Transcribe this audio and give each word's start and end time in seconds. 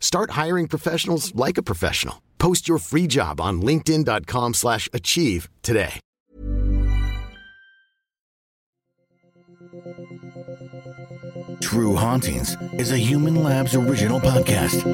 Start 0.00 0.30
hiring 0.30 0.66
professionals 0.66 1.32
like 1.36 1.58
a 1.58 1.62
professional. 1.62 2.22
Post 2.38 2.68
your 2.68 2.78
free 2.78 3.06
job 3.06 3.40
on 3.40 3.62
linkedin.com/achieve 3.62 4.54
slash 4.54 4.88
achieve 4.92 5.48
today. 5.62 6.00
True 11.60 11.94
Hauntings 11.94 12.56
is 12.78 12.92
a 12.92 12.96
Human 12.96 13.42
Labs 13.42 13.74
original 13.74 14.20
podcast. 14.20 14.84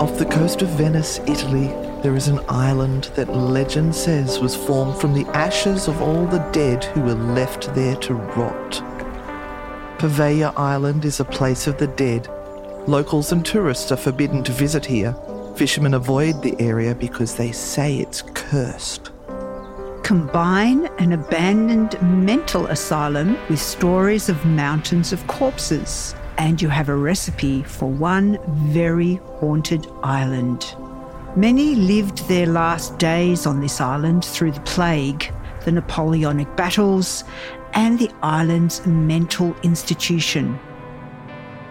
Off 0.00 0.18
the 0.18 0.24
coast 0.24 0.62
of 0.62 0.68
Venice, 0.70 1.20
Italy, 1.26 1.68
there 2.02 2.16
is 2.16 2.26
an 2.26 2.40
island 2.48 3.04
that 3.14 3.32
legend 3.32 3.94
says 3.94 4.40
was 4.40 4.56
formed 4.56 5.00
from 5.00 5.14
the 5.14 5.26
ashes 5.36 5.86
of 5.86 6.02
all 6.02 6.26
the 6.26 6.44
dead 6.50 6.82
who 6.84 7.00
were 7.00 7.14
left 7.14 7.72
there 7.76 7.94
to 7.96 8.14
rot. 8.14 8.72
Pavea 9.98 10.52
Island 10.56 11.04
is 11.04 11.20
a 11.20 11.24
place 11.24 11.68
of 11.68 11.78
the 11.78 11.86
dead. 11.86 12.28
Locals 12.88 13.30
and 13.30 13.46
tourists 13.46 13.92
are 13.92 13.96
forbidden 13.96 14.42
to 14.42 14.50
visit 14.50 14.84
here. 14.84 15.14
Fishermen 15.54 15.94
avoid 15.94 16.42
the 16.42 16.60
area 16.60 16.92
because 16.92 17.36
they 17.36 17.52
say 17.52 17.98
it's 17.98 18.22
cursed. 18.34 19.12
Combine 20.02 20.86
an 20.98 21.12
abandoned 21.12 22.02
mental 22.02 22.66
asylum 22.66 23.38
with 23.48 23.60
stories 23.60 24.28
of 24.28 24.44
mountains 24.44 25.12
of 25.12 25.24
corpses, 25.28 26.16
and 26.36 26.60
you 26.60 26.68
have 26.68 26.88
a 26.88 26.96
recipe 26.96 27.62
for 27.62 27.88
one 27.88 28.40
very 28.72 29.20
haunted 29.38 29.86
island. 30.02 30.74
Many 31.36 31.74
lived 31.74 32.28
their 32.28 32.44
last 32.46 32.98
days 32.98 33.46
on 33.46 33.60
this 33.60 33.80
island 33.80 34.22
through 34.22 34.52
the 34.52 34.60
plague, 34.60 35.32
the 35.64 35.72
Napoleonic 35.72 36.54
battles, 36.56 37.24
and 37.72 37.98
the 37.98 38.10
island's 38.22 38.84
mental 38.84 39.56
institution. 39.62 40.60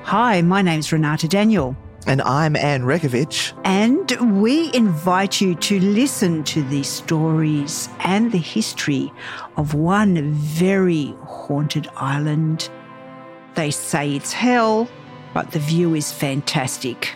Hi, 0.02 0.42
my 0.42 0.64
name's 0.64 0.92
Renata 0.92 1.28
Daniel. 1.28 1.78
And 2.08 2.24
I'm 2.24 2.56
Anne 2.56 2.82
Rekovich. 2.82 3.54
And 3.64 4.42
we 4.42 4.74
invite 4.74 5.40
you 5.40 5.54
to 5.54 5.80
listen 5.80 6.44
to 6.46 6.64
the 6.64 6.82
stories 6.82 7.88
and 8.00 8.32
the 8.32 8.40
history 8.40 9.14
of 9.58 9.76
one 9.76 10.32
very 10.34 11.14
haunted 11.26 11.88
island. 11.96 12.68
They 13.54 13.70
say 13.70 14.16
it's 14.16 14.34
hell, 14.34 14.90
but 15.36 15.52
the 15.52 15.60
view 15.60 15.94
is 15.94 16.12
fantastic. 16.12 17.16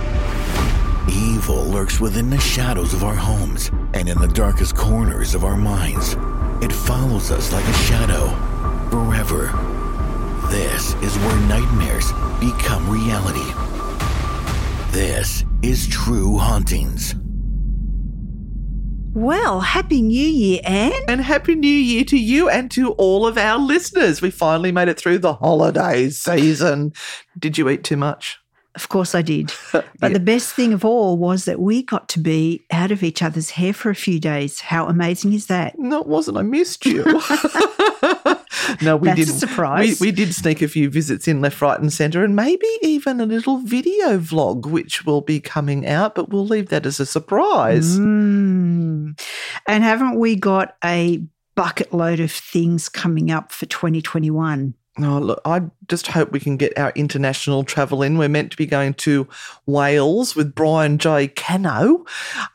Evil 1.09 1.63
lurks 1.65 1.99
within 1.99 2.29
the 2.29 2.39
shadows 2.39 2.93
of 2.93 3.03
our 3.03 3.15
homes 3.15 3.69
and 3.93 4.07
in 4.07 4.19
the 4.19 4.27
darkest 4.27 4.75
corners 4.75 5.33
of 5.33 5.43
our 5.43 5.57
minds. 5.57 6.15
It 6.63 6.71
follows 6.71 7.31
us 7.31 7.51
like 7.51 7.65
a 7.65 7.73
shadow 7.73 8.27
forever. 8.91 9.47
This 10.51 10.93
is 10.95 11.17
where 11.17 11.39
nightmares 11.47 12.11
become 12.39 12.89
reality. 12.89 13.51
This 14.91 15.43
is 15.63 15.87
True 15.87 16.37
Hauntings. 16.37 17.15
Well, 19.13 19.61
Happy 19.61 20.01
New 20.01 20.27
Year, 20.27 20.61
Anne. 20.63 20.93
And 21.07 21.21
Happy 21.21 21.55
New 21.55 21.67
Year 21.67 22.03
to 22.05 22.17
you 22.17 22.47
and 22.49 22.69
to 22.71 22.91
all 22.93 23.25
of 23.25 23.37
our 23.37 23.57
listeners. 23.57 24.21
We 24.21 24.29
finally 24.29 24.71
made 24.71 24.87
it 24.87 24.99
through 24.99 25.19
the 25.19 25.33
holiday 25.33 26.09
season. 26.09 26.93
Did 27.39 27.57
you 27.57 27.69
eat 27.69 27.83
too 27.83 27.97
much? 27.97 28.40
Of 28.75 28.87
course 28.89 29.13
I 29.15 29.21
did. 29.21 29.51
But 29.73 29.85
Yeah. 30.01 30.09
the 30.09 30.19
best 30.19 30.53
thing 30.55 30.73
of 30.73 30.83
all 30.85 31.17
was 31.17 31.45
that 31.45 31.59
we 31.59 31.83
got 31.83 32.07
to 32.09 32.19
be 32.19 32.61
out 32.71 32.91
of 32.91 33.03
each 33.03 33.21
other's 33.21 33.51
hair 33.51 33.73
for 33.73 33.89
a 33.89 33.95
few 33.95 34.19
days. 34.19 34.61
How 34.61 34.87
amazing 34.87 35.33
is 35.33 35.45
that? 35.47 35.77
No, 35.77 35.99
it 36.01 36.07
wasn't. 36.07 36.37
I 36.37 36.41
missed 36.41 36.85
you. 36.85 37.03
no, 38.81 38.97
we 38.97 39.07
That's 39.09 39.21
a 39.21 39.25
did. 39.25 39.27
surprise. 39.39 39.99
We, 39.99 40.07
we 40.07 40.11
did 40.11 40.33
sneak 40.33 40.61
a 40.61 40.67
few 40.67 40.89
visits 40.89 41.27
in 41.27 41.41
left, 41.41 41.61
right, 41.61 41.79
and 41.79 41.91
centre, 41.93 42.23
and 42.23 42.35
maybe 42.35 42.65
even 42.81 43.19
a 43.21 43.25
little 43.25 43.57
video 43.59 44.17
vlog, 44.17 44.65
which 44.65 45.05
will 45.05 45.21
be 45.21 45.39
coming 45.39 45.85
out, 45.87 46.15
but 46.15 46.29
we'll 46.29 46.47
leave 46.47 46.69
that 46.69 46.85
as 46.85 46.99
a 46.99 47.05
surprise. 47.05 47.99
Mm. 47.99 49.19
And 49.67 49.83
haven't 49.83 50.15
we 50.19 50.35
got 50.35 50.75
a 50.83 51.23
bucket 51.55 51.93
load 51.93 52.19
of 52.19 52.31
things 52.31 52.89
coming 52.89 53.29
up 53.29 53.51
for 53.51 53.65
2021? 53.67 54.73
Oh, 54.99 55.19
look, 55.19 55.41
I 55.45 55.61
just 55.87 56.07
hope 56.07 56.33
we 56.33 56.39
can 56.41 56.57
get 56.57 56.77
our 56.77 56.91
international 56.95 57.63
travel 57.63 58.03
in. 58.03 58.17
We're 58.17 58.27
meant 58.27 58.51
to 58.51 58.57
be 58.57 58.65
going 58.65 58.93
to 58.95 59.25
Wales 59.65 60.35
with 60.35 60.53
Brian 60.53 60.97
J. 60.97 61.29
Cano 61.29 62.05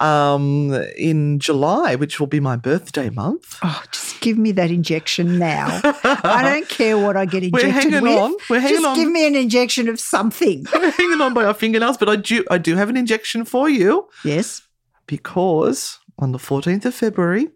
um, 0.01 0.75
in 0.99 1.39
July, 1.39 1.95
which 1.95 2.21
will 2.21 2.27
be 2.27 2.39
my 2.39 2.57
birthday 2.57 3.09
month. 3.09 3.57
Oh, 3.63 3.83
just 3.91 4.21
give 4.21 4.37
me 4.37 4.53
that 4.53 4.71
injection 4.71 5.39
now. 5.39 5.81
I 5.83 6.43
don't 6.55 6.69
care 6.69 6.99
what 6.99 7.17
I 7.17 7.25
get 7.25 7.43
injected 7.43 7.65
We're 7.65 7.73
hanging 7.73 8.03
with. 8.03 8.19
on. 8.19 8.37
We're 8.51 8.61
hanging 8.61 8.77
on. 8.77 8.83
just 8.83 8.87
on. 8.91 8.97
give 8.97 9.11
me 9.11 9.27
an 9.27 9.35
injection 9.35 9.89
of 9.89 9.99
something. 9.99 10.67
We're 10.75 10.91
hanging 10.91 11.23
on 11.23 11.33
by 11.33 11.45
our 11.45 11.55
fingernails, 11.55 11.97
but 11.97 12.11
I 12.11 12.17
do, 12.17 12.45
I 12.51 12.59
do 12.59 12.77
have 12.77 12.91
an 12.91 12.99
injection 12.99 13.47
for 13.47 13.71
you 13.71 14.09
yes. 14.27 14.61
because 15.07 16.01
on 16.19 16.33
the 16.33 16.39
14th 16.39 16.85
of 16.85 16.95
February, 16.95 17.49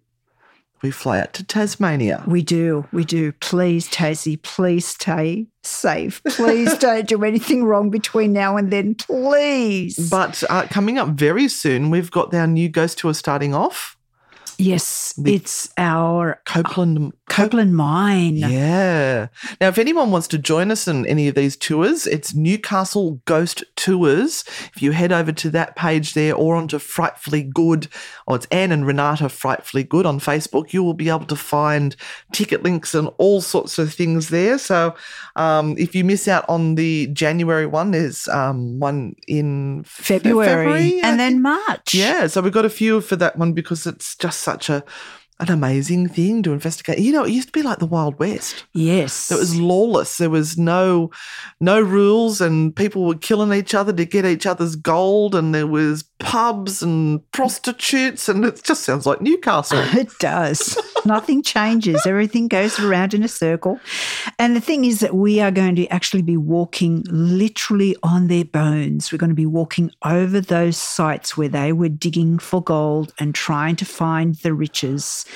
we 0.82 0.90
fly 0.90 1.20
out 1.20 1.34
to 1.34 1.44
Tasmania. 1.44 2.24
We 2.26 2.42
do. 2.42 2.86
We 2.92 3.04
do. 3.04 3.32
Please, 3.32 3.88
Tassie, 3.88 4.40
please 4.42 4.86
stay 4.86 5.46
safe. 5.62 6.22
Please 6.24 6.76
don't 6.78 7.06
do 7.06 7.22
anything 7.24 7.64
wrong 7.64 7.90
between 7.90 8.32
now 8.32 8.56
and 8.56 8.70
then. 8.70 8.94
Please. 8.94 10.08
But 10.10 10.42
uh, 10.48 10.66
coming 10.68 10.98
up 10.98 11.08
very 11.08 11.48
soon, 11.48 11.90
we've 11.90 12.10
got 12.10 12.34
our 12.34 12.46
new 12.46 12.68
ghost 12.68 12.98
tour 12.98 13.14
starting 13.14 13.54
off. 13.54 13.96
Yes, 14.60 15.14
The- 15.16 15.34
it's 15.34 15.68
our 15.78 16.40
Copeland. 16.46 17.12
Copeland 17.28 17.76
Mine. 17.76 18.36
Yeah. 18.36 19.28
Now, 19.60 19.68
if 19.68 19.78
anyone 19.78 20.10
wants 20.10 20.26
to 20.28 20.38
join 20.38 20.72
us 20.72 20.88
in 20.88 21.06
any 21.06 21.28
of 21.28 21.36
these 21.36 21.56
tours, 21.56 22.06
it's 22.08 22.34
Newcastle 22.34 23.20
Ghost 23.24 23.62
Tours. 23.76 24.42
If 24.74 24.82
you 24.82 24.90
head 24.90 25.12
over 25.12 25.30
to 25.30 25.50
that 25.50 25.76
page 25.76 26.14
there 26.14 26.34
or 26.34 26.56
onto 26.56 26.78
Frightfully 26.80 27.44
Good, 27.44 27.86
or 28.26 28.34
it's 28.36 28.46
Anne 28.50 28.72
and 28.72 28.84
Renata 28.84 29.28
Frightfully 29.28 29.84
Good 29.84 30.06
on 30.06 30.18
Facebook, 30.18 30.72
you 30.72 30.82
will 30.82 30.94
be 30.94 31.08
able 31.08 31.26
to 31.26 31.36
find 31.36 31.94
ticket 32.32 32.64
links 32.64 32.96
and 32.96 33.08
all 33.18 33.40
sorts 33.40 33.78
of 33.78 33.94
things 33.94 34.28
there. 34.30 34.58
So 34.58 34.96
um, 35.36 35.76
if 35.78 35.94
you 35.94 36.02
miss 36.04 36.26
out 36.26 36.44
on 36.48 36.74
the 36.74 37.06
January 37.12 37.66
one, 37.66 37.92
there's 37.92 38.26
um, 38.26 38.80
one 38.80 39.14
in 39.28 39.84
Fe- 39.84 40.18
February, 40.18 41.00
I 41.00 41.08
and 41.08 41.20
then. 41.20 41.40
March. 41.42 41.94
Yeah, 41.94 42.26
so 42.26 42.40
we've 42.42 42.52
got 42.52 42.64
a 42.64 42.70
few 42.70 43.00
for 43.00 43.14
that 43.16 43.38
one 43.38 43.52
because 43.52 43.86
it's 43.86 44.16
just 44.16 44.40
such 44.50 44.70
a 44.70 44.84
an 45.40 45.50
amazing 45.50 46.08
thing 46.08 46.42
to 46.42 46.52
investigate. 46.52 46.98
You 46.98 47.12
know, 47.12 47.24
it 47.24 47.32
used 47.32 47.48
to 47.48 47.52
be 47.52 47.62
like 47.62 47.78
the 47.78 47.86
Wild 47.86 48.18
West. 48.18 48.64
Yes. 48.74 49.30
It 49.30 49.38
was 49.38 49.58
lawless. 49.58 50.18
There 50.18 50.30
was 50.30 50.58
no 50.58 51.10
no 51.60 51.80
rules 51.80 52.40
and 52.40 52.76
people 52.76 53.06
were 53.06 53.14
killing 53.14 53.52
each 53.52 53.74
other 53.74 53.92
to 53.92 54.04
get 54.04 54.26
each 54.26 54.46
other's 54.46 54.76
gold 54.76 55.34
and 55.34 55.54
there 55.54 55.66
was 55.66 56.04
pubs 56.18 56.82
and 56.82 57.20
prostitutes 57.32 58.28
and 58.28 58.44
it 58.44 58.62
just 58.62 58.84
sounds 58.84 59.06
like 59.06 59.20
Newcastle. 59.20 59.80
It 60.00 60.10
does. 60.18 60.78
Nothing 61.04 61.42
changes. 61.42 62.06
Everything 62.06 62.48
goes 62.48 62.78
around 62.78 63.12
in 63.12 63.22
a 63.22 63.28
circle. 63.28 63.80
And 64.38 64.56
the 64.56 64.60
thing 64.60 64.84
is 64.84 65.00
that 65.00 65.14
we 65.14 65.40
are 65.40 65.50
going 65.50 65.74
to 65.76 65.86
actually 65.88 66.22
be 66.22 66.36
walking 66.36 67.04
literally 67.08 67.96
on 68.02 68.28
their 68.28 68.44
bones. 68.44 69.10
We're 69.10 69.18
going 69.18 69.30
to 69.30 69.34
be 69.34 69.46
walking 69.46 69.90
over 70.04 70.40
those 70.40 70.76
sites 70.76 71.36
where 71.36 71.48
they 71.48 71.72
were 71.72 71.88
digging 71.88 72.38
for 72.38 72.62
gold 72.62 73.12
and 73.18 73.34
trying 73.34 73.76
to 73.76 73.84
find 73.84 74.36
the 74.36 74.54
riches 74.54 75.26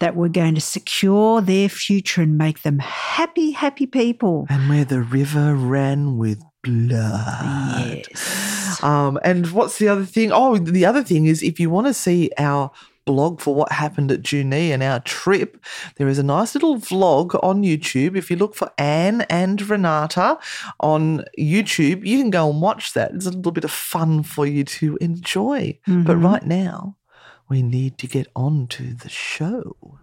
that 0.00 0.16
were 0.16 0.28
going 0.28 0.54
to 0.54 0.60
secure 0.60 1.40
their 1.40 1.68
future 1.68 2.22
and 2.22 2.36
make 2.38 2.62
them 2.62 2.78
happy, 2.78 3.52
happy 3.52 3.86
people. 3.86 4.46
and 4.48 4.68
where 4.68 4.84
the 4.84 5.00
river 5.00 5.54
ran 5.54 6.16
with 6.18 6.42
blood. 6.62 8.04
Yes. 8.08 8.82
Um, 8.82 9.18
and 9.22 9.50
what's 9.52 9.78
the 9.78 9.88
other 9.88 10.04
thing? 10.04 10.32
Oh, 10.32 10.56
the 10.58 10.84
other 10.86 11.02
thing 11.02 11.26
is 11.26 11.42
if 11.42 11.60
you 11.60 11.70
want 11.70 11.86
to 11.86 11.94
see 11.94 12.30
our 12.38 12.70
blog 13.06 13.38
for 13.38 13.54
what 13.54 13.70
happened 13.70 14.10
at 14.10 14.22
Junee 14.22 14.70
and 14.70 14.82
our 14.82 15.00
trip, 15.00 15.62
there 15.96 16.08
is 16.08 16.18
a 16.18 16.22
nice 16.22 16.54
little 16.54 16.76
vlog 16.76 17.38
on 17.42 17.62
YouTube. 17.62 18.16
If 18.16 18.30
you 18.30 18.36
look 18.36 18.54
for 18.54 18.70
Anne 18.78 19.22
and 19.28 19.60
Renata 19.68 20.38
on 20.80 21.24
YouTube, 21.38 22.06
you 22.06 22.18
can 22.18 22.30
go 22.30 22.50
and 22.50 22.62
watch 22.62 22.94
that. 22.94 23.12
It's 23.12 23.26
a 23.26 23.30
little 23.30 23.52
bit 23.52 23.64
of 23.64 23.70
fun 23.70 24.22
for 24.22 24.46
you 24.46 24.64
to 24.64 24.96
enjoy. 25.02 25.78
But 25.86 26.16
right 26.16 26.44
now, 26.46 26.96
we 27.48 27.62
need 27.62 27.98
to 27.98 28.06
get 28.06 28.28
on 28.34 28.66
to 28.68 28.94
the 28.94 29.08
show. 29.08 29.98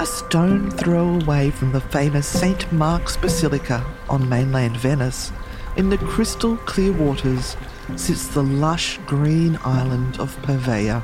A 0.00 0.06
stone 0.06 0.70
throw 0.70 1.20
away 1.20 1.50
from 1.50 1.72
the 1.72 1.80
famous 1.80 2.26
St. 2.26 2.70
Mark's 2.72 3.16
Basilica 3.16 3.84
on 4.08 4.28
mainland 4.28 4.76
Venice, 4.76 5.32
in 5.76 5.88
the 5.88 5.98
crystal 5.98 6.56
clear 6.58 6.92
waters, 6.92 7.56
sits 7.96 8.28
the 8.28 8.42
lush 8.42 8.98
green 9.06 9.58
island 9.64 10.20
of 10.20 10.36
Pavea. 10.42 11.02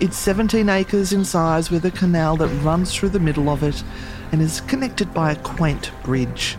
It's 0.00 0.16
17 0.16 0.68
acres 0.68 1.12
in 1.12 1.24
size 1.24 1.70
with 1.70 1.84
a 1.84 1.90
canal 1.90 2.36
that 2.36 2.48
runs 2.62 2.94
through 2.94 3.10
the 3.10 3.20
middle 3.20 3.48
of 3.48 3.62
it 3.62 3.82
and 4.32 4.40
is 4.40 4.60
connected 4.62 5.12
by 5.12 5.32
a 5.32 5.42
quaint 5.42 5.90
bridge. 6.02 6.56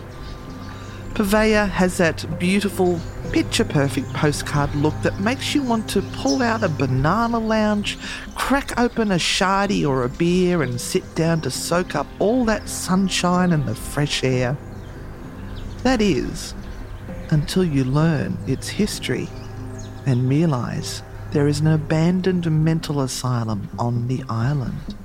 Pavea 1.16 1.70
has 1.70 1.96
that 2.00 2.26
beautiful, 2.40 3.00
picture 3.32 3.64
perfect 3.64 4.12
postcard 4.14 4.76
look 4.76 4.94
that 5.02 5.18
makes 5.22 5.56
you 5.56 5.64
want 5.64 5.90
to 5.92 6.02
pull 6.02 6.42
out 6.42 6.62
a 6.62 6.68
banana 6.68 7.40
lounge, 7.40 7.98
crack 8.36 8.78
open 8.78 9.14
a 9.14 9.16
shardy 9.16 9.88
or 9.88 10.04
a 10.04 10.10
beer, 10.10 10.62
and 10.62 10.80
sit 10.80 11.16
down 11.16 11.40
to 11.40 11.50
soak 11.50 11.96
up 11.96 12.06
all 12.20 12.44
that 12.44 12.68
sunshine 12.68 13.54
and 13.54 13.66
the 13.66 13.74
fresh 13.74 14.26
air. 14.26 14.58
That 15.84 16.02
is, 16.02 16.54
until 17.30 17.64
you 17.64 17.86
learn 17.86 18.38
its 18.46 18.68
history 18.68 19.30
and 20.06 20.28
realise 20.28 21.02
there 21.32 21.48
is 21.48 21.62
an 21.62 21.68
abandoned 21.68 22.52
mental 22.52 23.00
asylum 23.00 23.70
on 23.80 24.10
the 24.10 24.22
island. 24.28 24.98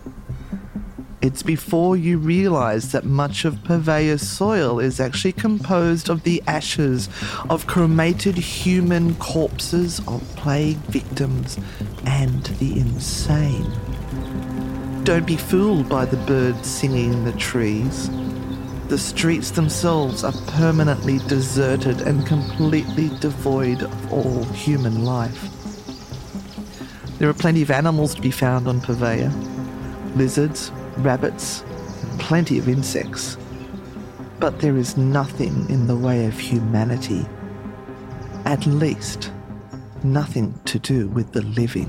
It's 1.22 1.42
before 1.42 1.98
you 1.98 2.16
realise 2.16 2.92
that 2.92 3.04
much 3.04 3.44
of 3.44 3.62
Purveyor's 3.62 4.26
soil 4.26 4.78
is 4.78 5.00
actually 5.00 5.32
composed 5.32 6.08
of 6.08 6.22
the 6.22 6.42
ashes 6.46 7.10
of 7.50 7.66
cremated 7.66 8.38
human 8.38 9.14
corpses 9.16 10.00
of 10.08 10.22
plague 10.36 10.78
victims 10.88 11.58
and 12.06 12.44
the 12.58 12.80
insane. 12.80 13.70
Don't 15.04 15.26
be 15.26 15.36
fooled 15.36 15.90
by 15.90 16.06
the 16.06 16.16
birds 16.16 16.66
singing 16.66 17.12
in 17.12 17.24
the 17.24 17.32
trees. 17.32 18.08
The 18.88 18.96
streets 18.96 19.50
themselves 19.50 20.24
are 20.24 20.32
permanently 20.46 21.18
deserted 21.28 22.00
and 22.00 22.26
completely 22.26 23.10
devoid 23.20 23.82
of 23.82 24.12
all 24.12 24.44
human 24.44 25.04
life. 25.04 25.50
There 27.18 27.28
are 27.28 27.34
plenty 27.34 27.60
of 27.60 27.70
animals 27.70 28.14
to 28.14 28.22
be 28.22 28.30
found 28.30 28.66
on 28.66 28.80
Purveyor 28.80 29.30
lizards, 30.16 30.72
rabbits, 31.02 31.64
plenty 32.18 32.58
of 32.58 32.68
insects. 32.68 33.36
But 34.38 34.60
there 34.60 34.76
is 34.76 34.96
nothing 34.96 35.68
in 35.68 35.86
the 35.86 35.96
way 35.96 36.26
of 36.26 36.38
humanity. 36.38 37.26
At 38.44 38.66
least, 38.66 39.32
nothing 40.02 40.58
to 40.64 40.78
do 40.78 41.08
with 41.08 41.32
the 41.32 41.42
living. 41.42 41.88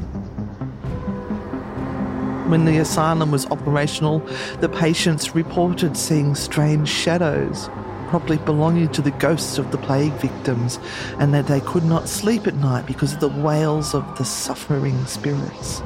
When 2.49 2.65
the 2.65 2.79
asylum 2.79 3.31
was 3.31 3.45
operational, 3.45 4.19
the 4.59 4.67
patients 4.67 5.33
reported 5.35 5.95
seeing 5.95 6.35
strange 6.35 6.89
shadows, 6.89 7.69
probably 8.09 8.37
belonging 8.39 8.89
to 8.89 9.01
the 9.01 9.11
ghosts 9.11 9.57
of 9.57 9.71
the 9.71 9.77
plague 9.77 10.11
victims, 10.13 10.77
and 11.19 11.33
that 11.33 11.47
they 11.47 11.61
could 11.61 11.85
not 11.85 12.09
sleep 12.09 12.47
at 12.47 12.55
night 12.55 12.85
because 12.85 13.13
of 13.13 13.21
the 13.21 13.29
wails 13.29 13.95
of 13.95 14.17
the 14.17 14.25
suffering 14.25 15.05
spirits. 15.05 15.81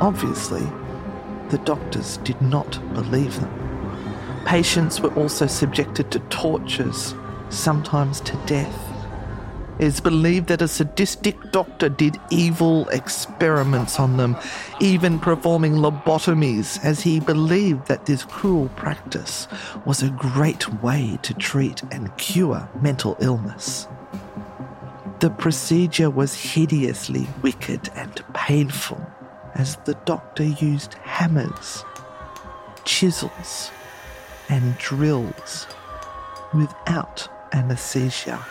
Obviously, 0.00 0.66
the 1.50 1.58
doctors 1.58 2.18
did 2.18 2.40
not 2.42 2.80
believe 2.94 3.40
them. 3.40 4.42
Patients 4.46 5.00
were 5.00 5.14
also 5.14 5.46
subjected 5.46 6.10
to 6.12 6.20
tortures, 6.30 7.14
sometimes 7.48 8.20
to 8.20 8.36
death. 8.46 8.82
It 9.78 9.84
is 9.84 10.00
believed 10.00 10.46
that 10.46 10.62
a 10.62 10.68
sadistic 10.68 11.52
doctor 11.52 11.90
did 11.90 12.18
evil 12.30 12.88
experiments 12.88 14.00
on 14.00 14.16
them, 14.16 14.36
even 14.80 15.18
performing 15.18 15.74
lobotomies, 15.74 16.82
as 16.82 17.02
he 17.02 17.20
believed 17.20 17.86
that 17.88 18.06
this 18.06 18.24
cruel 18.24 18.70
practice 18.76 19.46
was 19.84 20.02
a 20.02 20.08
great 20.10 20.82
way 20.82 21.18
to 21.22 21.34
treat 21.34 21.82
and 21.92 22.16
cure 22.16 22.66
mental 22.80 23.18
illness. 23.20 23.86
The 25.20 25.30
procedure 25.30 26.08
was 26.08 26.34
hideously 26.34 27.26
wicked 27.42 27.90
and 27.94 28.22
painful, 28.32 29.04
as 29.56 29.76
the 29.84 29.94
doctor 30.04 30.44
used 30.44 30.94
hammers, 30.94 31.84
chisels, 32.84 33.70
and 34.48 34.76
drills 34.78 35.66
without 36.54 37.28
anesthesia 37.52 38.44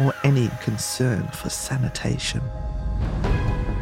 or 0.00 0.12
any 0.24 0.50
concern 0.60 1.26
for 1.28 1.48
sanitation. 1.48 2.42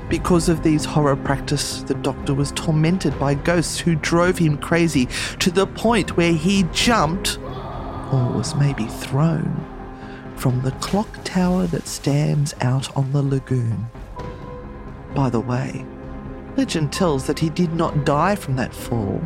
Because 0.08 0.48
of 0.48 0.62
these 0.62 0.84
horror 0.84 1.16
practices, 1.16 1.84
the 1.84 1.94
doctor 1.94 2.34
was 2.34 2.52
tormented 2.52 3.18
by 3.18 3.34
ghosts 3.34 3.78
who 3.78 3.94
drove 3.94 4.38
him 4.38 4.58
crazy 4.58 5.08
to 5.38 5.50
the 5.50 5.66
point 5.66 6.16
where 6.16 6.32
he 6.32 6.64
jumped, 6.72 7.38
or 7.38 8.32
was 8.34 8.54
maybe 8.56 8.86
thrown, 8.86 9.64
from 10.36 10.60
the 10.62 10.72
clock 10.72 11.08
tower 11.22 11.66
that 11.68 11.86
stands 11.86 12.54
out 12.60 12.94
on 12.96 13.12
the 13.12 13.22
lagoon. 13.22 13.86
By 15.14 15.30
the 15.30 15.40
way, 15.40 15.86
legend 16.56 16.92
tells 16.92 17.26
that 17.26 17.38
he 17.38 17.50
did 17.50 17.72
not 17.74 18.04
die 18.04 18.34
from 18.34 18.56
that 18.56 18.74
fall, 18.74 19.20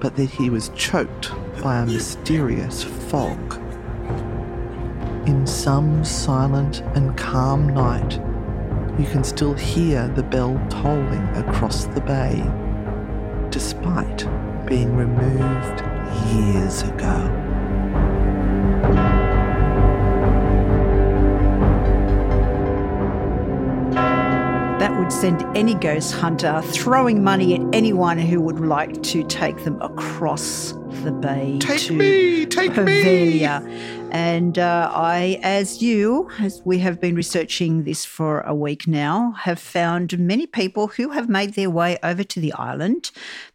but 0.00 0.16
that 0.16 0.30
he 0.30 0.50
was 0.50 0.70
choked 0.70 1.30
by 1.62 1.78
a 1.78 1.86
mysterious 1.86 2.82
fog. 2.82 3.60
In 5.26 5.46
some 5.46 6.04
silent 6.04 6.80
and 6.94 7.16
calm 7.16 7.68
night, 7.72 8.14
you 8.98 9.06
can 9.06 9.24
still 9.24 9.54
hear 9.54 10.08
the 10.08 10.22
bell 10.22 10.60
tolling 10.68 11.26
across 11.36 11.86
the 11.86 12.00
bay, 12.00 12.44
despite 13.50 14.26
being 14.66 14.94
removed 14.94 15.82
years 16.32 16.82
ago. 16.82 17.43
Would 25.04 25.12
send 25.12 25.42
any 25.54 25.74
ghost 25.74 26.14
hunter 26.14 26.62
throwing 26.62 27.22
money 27.22 27.54
at 27.54 27.60
anyone 27.74 28.16
who 28.16 28.40
would 28.40 28.60
like 28.60 29.02
to 29.02 29.22
take 29.24 29.62
them 29.62 29.78
across 29.82 30.72
the 31.02 31.12
bay 31.12 31.58
Take 31.60 31.82
to 31.82 31.92
me, 31.92 32.46
take 32.46 32.74
me. 32.74 33.44
And 33.44 34.58
uh, 34.58 34.90
I, 34.94 35.38
as 35.42 35.82
you, 35.82 36.30
as 36.40 36.62
we 36.64 36.78
have 36.78 37.02
been 37.02 37.16
researching 37.16 37.84
this 37.84 38.06
for 38.06 38.40
a 38.40 38.54
week 38.54 38.86
now, 38.86 39.32
have 39.32 39.58
found 39.58 40.18
many 40.18 40.46
people 40.46 40.88
who 40.88 41.10
have 41.10 41.28
made 41.28 41.52
their 41.52 41.68
way 41.68 41.98
over 42.02 42.24
to 42.24 42.40
the 42.40 42.54
island, 42.54 43.10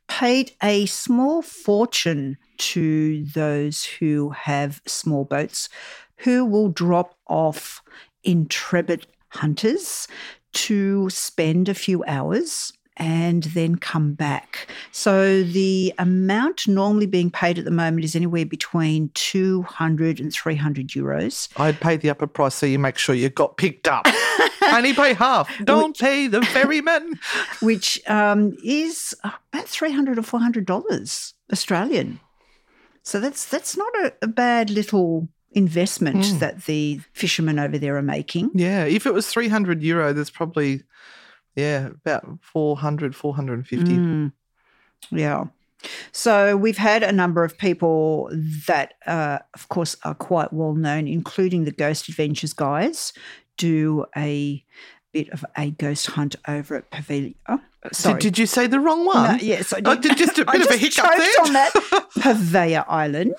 paid 0.07 0.51
a 0.61 0.85
small 0.85 1.41
fortune 1.41 2.37
to 2.59 3.25
those 3.25 3.85
who 3.85 4.29
have 4.29 4.83
small 4.85 5.25
boats, 5.25 5.67
who 6.17 6.45
will 6.45 6.69
drop 6.69 7.15
off 7.27 7.81
intrepid 8.23 9.07
hunters 9.29 10.07
to 10.53 11.09
spend 11.09 11.69
a 11.69 11.73
few 11.73 12.03
hours 12.05 12.73
and 12.99 13.43
then 13.43 13.77
come 13.77 14.13
back. 14.13 14.67
So 14.91 15.41
the 15.43 15.93
amount 15.97 16.67
normally 16.67 17.05
being 17.05 17.31
paid 17.31 17.57
at 17.57 17.63
the 17.63 17.71
moment 17.71 18.03
is 18.03 18.15
anywhere 18.15 18.45
between 18.45 19.09
200 19.13 20.19
and 20.19 20.33
300 20.33 20.89
euros. 20.89 21.47
I'd 21.57 21.79
pay 21.79 21.95
the 21.95 22.09
upper 22.09 22.27
price 22.27 22.55
so 22.55 22.65
you 22.65 22.77
make 22.77 22.97
sure 22.97 23.15
you 23.15 23.29
got 23.29 23.55
picked 23.55 23.87
up. 23.87 24.05
Only 24.73 24.93
pay 24.93 25.13
half. 25.13 25.49
Don't 25.63 25.97
pay 25.97 26.27
the 26.27 26.41
ferryman. 26.41 27.19
which 27.61 27.99
um, 28.09 28.55
is 28.63 29.15
about 29.23 29.67
three 29.67 29.91
hundred 29.91 30.19
or 30.19 30.23
four 30.23 30.39
hundred 30.39 30.65
dollars 30.65 31.33
Australian. 31.51 32.19
So 33.03 33.19
that's 33.19 33.45
that's 33.45 33.77
not 33.77 33.91
a, 34.03 34.13
a 34.21 34.27
bad 34.27 34.69
little 34.69 35.27
investment 35.51 36.25
Hmm. 36.25 36.37
that 36.39 36.65
the 36.65 36.99
fishermen 37.13 37.59
over 37.59 37.77
there 37.77 37.97
are 37.97 38.01
making. 38.01 38.51
Yeah, 38.53 38.83
if 38.85 39.05
it 39.05 39.13
was 39.13 39.27
300 39.27 39.81
euro, 39.83 40.13
there's 40.13 40.29
probably, 40.29 40.83
yeah, 41.55 41.87
about 41.87 42.27
400, 42.41 43.15
450. 43.15 43.91
Mm. 43.93 44.31
Yeah. 45.11 45.45
So 46.11 46.57
we've 46.57 46.77
had 46.77 47.03
a 47.03 47.11
number 47.11 47.43
of 47.43 47.57
people 47.57 48.29
that, 48.67 48.95
uh, 49.07 49.39
of 49.53 49.69
course, 49.69 49.95
are 50.03 50.13
quite 50.13 50.51
well 50.51 50.73
known, 50.73 51.07
including 51.07 51.63
the 51.63 51.71
Ghost 51.71 52.09
Adventures 52.09 52.53
guys, 52.53 53.13
do 53.57 54.05
a 54.15 54.63
bit 55.13 55.29
of 55.29 55.43
a 55.57 55.71
ghost 55.71 56.07
hunt 56.07 56.35
over 56.47 56.75
at 56.75 56.91
Pavilion. 56.91 57.33
Oh, 57.47 57.59
sorry. 57.93 58.15
Did, 58.19 58.33
did 58.33 58.39
you 58.39 58.45
say 58.45 58.67
the 58.67 58.79
wrong 58.79 59.05
one? 59.05 59.37
No, 59.37 59.37
yes, 59.41 59.71
I 59.73 59.77
Oh, 59.85 59.95
did. 59.95 60.01
did 60.15 60.17
just 60.27 60.37
a 60.37 60.45
bit 60.45 60.61
of 60.61 60.67
a 60.69 60.77
hiccup 60.77 61.05
there. 61.17 61.31
on 61.45 61.53
that 61.53 61.71
Pavea 62.19 62.85
Island. 62.87 63.33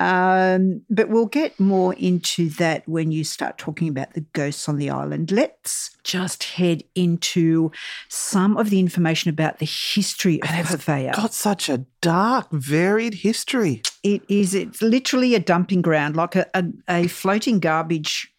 Um, 0.00 0.82
but 0.90 1.08
we'll 1.08 1.26
get 1.26 1.58
more 1.60 1.94
into 1.94 2.48
that 2.50 2.88
when 2.88 3.12
you 3.12 3.24
start 3.24 3.58
talking 3.58 3.88
about 3.88 4.14
the 4.14 4.22
ghosts 4.32 4.68
on 4.68 4.78
the 4.78 4.90
island. 4.90 5.30
Let's 5.30 5.96
just 6.02 6.44
head 6.44 6.82
into 6.94 7.70
some 8.08 8.56
of 8.56 8.70
the 8.70 8.80
information 8.80 9.30
about 9.30 9.58
the 9.58 9.66
history 9.66 10.42
of 10.42 10.48
Pavea. 10.48 11.14
Got 11.14 11.32
such 11.32 11.68
a 11.68 11.86
dark, 12.00 12.50
varied 12.50 13.14
history. 13.14 13.82
It 14.02 14.22
is. 14.28 14.54
It's 14.54 14.82
literally 14.82 15.34
a 15.34 15.40
dumping 15.40 15.80
ground, 15.80 16.16
like 16.16 16.36
a, 16.36 16.46
a, 16.54 16.64
a 16.88 17.08
floating 17.08 17.60
garbage 17.60 18.33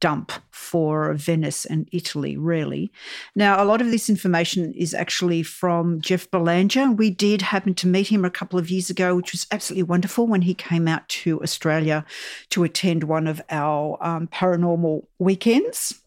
dump 0.00 0.32
for 0.50 1.14
Venice 1.14 1.64
and 1.64 1.88
Italy, 1.92 2.36
really. 2.36 2.92
Now, 3.34 3.62
a 3.62 3.64
lot 3.64 3.80
of 3.80 3.90
this 3.90 4.10
information 4.10 4.72
is 4.74 4.94
actually 4.94 5.42
from 5.42 6.00
Jeff 6.00 6.30
Belanger. 6.30 6.90
We 6.90 7.10
did 7.10 7.42
happen 7.42 7.74
to 7.74 7.86
meet 7.86 8.08
him 8.08 8.24
a 8.24 8.30
couple 8.30 8.58
of 8.58 8.70
years 8.70 8.90
ago, 8.90 9.16
which 9.16 9.32
was 9.32 9.46
absolutely 9.50 9.84
wonderful 9.84 10.26
when 10.26 10.42
he 10.42 10.54
came 10.54 10.88
out 10.88 11.08
to 11.08 11.42
Australia 11.42 12.04
to 12.50 12.64
attend 12.64 13.04
one 13.04 13.26
of 13.26 13.40
our 13.50 13.98
um, 14.00 14.26
paranormal 14.28 15.06
weekends. 15.18 16.00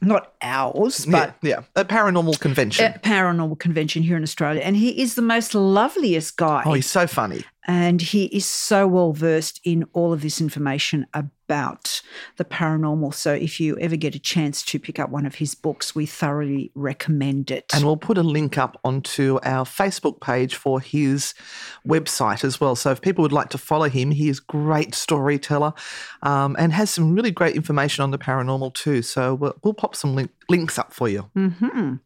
Not 0.00 0.32
ours, 0.42 1.06
but 1.06 1.34
yeah, 1.42 1.48
yeah, 1.48 1.60
a 1.74 1.84
paranormal 1.84 2.38
convention. 2.38 2.92
a 2.94 2.98
paranormal 3.00 3.58
convention 3.58 4.04
here 4.04 4.16
in 4.16 4.22
Australia. 4.22 4.60
And 4.62 4.76
he 4.76 5.00
is 5.02 5.16
the 5.16 5.22
most 5.22 5.56
loveliest 5.56 6.36
guy. 6.36 6.62
oh, 6.64 6.74
he's 6.74 6.88
so 6.88 7.08
funny. 7.08 7.44
And 7.68 8.00
he 8.00 8.24
is 8.26 8.46
so 8.46 8.88
well 8.88 9.12
versed 9.12 9.60
in 9.62 9.84
all 9.92 10.14
of 10.14 10.22
this 10.22 10.40
information 10.40 11.06
about 11.12 12.00
the 12.36 12.44
paranormal. 12.44 13.12
So 13.12 13.34
if 13.34 13.60
you 13.60 13.78
ever 13.78 13.94
get 13.94 14.14
a 14.14 14.18
chance 14.18 14.62
to 14.64 14.78
pick 14.78 14.98
up 14.98 15.10
one 15.10 15.26
of 15.26 15.34
his 15.34 15.54
books, 15.54 15.94
we 15.94 16.06
thoroughly 16.06 16.72
recommend 16.74 17.50
it. 17.50 17.70
And 17.74 17.84
we'll 17.84 17.98
put 17.98 18.16
a 18.16 18.22
link 18.22 18.56
up 18.56 18.80
onto 18.84 19.38
our 19.42 19.66
Facebook 19.66 20.22
page 20.22 20.54
for 20.54 20.80
his 20.80 21.34
website 21.86 22.42
as 22.42 22.58
well. 22.58 22.74
So 22.74 22.90
if 22.90 23.02
people 23.02 23.20
would 23.20 23.32
like 23.32 23.50
to 23.50 23.58
follow 23.58 23.90
him, 23.90 24.12
he 24.12 24.30
is 24.30 24.38
a 24.38 24.50
great 24.50 24.94
storyteller 24.94 25.74
um, 26.22 26.56
and 26.58 26.72
has 26.72 26.90
some 26.90 27.14
really 27.14 27.30
great 27.30 27.54
information 27.54 28.02
on 28.02 28.12
the 28.12 28.18
paranormal 28.18 28.72
too. 28.72 29.02
So 29.02 29.34
we'll, 29.34 29.54
we'll 29.62 29.74
pop 29.74 29.94
some 29.94 30.14
link, 30.14 30.30
links 30.48 30.78
up 30.78 30.94
for 30.94 31.08
you. 31.08 31.28
hmm 31.34 31.96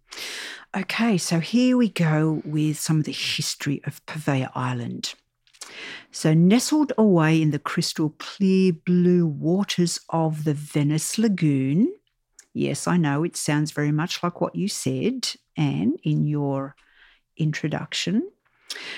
Okay, 0.75 1.19
so 1.19 1.39
here 1.39 1.77
we 1.77 1.91
go 1.91 2.41
with 2.47 2.81
some 2.81 2.99
of 2.99 3.05
the 3.05 3.13
history 3.13 3.83
of 3.85 4.05
Pavea 4.07 4.51
Island. 4.55 5.15
So, 6.11 6.35
nestled 6.35 6.93
away 6.99 7.41
in 7.41 7.51
the 7.51 7.59
crystal 7.59 8.15
clear 8.19 8.73
blue 8.73 9.27
waters 9.27 10.01
of 10.11 10.45
the 10.45 10.55
Venice 10.55 11.19
Lagoon, 11.19 11.93
yes, 12.53 12.87
I 12.87 12.97
know 12.97 13.25
it 13.25 13.37
sounds 13.37 13.71
very 13.71 13.93
much 13.93 14.23
like 14.23 14.41
what 14.41 14.55
you 14.55 14.69
said, 14.69 15.29
Anne, 15.57 15.97
in 16.03 16.27
your 16.27 16.77
introduction, 17.37 18.31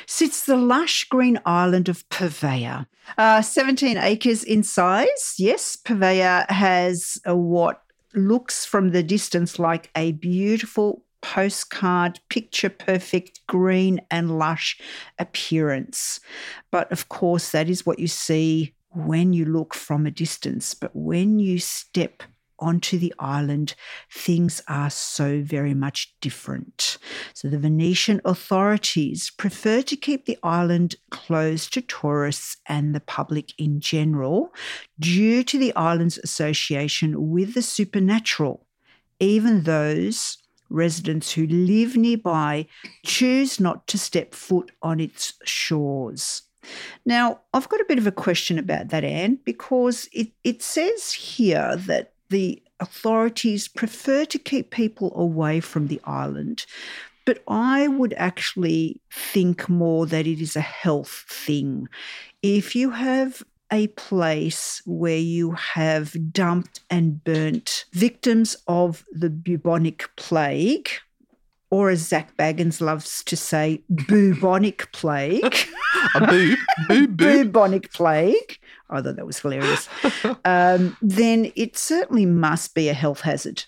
sits 0.06 0.44
the 0.44 0.56
lush 0.56 1.04
green 1.04 1.38
island 1.44 1.88
of 1.88 2.08
Pavea. 2.08 2.86
Uh, 3.18 3.42
17 3.42 3.96
acres 3.96 4.42
in 4.42 4.62
size. 4.62 5.34
Yes, 5.38 5.76
Pavea 5.76 6.50
has 6.50 7.18
a, 7.24 7.36
what 7.36 7.82
looks 8.14 8.64
from 8.64 8.90
the 8.90 9.02
distance 9.02 9.58
like 9.58 9.90
a 9.96 10.12
beautiful 10.12 11.03
postcard, 11.24 12.20
picture 12.28 12.68
perfect 12.68 13.40
green 13.46 13.98
and 14.10 14.38
lush 14.38 14.78
appearance. 15.18 16.20
But 16.70 16.92
of 16.92 17.08
course, 17.08 17.50
that 17.52 17.70
is 17.70 17.86
what 17.86 17.98
you 17.98 18.08
see 18.08 18.74
when 18.90 19.32
you 19.32 19.46
look 19.46 19.72
from 19.72 20.04
a 20.04 20.10
distance. 20.10 20.74
But 20.74 20.94
when 20.94 21.38
you 21.38 21.58
step 21.58 22.22
onto 22.58 22.98
the 22.98 23.14
island, 23.18 23.74
things 24.12 24.62
are 24.68 24.90
so 24.90 25.40
very 25.42 25.72
much 25.72 26.14
different. 26.20 26.98
So 27.32 27.48
the 27.48 27.58
Venetian 27.58 28.20
authorities 28.26 29.30
prefer 29.30 29.80
to 29.80 29.96
keep 29.96 30.26
the 30.26 30.38
island 30.42 30.96
closed 31.10 31.72
to 31.72 31.80
tourists 31.80 32.58
and 32.66 32.94
the 32.94 33.00
public 33.00 33.58
in 33.58 33.80
general 33.80 34.52
due 35.00 35.42
to 35.44 35.58
the 35.58 35.74
island's 35.74 36.18
association 36.18 37.30
with 37.30 37.54
the 37.54 37.62
supernatural. 37.62 38.66
Even 39.20 39.62
those 39.62 40.36
residents 40.70 41.32
who 41.32 41.46
live 41.46 41.96
nearby 41.96 42.66
choose 43.04 43.60
not 43.60 43.86
to 43.88 43.98
step 43.98 44.34
foot 44.34 44.70
on 44.82 45.00
its 45.00 45.34
shores. 45.44 46.42
Now, 47.04 47.40
I've 47.52 47.68
got 47.68 47.80
a 47.80 47.86
bit 47.86 47.98
of 47.98 48.06
a 48.06 48.12
question 48.12 48.58
about 48.58 48.88
that, 48.88 49.04
Anne, 49.04 49.38
because 49.44 50.08
it, 50.12 50.28
it 50.44 50.62
says 50.62 51.12
here 51.12 51.76
that 51.76 52.12
the 52.30 52.62
authorities 52.80 53.68
prefer 53.68 54.24
to 54.24 54.38
keep 54.38 54.70
people 54.70 55.12
away 55.16 55.60
from 55.60 55.88
the 55.88 56.00
island. 56.04 56.66
But 57.24 57.42
I 57.48 57.88
would 57.88 58.12
actually 58.14 59.00
think 59.10 59.68
more 59.68 60.06
that 60.06 60.26
it 60.26 60.40
is 60.40 60.56
a 60.56 60.60
health 60.60 61.24
thing. 61.28 61.88
If 62.42 62.74
you 62.74 62.90
have 62.90 63.42
a 63.72 63.88
place 63.88 64.82
where 64.84 65.18
you 65.18 65.52
have 65.52 66.16
dumped 66.32 66.80
and 66.90 67.22
burnt 67.24 67.86
victims 67.92 68.56
of 68.68 69.04
the 69.12 69.30
bubonic 69.30 70.08
plague, 70.16 70.88
or 71.70 71.90
as 71.90 72.00
Zak 72.00 72.36
Bagans 72.36 72.80
loves 72.80 73.24
to 73.24 73.36
say, 73.36 73.82
bubonic 74.06 74.92
plague. 74.92 75.56
A 76.14 76.26
boo, 76.26 76.56
boo, 76.88 77.08
boo. 77.08 77.44
bubonic 77.44 77.92
plague. 77.92 78.58
I 78.90 79.00
thought 79.00 79.16
that 79.16 79.26
was 79.26 79.40
hilarious. 79.40 79.88
um, 80.44 80.96
then 81.02 81.50
it 81.56 81.76
certainly 81.76 82.26
must 82.26 82.74
be 82.74 82.88
a 82.88 82.94
health 82.94 83.22
hazard. 83.22 83.64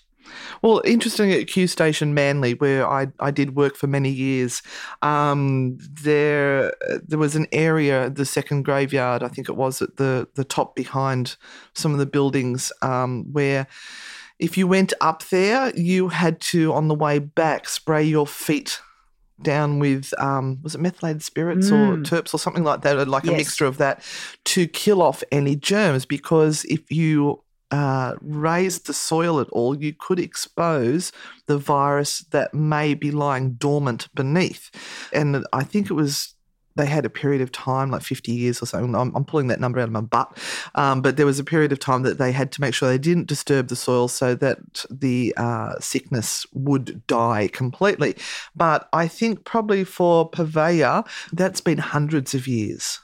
Well, 0.61 0.81
interesting 0.85 1.31
at 1.31 1.47
Q 1.47 1.67
Station 1.67 2.13
Manly, 2.13 2.53
where 2.53 2.87
I, 2.87 3.07
I 3.19 3.31
did 3.31 3.55
work 3.55 3.75
for 3.75 3.87
many 3.87 4.09
years. 4.09 4.61
Um, 5.01 5.77
there 5.79 6.73
there 7.05 7.19
was 7.19 7.35
an 7.35 7.47
area, 7.51 8.09
the 8.09 8.25
second 8.25 8.63
graveyard, 8.63 9.23
I 9.23 9.27
think 9.27 9.49
it 9.49 9.55
was 9.55 9.81
at 9.81 9.97
the 9.97 10.27
the 10.35 10.43
top 10.43 10.75
behind 10.75 11.35
some 11.73 11.93
of 11.93 11.99
the 11.99 12.05
buildings, 12.05 12.71
um, 12.81 13.31
where 13.31 13.67
if 14.39 14.57
you 14.57 14.67
went 14.67 14.93
up 15.01 15.23
there, 15.29 15.75
you 15.75 16.09
had 16.09 16.39
to 16.41 16.73
on 16.73 16.87
the 16.87 16.95
way 16.95 17.19
back 17.19 17.67
spray 17.67 18.03
your 18.03 18.27
feet 18.27 18.79
down 19.41 19.79
with 19.79 20.13
um, 20.19 20.59
was 20.63 20.75
it 20.75 20.81
methylated 20.81 21.21
spirits 21.23 21.69
or 21.69 21.97
terps 21.97 22.33
or 22.33 22.39
something 22.39 22.63
like 22.63 22.81
that, 22.81 23.07
like 23.07 23.25
a 23.25 23.31
mixture 23.31 23.65
of 23.65 23.77
that, 23.77 24.03
to 24.45 24.67
kill 24.67 25.01
off 25.01 25.23
any 25.31 25.55
germs. 25.55 26.05
Because 26.05 26.65
if 26.65 26.91
you 26.91 27.43
uh, 27.71 28.15
raised 28.21 28.87
the 28.87 28.93
soil 28.93 29.39
at 29.39 29.49
all, 29.49 29.77
you 29.77 29.93
could 29.93 30.19
expose 30.19 31.11
the 31.47 31.57
virus 31.57 32.19
that 32.31 32.53
may 32.53 32.93
be 32.93 33.11
lying 33.11 33.53
dormant 33.53 34.07
beneath. 34.13 34.71
And 35.13 35.45
I 35.53 35.63
think 35.63 35.89
it 35.89 35.93
was. 35.93 36.33
They 36.75 36.85
had 36.85 37.05
a 37.05 37.09
period 37.09 37.41
of 37.41 37.51
time, 37.51 37.89
like 37.89 38.03
50 38.03 38.31
years 38.31 38.61
or 38.61 38.67
something. 38.67 38.93
I'm, 38.93 39.11
I'm 39.15 39.25
pulling 39.25 39.47
that 39.47 39.59
number 39.59 39.79
out 39.79 39.85
of 39.85 39.91
my 39.91 40.01
butt. 40.01 40.37
Um, 40.75 41.01
but 41.01 41.17
there 41.17 41.25
was 41.25 41.39
a 41.39 41.43
period 41.43 41.71
of 41.71 41.79
time 41.79 42.03
that 42.03 42.19
they 42.19 42.31
had 42.31 42.51
to 42.51 42.61
make 42.61 42.75
sure 42.75 42.87
they 42.87 42.99
didn't 42.99 43.25
disturb 43.25 43.69
the 43.69 43.75
soil 43.75 44.07
so 44.07 44.35
that 44.35 44.59
the 44.91 45.33
uh, 45.37 45.79
sickness 45.79 46.45
would 46.53 47.01
die 47.07 47.49
completely. 47.51 48.15
But 48.55 48.89
I 48.93 49.07
think 49.07 49.43
probably 49.43 49.85
for 49.85 50.29
Pavea, 50.29 51.07
that's 51.33 51.61
been 51.61 51.79
hundreds 51.79 52.35
of 52.35 52.47
years. 52.47 52.99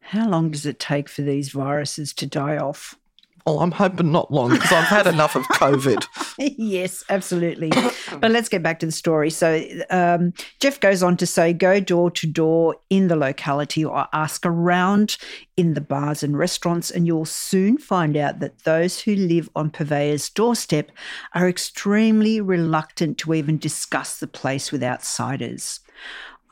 How 0.00 0.28
long 0.28 0.50
does 0.50 0.66
it 0.66 0.80
take 0.80 1.08
for 1.08 1.22
these 1.22 1.50
viruses 1.50 2.12
to 2.14 2.26
die 2.26 2.56
off? 2.56 2.96
Oh, 3.46 3.58
I'm 3.58 3.72
hoping 3.72 4.10
not 4.10 4.30
long 4.32 4.50
because 4.50 4.72
I've 4.72 4.84
had 4.84 5.06
enough 5.06 5.36
of 5.36 5.42
COVID. 5.48 6.06
yes, 6.56 7.04
absolutely. 7.10 7.70
but 8.18 8.30
let's 8.30 8.48
get 8.48 8.62
back 8.62 8.78
to 8.80 8.86
the 8.86 8.92
story. 8.92 9.28
So 9.28 9.62
um, 9.90 10.32
Jeff 10.60 10.80
goes 10.80 11.02
on 11.02 11.18
to 11.18 11.26
say 11.26 11.52
go 11.52 11.78
door 11.78 12.10
to 12.12 12.26
door 12.26 12.76
in 12.88 13.08
the 13.08 13.16
locality 13.16 13.84
or 13.84 14.06
ask 14.14 14.46
around 14.46 15.18
in 15.58 15.74
the 15.74 15.82
bars 15.82 16.22
and 16.22 16.38
restaurants, 16.38 16.90
and 16.90 17.06
you'll 17.06 17.26
soon 17.26 17.76
find 17.76 18.16
out 18.16 18.40
that 18.40 18.64
those 18.64 19.00
who 19.00 19.14
live 19.14 19.50
on 19.54 19.68
Purveyor's 19.68 20.30
doorstep 20.30 20.90
are 21.34 21.46
extremely 21.46 22.40
reluctant 22.40 23.18
to 23.18 23.34
even 23.34 23.58
discuss 23.58 24.18
the 24.18 24.26
place 24.26 24.72
with 24.72 24.82
outsiders. 24.82 25.80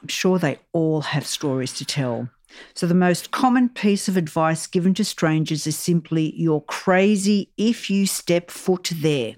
I'm 0.02 0.08
sure 0.08 0.38
they 0.38 0.58
all 0.72 1.00
have 1.00 1.26
stories 1.26 1.72
to 1.74 1.86
tell. 1.86 2.28
So, 2.74 2.86
the 2.86 2.94
most 2.94 3.30
common 3.30 3.68
piece 3.68 4.08
of 4.08 4.16
advice 4.16 4.66
given 4.66 4.94
to 4.94 5.04
strangers 5.04 5.66
is 5.66 5.76
simply, 5.76 6.34
You're 6.36 6.60
crazy 6.62 7.50
if 7.56 7.90
you 7.90 8.06
step 8.06 8.50
foot 8.50 8.90
there. 8.94 9.36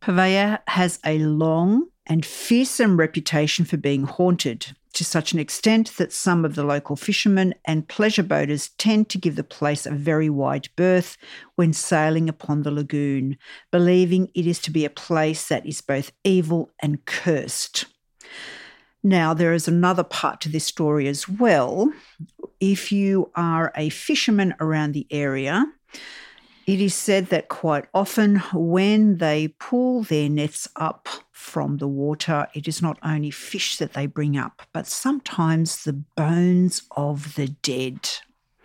Purveyor 0.00 0.58
has 0.68 0.98
a 1.04 1.18
long 1.18 1.86
and 2.06 2.26
fearsome 2.26 2.98
reputation 2.98 3.64
for 3.64 3.76
being 3.76 4.02
haunted, 4.02 4.74
to 4.94 5.04
such 5.04 5.32
an 5.32 5.38
extent 5.38 5.96
that 5.96 6.12
some 6.12 6.44
of 6.44 6.54
the 6.54 6.64
local 6.64 6.96
fishermen 6.96 7.54
and 7.64 7.88
pleasure 7.88 8.22
boaters 8.22 8.70
tend 8.78 9.08
to 9.08 9.18
give 9.18 9.36
the 9.36 9.44
place 9.44 9.86
a 9.86 9.92
very 9.92 10.28
wide 10.28 10.68
berth 10.76 11.16
when 11.54 11.72
sailing 11.72 12.28
upon 12.28 12.62
the 12.62 12.70
lagoon, 12.70 13.36
believing 13.70 14.28
it 14.34 14.46
is 14.46 14.58
to 14.58 14.70
be 14.70 14.84
a 14.84 14.90
place 14.90 15.48
that 15.48 15.64
is 15.64 15.80
both 15.80 16.12
evil 16.24 16.70
and 16.80 17.04
cursed. 17.04 17.86
Now, 19.02 19.34
there 19.34 19.52
is 19.52 19.66
another 19.66 20.04
part 20.04 20.40
to 20.42 20.48
this 20.48 20.64
story 20.64 21.08
as 21.08 21.28
well. 21.28 21.92
If 22.60 22.92
you 22.92 23.30
are 23.34 23.72
a 23.76 23.88
fisherman 23.88 24.54
around 24.60 24.92
the 24.92 25.06
area, 25.10 25.66
it 26.66 26.80
is 26.80 26.94
said 26.94 27.26
that 27.26 27.48
quite 27.48 27.86
often 27.92 28.36
when 28.54 29.18
they 29.18 29.48
pull 29.48 30.04
their 30.04 30.28
nets 30.28 30.68
up 30.76 31.08
from 31.32 31.78
the 31.78 31.88
water, 31.88 32.46
it 32.54 32.68
is 32.68 32.80
not 32.80 32.98
only 33.02 33.32
fish 33.32 33.76
that 33.78 33.94
they 33.94 34.06
bring 34.06 34.36
up, 34.36 34.62
but 34.72 34.86
sometimes 34.86 35.82
the 35.82 35.92
bones 35.92 36.82
of 36.96 37.34
the 37.34 37.48
dead. 37.48 38.08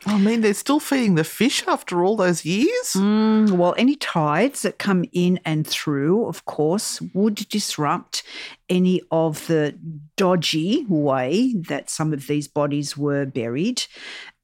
I 0.06 0.18
mean, 0.18 0.42
they're 0.42 0.54
still 0.54 0.80
feeding 0.80 1.16
the 1.16 1.24
fish 1.24 1.64
after 1.68 2.04
all 2.04 2.16
those 2.16 2.46
years. 2.46 2.94
Mm, 2.94 3.52
well, 3.52 3.74
any 3.78 3.96
tides 3.96 4.62
that 4.62 4.78
come 4.78 5.06
in 5.12 5.40
and 5.44 5.66
through, 5.66 6.26
of 6.28 6.46
course, 6.46 7.02
would 7.14 7.36
disrupt 7.50 8.24
any 8.70 9.02
of 9.12 9.48
the 9.48 9.78
dodgy 10.16 10.86
way 10.88 11.56
that 11.68 11.90
some 11.90 12.14
of 12.14 12.28
these 12.28 12.48
bodies 12.48 12.96
were 12.96 13.26
buried. 13.26 13.84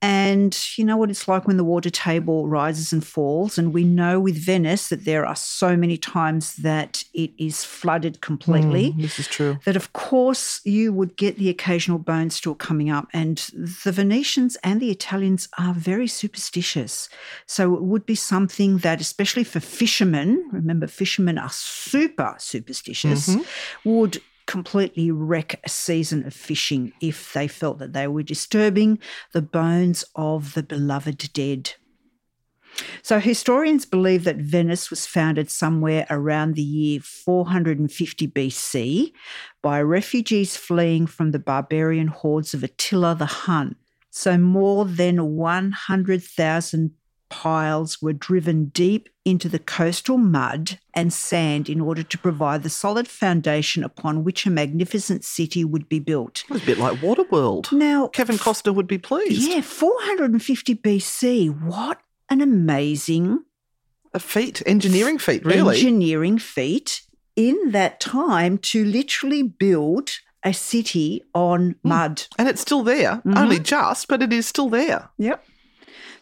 And 0.04 0.78
you 0.78 0.84
know 0.84 0.98
what 0.98 1.10
it's 1.10 1.30
like 1.30 1.48
when 1.48 1.56
the 1.56 1.64
water 1.64 1.90
table 1.90 2.46
rises 2.46 2.92
and 2.92 3.06
falls. 3.06 3.58
And 3.58 3.74
we 3.74 3.86
know 3.86 4.20
with 4.20 4.36
Venice 4.36 4.90
that 4.90 5.06
there 5.06 5.26
are 5.26 5.36
so 5.36 5.78
many 5.78 5.98
times 5.98 6.58
that 6.58 7.06
it 7.14 7.32
is 7.38 7.64
flooded 7.64 8.20
completely. 8.20 8.92
Mm, 8.92 9.02
this 9.02 9.18
is 9.18 9.30
true. 9.30 9.60
That, 9.64 9.78
of 9.78 9.94
course, 9.94 10.60
you 10.66 10.92
would 10.92 11.16
get 11.16 11.38
the 11.38 11.48
occasional 11.48 12.00
bone 12.00 12.32
still 12.32 12.54
coming 12.54 12.90
up. 12.90 13.08
And 13.14 13.38
the 13.54 13.94
Venetians 13.94 14.58
and 14.58 14.82
the 14.82 14.92
Italians 14.92 15.48
are 15.58 15.74
very 15.74 16.08
superstitious. 16.08 17.08
So 17.46 17.74
it 17.74 17.84
would 17.84 18.06
be 18.06 18.16
something 18.16 18.80
that, 18.80 19.00
especially 19.00 19.46
for 19.46 19.62
fishermen, 19.62 20.50
remember, 20.52 20.88
fishermen 20.88 21.38
are 21.38 21.50
super 21.50 22.36
superstitious, 22.40 23.30
mm-hmm. 23.30 23.90
would 23.90 24.22
completely 24.46 25.12
wreck 25.12 25.60
a 25.64 25.70
season 25.70 26.26
of 26.26 26.34
fishing 26.34 26.94
if 27.02 27.34
they 27.34 27.48
felt 27.48 27.80
that 27.80 27.94
they 27.94 28.08
were 28.08 28.24
disturbing 28.24 29.00
the 29.32 29.42
bones 29.42 30.04
of 30.16 30.54
the 30.54 30.64
beloved 30.64 31.32
dead. 31.34 31.74
So, 33.02 33.20
historians 33.20 33.86
believe 33.86 34.24
that 34.24 34.38
Venice 34.38 34.90
was 34.90 35.06
founded 35.06 35.52
somewhere 35.52 36.08
around 36.10 36.56
the 36.56 36.64
year 36.64 37.00
450 37.02 38.28
BC 38.28 39.12
by 39.62 39.82
refugees 39.82 40.58
fleeing 40.58 41.06
from 41.06 41.32
the 41.32 41.40
barbarian 41.40 42.08
hordes 42.08 42.54
of 42.54 42.64
Attila 42.64 43.16
the 43.16 43.26
Hun. 43.26 43.76
So, 44.10 44.38
more 44.38 44.86
than 44.86 45.36
100,000 45.36 46.92
piles 47.34 48.00
were 48.00 48.14
driven 48.14 48.66
deep 48.66 49.10
into 49.26 49.50
the 49.50 49.58
coastal 49.58 50.20
mud 50.20 50.78
and 50.94 51.12
sand 51.12 51.68
in 51.68 51.82
order 51.82 52.04
to 52.04 52.18
provide 52.20 52.62
the 52.62 52.70
solid 52.70 53.08
foundation 53.08 53.84
upon 53.84 54.24
which 54.24 54.46
a 54.46 54.52
magnificent 54.52 55.26
city 55.26 55.66
would 55.66 55.90
be 55.90 55.98
built. 55.98 56.44
It 56.44 56.52
was 56.52 56.62
a 56.62 56.66
bit 56.68 56.78
like 56.78 57.00
Waterworld. 57.00 57.72
Now, 57.72 58.08
Kevin 58.08 58.36
Costner 58.36 58.76
would 58.76 58.86
be 58.86 59.00
pleased. 59.00 59.50
Yeah, 59.50 59.62
450 59.62 60.76
BC. 60.76 61.64
What 61.64 62.02
an 62.30 62.40
amazing 62.40 63.44
a 64.14 64.20
feat, 64.20 64.62
engineering 64.68 65.18
feat, 65.18 65.44
really. 65.44 65.76
Engineering 65.76 66.38
feat 66.38 67.02
in 67.36 67.72
that 67.72 68.00
time 68.00 68.60
to 68.60 68.86
literally 68.86 69.42
build 69.42 70.12
a 70.44 70.54
city 70.54 71.24
on 71.34 71.72
mm. 71.72 71.78
mud. 71.82 72.28
And 72.38 72.48
it's 72.48 72.62
still 72.62 72.84
there, 72.84 73.16
mm-hmm. 73.16 73.36
only 73.40 73.58
just, 73.58 74.08
but 74.08 74.22
it 74.22 74.32
is 74.32 74.46
still 74.46 74.70
there. 74.70 75.10
Yep 75.18 75.44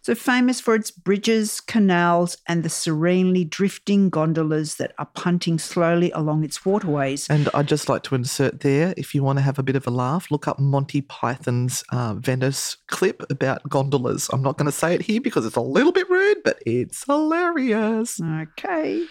so 0.02 0.16
famous 0.16 0.60
for 0.60 0.76
its 0.76 0.90
bridges, 0.90 1.62
canals, 1.62 2.38
and 2.48 2.64
the 2.64 2.70
serenely 2.70 3.44
drifting 3.44 4.10
gondolas 4.10 4.76
that 4.76 4.94
are 4.98 5.08
punting 5.14 5.60
slowly 5.60 6.12
along 6.12 6.44
its 6.44 6.66
waterways. 6.66 7.30
And 7.30 7.50
I'd 7.54 7.68
just 7.68 7.88
like 7.88 8.04
to 8.04 8.16
insert 8.16 8.62
there, 8.62 8.94
if 8.98 9.14
you 9.14 9.24
want 9.24 9.38
to 9.38 9.44
have 9.44 9.60
a 9.60 9.64
bit 9.64 9.76
of 9.76 9.86
a 9.86 9.92
laugh, 9.92 10.32
look 10.32 10.48
up 10.48 10.60
Monty 10.60 11.02
Python's 11.02 11.84
uh, 11.92 12.16
Venice 12.16 12.78
clip 12.88 13.24
about 13.30 13.68
gondolas. 13.70 14.30
I'm 14.34 14.42
not 14.42 14.58
going 14.58 14.66
to 14.66 14.72
say 14.72 14.96
it 14.96 15.04
here 15.04 15.22
because 15.22 15.46
it's 15.46 15.56
a 15.56 15.62
little 15.62 15.92
bit 15.92 16.10
rude, 16.10 16.44
but 16.44 16.62
it's 16.66 17.06
hilarious. 17.06 18.20
Okay. 18.22 19.06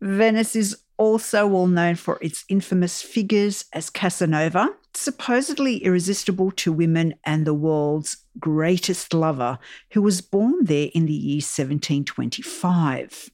Venice 0.00 0.54
is 0.54 0.76
also 1.00 1.46
well 1.46 1.66
known 1.66 1.94
for 1.94 2.18
its 2.20 2.44
infamous 2.48 3.00
figures 3.00 3.64
as 3.72 3.88
Casanova, 3.88 4.68
supposedly 4.96 5.78
irresistible 5.84 6.50
to 6.52 6.72
women 6.72 7.14
and 7.24 7.46
the 7.46 7.54
world's 7.54 8.18
greatest 8.38 9.14
lover, 9.14 9.58
who 9.92 10.02
was 10.02 10.20
born 10.20 10.64
there 10.64 10.88
in 10.94 11.06
the 11.06 11.12
year 11.12 11.36
1725. 11.36 13.30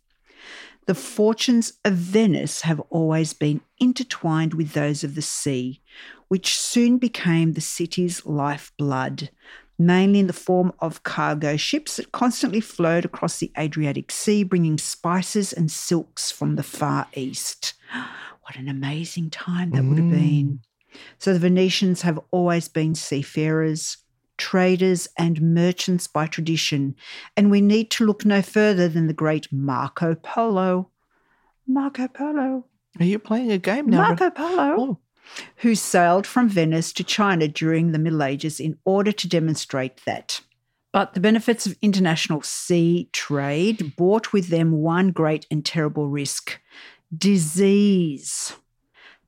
The 0.86 0.94
fortunes 0.94 1.72
of 1.84 1.94
Venice 1.94 2.60
have 2.60 2.80
always 2.90 3.32
been 3.32 3.60
intertwined 3.80 4.54
with 4.54 4.72
those 4.72 5.02
of 5.02 5.16
the 5.16 5.22
sea, 5.22 5.80
which 6.28 6.56
soon 6.56 6.98
became 6.98 7.52
the 7.52 7.60
city's 7.60 8.24
lifeblood, 8.24 9.30
mainly 9.78 10.20
in 10.20 10.28
the 10.28 10.32
form 10.32 10.72
of 10.78 11.02
cargo 11.02 11.56
ships 11.56 11.96
that 11.96 12.12
constantly 12.12 12.60
flowed 12.60 13.04
across 13.04 13.38
the 13.38 13.50
Adriatic 13.58 14.12
Sea, 14.12 14.44
bringing 14.44 14.78
spices 14.78 15.52
and 15.52 15.70
silks 15.70 16.30
from 16.30 16.54
the 16.54 16.62
Far 16.62 17.08
East. 17.14 17.74
What 18.42 18.60
an 18.60 18.68
amazing 18.68 19.30
time 19.30 19.70
that 19.72 19.82
mm. 19.82 19.88
would 19.88 19.98
have 19.98 20.10
been. 20.12 20.60
So 21.18 21.32
the 21.32 21.38
Venetians 21.38 22.02
have 22.02 22.20
always 22.30 22.68
been 22.68 22.94
seafarers, 22.94 23.98
traders, 24.36 25.08
and 25.18 25.40
merchants 25.40 26.06
by 26.06 26.26
tradition, 26.26 26.94
and 27.36 27.50
we 27.50 27.60
need 27.60 27.90
to 27.92 28.06
look 28.06 28.24
no 28.24 28.42
further 28.42 28.88
than 28.88 29.06
the 29.06 29.12
great 29.12 29.52
Marco 29.52 30.14
Polo. 30.14 30.90
Marco 31.66 32.08
Polo. 32.08 32.66
Are 32.98 33.04
you 33.04 33.18
playing 33.18 33.52
a 33.52 33.58
game 33.58 33.86
now? 33.86 34.02
Marco 34.02 34.30
Polo. 34.30 34.76
Oh 34.78 34.98
who 35.56 35.74
sailed 35.74 36.26
from 36.26 36.48
Venice 36.48 36.92
to 36.94 37.04
China 37.04 37.48
during 37.48 37.92
the 37.92 37.98
Middle 37.98 38.22
Ages 38.22 38.60
in 38.60 38.78
order 38.84 39.12
to 39.12 39.28
demonstrate 39.28 40.04
that. 40.04 40.40
But 40.92 41.14
the 41.14 41.20
benefits 41.20 41.66
of 41.66 41.76
international 41.82 42.42
sea 42.42 43.10
trade 43.12 43.96
brought 43.96 44.32
with 44.32 44.48
them 44.48 44.72
one 44.72 45.10
great 45.10 45.46
and 45.50 45.64
terrible 45.64 46.08
risk 46.08 46.60
disease, 47.16 48.54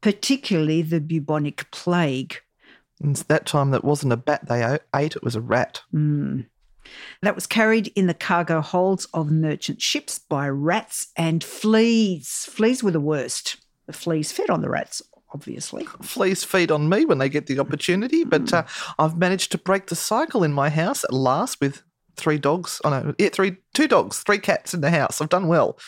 particularly 0.00 0.82
the 0.82 1.00
bubonic 1.00 1.70
plague. 1.70 2.40
It's 3.00 3.22
that 3.24 3.46
time 3.46 3.70
that 3.70 3.84
wasn't 3.84 4.12
a 4.12 4.16
bat 4.16 4.48
they 4.48 4.78
ate, 4.94 5.16
it 5.16 5.22
was 5.22 5.36
a 5.36 5.40
rat. 5.40 5.82
Mm. 5.94 6.46
That 7.22 7.34
was 7.34 7.46
carried 7.46 7.88
in 7.88 8.06
the 8.06 8.14
cargo 8.14 8.60
holds 8.60 9.06
of 9.06 9.30
merchant 9.30 9.82
ships 9.82 10.18
by 10.18 10.48
rats 10.48 11.08
and 11.16 11.44
fleas. 11.44 12.46
Fleas 12.50 12.82
were 12.82 12.90
the 12.90 13.00
worst. 13.00 13.56
The 13.86 13.92
fleas 13.92 14.32
fed 14.32 14.50
on 14.50 14.62
the 14.62 14.70
rats, 14.70 15.02
obviously. 15.32 15.86
Fleas 16.02 16.44
feed 16.44 16.70
on 16.70 16.88
me 16.88 17.04
when 17.04 17.18
they 17.18 17.28
get 17.28 17.46
the 17.46 17.58
opportunity, 17.58 18.24
but 18.24 18.44
mm. 18.44 18.54
uh, 18.54 18.64
I've 18.98 19.16
managed 19.16 19.52
to 19.52 19.58
break 19.58 19.86
the 19.86 19.96
cycle 19.96 20.42
in 20.42 20.52
my 20.52 20.68
house 20.68 21.04
at 21.04 21.12
last 21.12 21.60
with 21.60 21.82
three 22.16 22.38
dogs. 22.38 22.80
Oh 22.84 22.90
no, 22.90 23.14
yeah, 23.18 23.28
three, 23.30 23.56
two 23.74 23.88
dogs, 23.88 24.18
three 24.18 24.38
cats 24.38 24.74
in 24.74 24.80
the 24.80 24.90
house. 24.90 25.20
I've 25.20 25.28
done 25.28 25.48
well. 25.48 25.78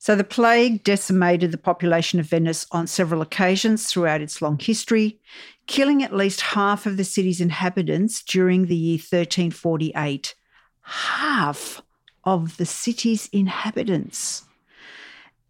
So 0.00 0.16
the 0.16 0.24
plague 0.24 0.82
decimated 0.82 1.52
the 1.52 1.58
population 1.58 2.18
of 2.20 2.26
Venice 2.26 2.66
on 2.72 2.86
several 2.86 3.20
occasions 3.20 3.86
throughout 3.86 4.22
its 4.22 4.40
long 4.40 4.58
history, 4.58 5.20
killing 5.66 6.02
at 6.02 6.16
least 6.16 6.40
half 6.40 6.86
of 6.86 6.96
the 6.96 7.04
city's 7.04 7.38
inhabitants 7.38 8.22
during 8.22 8.64
the 8.64 8.76
year 8.76 8.96
1348. 8.96 10.34
Half 10.80 11.82
of 12.24 12.56
the 12.56 12.64
city's 12.64 13.28
inhabitants. 13.30 14.44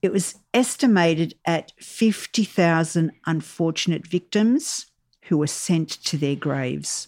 It 0.02 0.10
was 0.10 0.34
estimated 0.52 1.36
at 1.44 1.70
50,000 1.78 3.12
unfortunate 3.26 4.04
victims 4.04 4.86
who 5.26 5.38
were 5.38 5.46
sent 5.46 5.90
to 5.90 6.18
their 6.18 6.34
graves. 6.34 7.06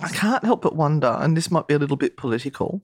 I 0.00 0.08
can't 0.08 0.44
help 0.44 0.62
but 0.62 0.76
wonder, 0.76 1.18
and 1.20 1.36
this 1.36 1.50
might 1.50 1.68
be 1.68 1.74
a 1.74 1.78
little 1.78 1.98
bit 1.98 2.16
political, 2.16 2.80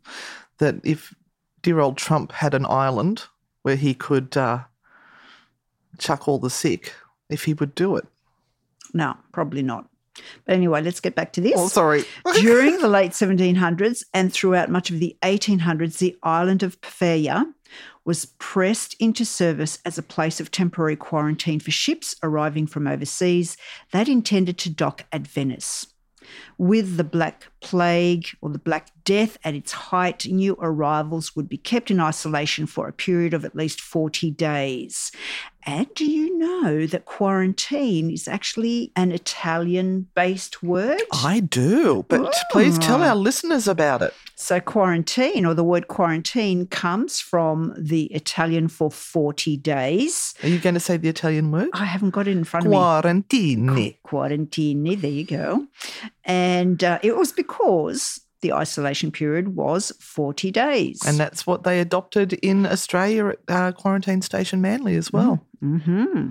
that 0.58 0.74
if 0.84 1.14
dear 1.62 1.80
old 1.80 1.96
Trump 1.96 2.32
had 2.32 2.52
an 2.52 2.66
island 2.66 3.24
where 3.62 3.76
he 3.76 3.94
could 3.94 4.36
uh, 4.36 4.60
chuck 5.98 6.28
all 6.28 6.38
the 6.38 6.50
sick, 6.50 6.94
if 7.28 7.44
he 7.44 7.54
would 7.54 7.74
do 7.74 7.96
it. 7.96 8.06
No, 8.92 9.16
probably 9.32 9.62
not. 9.62 9.88
But 10.44 10.54
anyway, 10.54 10.82
let's 10.82 11.00
get 11.00 11.14
back 11.14 11.32
to 11.34 11.40
this. 11.40 11.54
Oh, 11.56 11.68
sorry. 11.68 12.04
During 12.40 12.78
the 12.78 12.88
late 12.88 13.12
1700s 13.12 14.04
and 14.12 14.32
throughout 14.32 14.70
much 14.70 14.90
of 14.90 14.98
the 14.98 15.16
1800s, 15.22 15.98
the 15.98 16.16
island 16.22 16.62
of 16.62 16.80
Poveglia 16.80 17.46
was 18.04 18.26
pressed 18.38 18.96
into 18.98 19.24
service 19.24 19.78
as 19.84 19.98
a 19.98 20.02
place 20.02 20.40
of 20.40 20.50
temporary 20.50 20.96
quarantine 20.96 21.60
for 21.60 21.70
ships 21.70 22.16
arriving 22.22 22.66
from 22.66 22.86
overseas 22.86 23.56
that 23.92 24.08
intended 24.08 24.58
to 24.58 24.70
dock 24.70 25.04
at 25.12 25.26
Venice. 25.26 25.86
With 26.58 26.96
the 26.96 27.04
Black 27.04 27.48
Plague 27.60 28.28
or 28.40 28.50
the 28.50 28.58
Black 28.58 28.90
Death 29.04 29.38
at 29.44 29.54
its 29.54 29.72
height, 29.72 30.26
new 30.26 30.56
arrivals 30.60 31.34
would 31.34 31.48
be 31.48 31.56
kept 31.56 31.90
in 31.90 32.00
isolation 32.00 32.66
for 32.66 32.88
a 32.88 32.92
period 32.92 33.34
of 33.34 33.44
at 33.44 33.56
least 33.56 33.80
40 33.80 34.30
days. 34.30 35.10
And 35.64 35.92
do 35.94 36.06
you 36.06 36.38
know 36.38 36.86
that 36.86 37.04
quarantine 37.04 38.10
is 38.10 38.26
actually 38.26 38.92
an 38.96 39.12
Italian 39.12 40.08
based 40.14 40.62
word? 40.62 41.02
I 41.12 41.40
do, 41.40 42.06
but 42.08 42.34
please 42.50 42.78
tell 42.78 43.02
our 43.02 43.14
listeners 43.14 43.68
about 43.68 44.00
it. 44.00 44.14
So, 44.36 44.58
quarantine 44.58 45.44
or 45.44 45.52
the 45.52 45.62
word 45.62 45.88
quarantine 45.88 46.66
comes 46.66 47.20
from 47.20 47.74
the 47.76 48.04
Italian 48.06 48.68
for 48.68 48.90
40 48.90 49.58
days. 49.58 50.34
Are 50.42 50.48
you 50.48 50.58
going 50.58 50.74
to 50.74 50.80
say 50.80 50.96
the 50.96 51.10
Italian 51.10 51.50
word? 51.52 51.68
I 51.74 51.84
haven't 51.84 52.10
got 52.10 52.26
it 52.26 52.30
in 52.30 52.44
front 52.44 52.64
of 52.64 52.72
me. 52.72 52.78
Quarantini. 52.78 53.96
Quarantini, 54.02 54.98
there 54.98 55.10
you 55.10 55.24
go. 55.24 55.66
And 56.24 56.82
uh, 56.82 57.00
it 57.02 57.16
was 57.16 57.32
because 57.32 57.49
the 58.40 58.52
isolation 58.52 59.12
period 59.12 59.54
was 59.54 59.92
40 60.00 60.50
days. 60.50 61.00
And 61.06 61.18
that's 61.18 61.46
what 61.46 61.62
they 61.64 61.80
adopted 61.80 62.32
in 62.34 62.66
Australia 62.66 63.28
at 63.28 63.38
uh, 63.48 63.72
Quarantine 63.72 64.20
Station 64.22 64.60
Manly 64.60 64.96
as 64.96 65.12
well. 65.12 65.46
hmm 65.60 66.30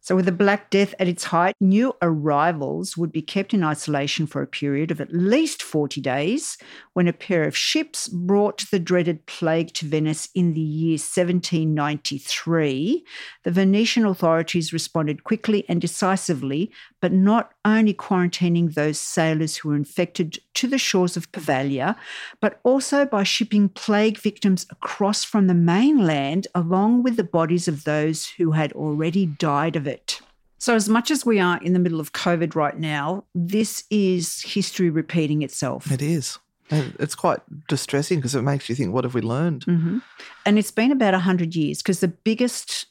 So, 0.00 0.16
with 0.16 0.26
the 0.26 0.32
Black 0.32 0.70
Death 0.70 0.94
at 0.98 1.08
its 1.08 1.24
height, 1.24 1.54
new 1.60 1.94
arrivals 2.00 2.96
would 2.96 3.12
be 3.12 3.20
kept 3.20 3.52
in 3.52 3.64
isolation 3.64 4.26
for 4.26 4.40
a 4.42 4.46
period 4.46 4.90
of 4.90 5.00
at 5.00 5.12
least 5.12 5.62
40 5.62 6.00
days 6.00 6.56
when 6.94 7.08
a 7.08 7.12
pair 7.12 7.44
of 7.44 7.56
ships 7.56 8.08
brought 8.08 8.64
the 8.70 8.78
dreaded 8.78 9.26
plague 9.26 9.74
to 9.74 9.86
Venice 9.86 10.28
in 10.34 10.54
the 10.54 10.60
year 10.60 10.92
1793. 10.92 13.04
The 13.42 13.50
Venetian 13.50 14.06
authorities 14.06 14.72
responded 14.72 15.24
quickly 15.24 15.64
and 15.68 15.80
decisively, 15.80 16.70
but 17.00 17.12
not 17.12 17.52
only 17.64 17.94
quarantining 17.94 18.74
those 18.74 18.98
sailors 18.98 19.56
who 19.56 19.68
were 19.68 19.76
infected 19.76 20.38
to 20.54 20.66
the 20.66 20.78
shores 20.78 21.16
of 21.16 21.30
Poveglia, 21.32 21.96
but 22.40 22.60
also 22.62 23.04
by 23.04 23.22
shipping 23.22 23.68
plague 23.68 24.18
victims 24.18 24.66
across 24.70 25.24
from 25.24 25.46
the 25.46 25.54
mainland 25.54 26.46
along 26.54 27.02
with 27.02 27.16
the 27.16 27.24
bodies 27.24 27.68
of 27.68 27.84
those 27.84 28.26
who 28.26 28.52
had 28.52 28.72
already 28.72 29.26
died 29.26 29.76
of 29.76 29.86
it. 29.86 30.20
So, 30.60 30.74
as 30.74 30.88
much 30.88 31.10
as 31.10 31.24
we 31.24 31.38
are 31.38 31.62
in 31.62 31.72
the 31.72 31.78
middle 31.78 32.00
of 32.00 32.12
COVID 32.12 32.56
right 32.56 32.76
now, 32.76 33.24
this 33.34 33.84
is 33.90 34.42
history 34.42 34.90
repeating 34.90 35.42
itself. 35.42 35.90
It 35.92 36.02
is. 36.02 36.38
And 36.70 36.94
it's 36.98 37.14
quite 37.14 37.40
distressing 37.68 38.18
because 38.18 38.34
it 38.34 38.42
makes 38.42 38.68
you 38.68 38.74
think, 38.74 38.92
what 38.92 39.04
have 39.04 39.14
we 39.14 39.20
learned? 39.20 39.64
hmm 39.64 39.98
And 40.44 40.58
it's 40.58 40.70
been 40.70 40.92
about 40.92 41.14
100 41.14 41.54
years 41.54 41.78
because 41.78 42.00
the 42.00 42.08
biggest 42.08 42.86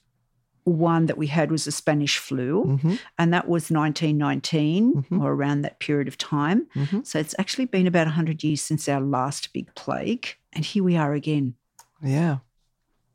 one 0.71 1.06
that 1.08 1.17
we 1.17 1.27
had 1.27 1.49
was 1.51 1.63
the 1.65 1.71
Spanish 1.71 2.17
flu, 2.17 2.77
hmm 2.82 2.95
and 3.17 3.34
that 3.34 3.47
was 3.47 3.71
1919 3.71 4.93
Mhm. 5.03 5.21
or 5.21 5.34
around 5.34 5.62
that 5.62 5.80
period 5.80 6.08
of 6.08 6.17
time. 6.17 6.67
Mhm. 6.75 7.06
So 7.06 7.19
it's 7.19 7.36
actually 7.39 7.65
been 7.65 7.88
about 7.88 8.08
100 8.08 8.43
years 8.43 8.62
since 8.62 8.88
our 8.89 9.01
last 9.01 9.53
big 9.53 9.73
plague. 9.75 10.27
And 10.53 10.63
here 10.65 10.84
we 10.84 10.95
are 10.97 11.13
again. 11.13 11.56
Yeah. 12.03 12.38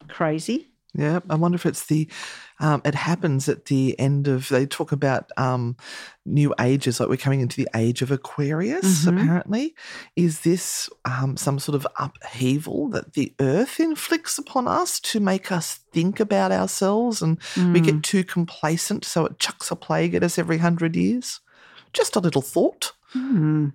Crazy. 0.08 0.71
Yeah, 0.94 1.20
I 1.30 1.36
wonder 1.36 1.56
if 1.56 1.64
it's 1.64 1.86
the. 1.86 2.06
Um, 2.60 2.82
it 2.84 2.94
happens 2.94 3.48
at 3.48 3.64
the 3.64 3.98
end 3.98 4.28
of. 4.28 4.48
They 4.50 4.66
talk 4.66 4.92
about 4.92 5.30
um, 5.38 5.76
new 6.26 6.54
ages, 6.60 7.00
like 7.00 7.08
we're 7.08 7.16
coming 7.16 7.40
into 7.40 7.56
the 7.56 7.68
age 7.74 8.02
of 8.02 8.10
Aquarius. 8.10 9.06
Mhm. 9.06 9.08
Apparently, 9.22 9.74
is 10.16 10.40
this 10.40 10.90
um, 11.06 11.38
some 11.38 11.58
sort 11.58 11.76
of 11.76 11.86
upheaval 11.98 12.90
that 12.90 13.14
the 13.14 13.32
Earth 13.40 13.80
inflicts 13.80 14.36
upon 14.36 14.68
us 14.68 15.00
to 15.00 15.18
make 15.18 15.50
us 15.50 15.80
think 15.92 16.20
about 16.20 16.52
ourselves, 16.52 17.22
and 17.22 17.38
we 17.56 17.80
Mm. 17.80 17.84
get 17.84 18.02
too 18.02 18.22
complacent, 18.22 19.04
so 19.06 19.24
it 19.24 19.38
chucks 19.38 19.70
a 19.70 19.76
plague 19.76 20.14
at 20.14 20.22
us 20.22 20.38
every 20.38 20.58
hundred 20.58 20.94
years? 20.94 21.40
Just 21.94 22.16
a 22.16 22.20
little 22.20 22.42
thought. 22.42 22.92
Hmm. 23.12 23.68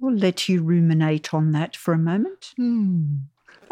We'll 0.00 0.16
let 0.16 0.48
you 0.48 0.62
ruminate 0.64 1.32
on 1.32 1.52
that 1.52 1.76
for 1.76 1.94
a 1.94 1.98
moment. 1.98 2.52
Hmm. 2.56 3.16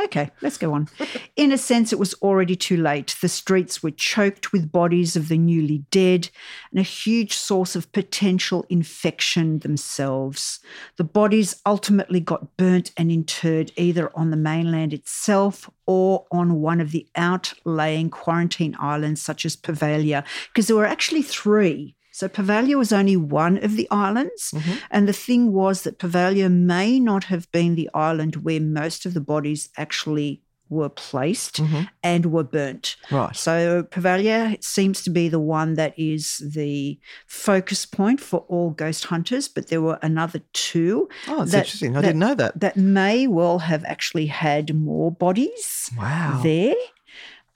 Okay, 0.04 0.30
let's 0.40 0.56
go 0.56 0.72
on. 0.72 0.88
In 1.36 1.52
a 1.52 1.58
sense, 1.58 1.92
it 1.92 1.98
was 1.98 2.14
already 2.14 2.56
too 2.56 2.76
late. 2.76 3.16
The 3.20 3.28
streets 3.28 3.82
were 3.82 3.90
choked 3.90 4.52
with 4.52 4.72
bodies 4.72 5.14
of 5.14 5.28
the 5.28 5.36
newly 5.36 5.84
dead 5.90 6.30
and 6.70 6.80
a 6.80 6.82
huge 6.82 7.34
source 7.34 7.76
of 7.76 7.92
potential 7.92 8.64
infection 8.70 9.58
themselves. 9.58 10.60
The 10.96 11.04
bodies 11.04 11.60
ultimately 11.66 12.20
got 12.20 12.56
burnt 12.56 12.92
and 12.96 13.12
interred 13.12 13.72
either 13.76 14.10
on 14.16 14.30
the 14.30 14.36
mainland 14.36 14.94
itself 14.94 15.68
or 15.86 16.26
on 16.30 16.60
one 16.60 16.80
of 16.80 16.92
the 16.92 17.06
outlying 17.16 18.10
quarantine 18.10 18.76
islands, 18.80 19.20
such 19.20 19.44
as 19.44 19.56
Poveglia, 19.56 20.24
because 20.48 20.66
there 20.66 20.76
were 20.76 20.86
actually 20.86 21.22
three. 21.22 21.94
So 22.20 22.28
Poveglia 22.28 22.76
was 22.76 22.92
only 22.92 23.16
one 23.16 23.56
of 23.64 23.76
the 23.76 23.88
islands. 23.90 24.50
Mm-hmm. 24.54 24.72
And 24.90 25.08
the 25.08 25.14
thing 25.14 25.52
was 25.52 25.82
that 25.84 25.98
Poveglia 25.98 26.50
may 26.52 27.00
not 27.00 27.24
have 27.24 27.50
been 27.50 27.74
the 27.76 27.88
island 27.94 28.36
where 28.44 28.60
most 28.60 29.06
of 29.06 29.14
the 29.14 29.22
bodies 29.22 29.70
actually 29.78 30.42
were 30.68 30.90
placed 30.90 31.56
mm-hmm. 31.62 31.82
and 32.02 32.26
were 32.26 32.44
burnt. 32.44 32.96
Right. 33.10 33.34
So 33.34 33.82
Poveglia 33.84 34.62
seems 34.62 35.02
to 35.02 35.10
be 35.10 35.28
the 35.30 35.40
one 35.40 35.74
that 35.74 35.98
is 35.98 36.42
the 36.54 36.98
focus 37.26 37.86
point 37.86 38.20
for 38.20 38.40
all 38.48 38.70
ghost 38.70 39.06
hunters, 39.06 39.48
but 39.48 39.68
there 39.68 39.80
were 39.80 39.98
another 40.02 40.42
two 40.52 41.08
Oh, 41.26 41.38
that's 41.38 41.52
that- 41.52 41.58
interesting. 41.64 41.96
I 41.96 42.00
that- 42.02 42.06
didn't 42.08 42.20
know 42.20 42.34
that. 42.34 42.60
that 42.60 42.76
may 42.76 43.26
well 43.26 43.60
have 43.60 43.82
actually 43.86 44.26
had 44.26 44.74
more 44.74 45.10
bodies 45.10 45.90
Wow. 45.98 46.40
there. 46.42 46.76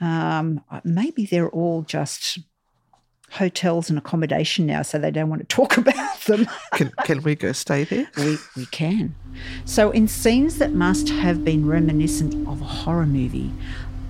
Um, 0.01 0.65
uh, 0.71 0.81
maybe 0.85 1.27
they're 1.27 1.51
all 1.51 1.83
just 1.83 2.39
hotels 3.35 3.91
and 3.91 3.99
accommodation 3.99 4.67
now, 4.67 4.83
so 4.83 4.99
they 4.99 5.11
don't 5.11 5.29
want 5.29 5.41
to 5.43 5.55
talk 5.55 5.77
about 5.77 6.21
them. 6.23 6.49
Can, 6.73 6.93
can 7.05 7.23
we 7.23 7.35
go 7.35 7.53
stay 7.53 7.85
there? 7.85 8.09
we, 8.17 8.39
we 8.57 8.67
can. 8.67 9.15
So, 9.65 9.91
in 9.91 10.09
scenes 10.09 10.59
that 10.59 10.73
must 10.73 11.09
have 11.09 11.45
been 11.45 11.67
reminiscent 11.67 12.47
of 12.49 12.61
a 12.61 12.65
horror 12.65 13.07
movie, 13.07 13.53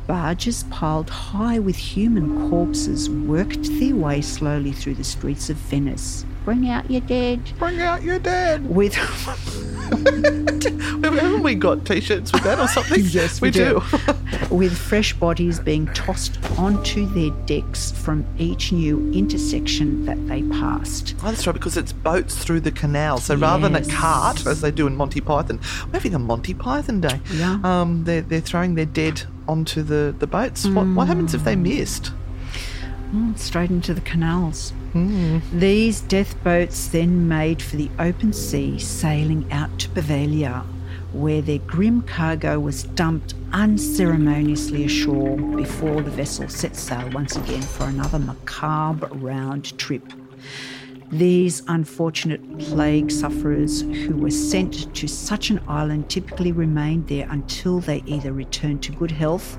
barges 0.07 0.64
piled 0.64 1.11
high 1.11 1.59
with 1.59 1.77
human 1.77 2.49
corpses 2.51 3.09
worked 3.09 3.64
their 3.79 3.97
way 3.97 4.21
slowly 4.21 4.73
through 4.73 4.95
the 4.95 5.05
streets 5.05 5.51
of 5.51 5.57
Venice. 5.57 6.25
Bring 6.45 6.69
out 6.69 6.90
your 6.90 7.01
dead. 7.01 7.40
Bring 7.59 7.81
out 7.81 8.03
your 8.03 8.19
dead. 8.19 8.69
With 8.69 8.95
Haven't 9.85 11.43
we 11.43 11.55
got 11.55 11.85
t-shirts 11.87 12.33
with 12.33 12.43
that 12.45 12.59
or 12.59 12.69
something? 12.69 13.03
Yes, 13.14 13.40
we, 13.40 13.49
we 13.49 13.53
do. 13.53 13.83
do. 13.90 14.14
with 14.55 14.77
fresh 14.77 15.12
bodies 15.14 15.61
being 15.61 15.87
tossed 15.88 16.38
onto 16.59 17.07
their 17.07 17.31
decks 17.47 17.93
from 17.93 18.25
each 18.38 18.73
new 18.73 19.12
intersection 19.12 20.05
that 20.07 20.27
they 20.27 20.43
passed. 20.43 21.14
Oh, 21.23 21.27
that's 21.27 21.47
right, 21.47 21.53
because 21.53 21.77
it's 21.77 21.93
boats 21.93 22.37
through 22.37 22.61
the 22.61 22.73
canal. 22.73 23.19
So 23.19 23.37
rather 23.37 23.69
than 23.69 23.77
a 23.77 23.87
cart, 23.88 24.47
as 24.47 24.61
they 24.61 24.71
do 24.71 24.87
in 24.87 24.97
Monty 24.97 25.21
Python, 25.21 25.61
we're 25.87 25.93
having 25.95 26.14
a 26.14 26.19
Monty 26.19 26.55
Python 26.55 27.01
day. 27.01 27.21
Yeah. 27.33 27.61
Um, 27.62 28.05
they're, 28.05 28.23
they're 28.23 28.40
throwing 28.40 28.75
their 28.75 28.87
dead 28.87 29.23
onto 29.48 29.83
the, 29.83 30.14
the 30.18 30.26
boats. 30.26 30.66
What, 30.66 30.87
what 30.88 31.07
happens 31.09 31.35
if 31.35 31.44
they 31.44 31.57
missed? 31.57 32.12
Mm, 33.12 33.38
straight 33.38 33.70
into 33.70 33.94
the 33.94 34.00
canals. 34.00 34.72
These 35.52 36.02
death 36.02 36.42
boats 36.44 36.88
then 36.88 37.26
made 37.28 37.61
for 37.61 37.76
the 37.76 37.90
open 37.98 38.33
sea, 38.33 38.78
sailing 38.78 39.50
out 39.52 39.76
to 39.80 39.88
Poveglia, 39.88 40.64
where 41.12 41.42
their 41.42 41.59
grim 41.59 42.02
cargo 42.02 42.59
was 42.61 42.85
dumped 42.85 43.35
unceremoniously 43.52 44.85
ashore 44.85 45.37
before 45.37 46.00
the 46.00 46.11
vessel 46.11 46.48
set 46.48 46.74
sail 46.74 47.09
once 47.11 47.37
again 47.37 47.62
for 47.62 47.85
another 47.85 48.18
macabre 48.18 49.09
round 49.14 49.76
trip. 49.78 50.12
These 51.11 51.62
unfortunate 51.69 52.59
plague 52.59 53.11
sufferers 53.11 53.83
who 53.83 54.17
were 54.17 54.31
sent 54.31 54.93
to 54.97 55.07
such 55.07 55.51
an 55.51 55.61
island 55.69 56.09
typically 56.11 56.51
remained 56.51 57.07
there 57.09 57.29
until 57.31 57.81
they 57.81 58.03
either 58.07 58.33
returned 58.33 58.83
to 58.85 58.93
good 58.93 59.11
health, 59.12 59.59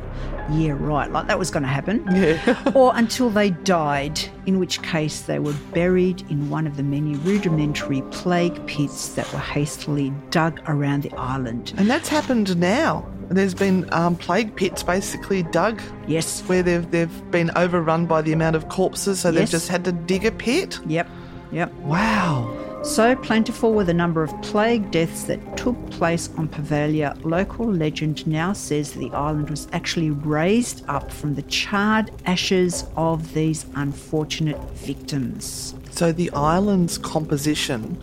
yeah, 0.52 0.76
right, 0.78 1.10
like 1.12 1.28
that 1.28 1.40
was 1.40 1.52
going 1.52 1.64
to 1.64 1.70
happen, 1.70 2.04
Yeah. 2.12 2.72
or 2.76 2.92
until 2.96 3.30
they 3.30 3.52
died, 3.52 4.20
in 4.46 4.60
which 4.60 4.82
case 4.82 5.22
they 5.22 5.40
were 5.40 5.56
buried 5.74 6.30
in 6.30 6.50
one 6.50 6.68
of 6.68 6.76
the 6.78 6.84
many 6.84 7.16
rudimentary 7.18 8.02
plague 8.12 8.66
pits 8.68 9.10
that 9.16 9.32
were 9.32 9.40
hastily 9.40 10.12
dug 10.32 10.60
around 10.68 11.04
the 11.04 11.14
island. 11.16 11.74
and 11.78 11.90
that's 11.90 12.10
happened 12.10 12.58
now. 12.60 13.08
There's 13.30 13.56
been 13.56 13.92
um, 13.92 14.16
plague 14.18 14.56
pits 14.56 14.84
basically 14.84 15.42
dug 15.44 15.82
Yes. 16.08 16.42
where 16.42 16.62
they've, 16.62 16.90
they've 16.92 17.32
been 17.32 17.50
overrun 17.56 18.06
by 18.06 18.22
the 18.22 18.34
amount 18.34 18.56
of 18.56 18.68
corpses, 18.70 19.20
so 19.22 19.32
they've 19.32 19.50
just 19.50 19.68
had 19.70 19.84
to 19.86 19.92
dig 19.92 20.26
a 20.26 20.32
pit. 20.32 20.80
Yep. 20.86 21.08
Yep. 21.52 21.74
Wow. 21.74 22.82
So 22.86 23.16
plentiful 23.16 23.74
were 23.74 23.84
the 23.84 23.96
number 23.96 24.22
of 24.22 24.40
plague 24.44 24.92
deaths 24.92 25.24
that 25.24 25.58
took 25.58 25.76
place 25.90 26.30
on 26.38 26.48
Pavalia, 26.48 27.18
local 27.26 27.66
legend 27.66 28.28
now 28.28 28.54
says 28.54 28.94
the 28.94 29.10
island 29.10 29.50
was 29.50 29.68
actually 29.72 30.12
raised 30.12 30.88
up 30.88 31.12
from 31.12 31.34
the 31.34 31.42
charred 31.44 32.12
ashes 32.28 32.86
of 32.96 33.34
these 33.34 33.66
unfortunate 33.74 34.62
victims. 34.74 35.74
So 35.90 36.12
the 36.12 36.30
island's 36.32 37.00
composition 37.00 38.00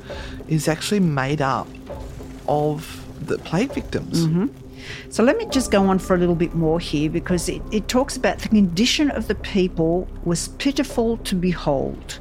is 0.48 0.66
actually 0.66 1.00
made 1.00 1.40
up 1.40 1.68
of 2.48 3.05
the 3.24 3.38
plague 3.38 3.72
victims. 3.72 4.26
Mm-hmm. 4.26 4.46
So 5.11 5.22
let 5.22 5.37
me 5.37 5.46
just 5.46 5.70
go 5.70 5.87
on 5.87 6.00
for 6.00 6.16
a 6.16 6.18
little 6.18 6.35
bit 6.35 6.55
more 6.55 6.81
here 6.81 7.09
because 7.09 7.48
it, 7.48 7.62
it 7.70 7.87
talks 7.87 8.16
about 8.16 8.40
the 8.40 8.48
condition 8.48 9.11
of 9.12 9.28
the 9.28 9.37
people 9.37 10.09
was 10.24 10.48
pitiful 10.48 11.18
to 11.18 11.37
behold. 11.37 12.18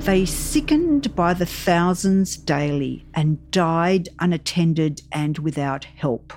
They 0.00 0.24
sickened 0.24 1.14
by 1.14 1.34
the 1.34 1.46
thousands 1.46 2.36
daily 2.36 3.06
and 3.14 3.50
died 3.50 4.08
unattended 4.18 5.02
and 5.12 5.38
without 5.38 5.84
help. 5.84 6.32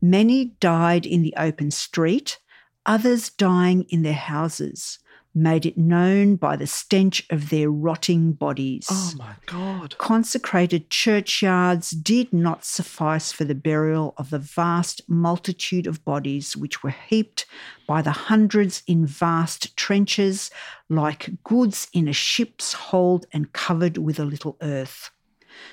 Many 0.00 0.56
died 0.60 1.06
in 1.06 1.22
the 1.22 1.34
open 1.36 1.70
street, 1.70 2.38
others 2.86 3.30
dying 3.30 3.84
in 3.88 4.02
their 4.02 4.12
houses, 4.12 4.98
made 5.34 5.64
it 5.64 5.78
known 5.78 6.34
by 6.36 6.56
the 6.56 6.66
stench 6.66 7.24
of 7.30 7.50
their 7.50 7.70
rotting 7.70 8.32
bodies 8.32 8.86
Oh 8.90 9.12
my 9.16 9.34
God. 9.46 9.96
consecrated 9.98 10.90
churchyards 10.90 11.90
did 11.90 12.32
not 12.32 12.64
suffice 12.64 13.30
for 13.30 13.44
the 13.44 13.54
burial 13.54 14.14
of 14.16 14.30
the 14.30 14.38
vast 14.40 15.02
multitude 15.08 15.86
of 15.86 16.04
bodies 16.04 16.56
which 16.56 16.82
were 16.82 16.90
heaped 17.08 17.46
by 17.86 18.02
the 18.02 18.10
hundreds 18.12 18.82
in 18.86 19.06
vast 19.06 19.76
trenches 19.76 20.50
like 20.88 21.30
goods 21.44 21.88
in 21.92 22.08
a 22.08 22.12
ship's 22.12 22.72
hold 22.72 23.26
and 23.32 23.52
covered 23.52 23.98
with 23.98 24.18
a 24.18 24.24
little 24.24 24.56
earth. 24.60 25.10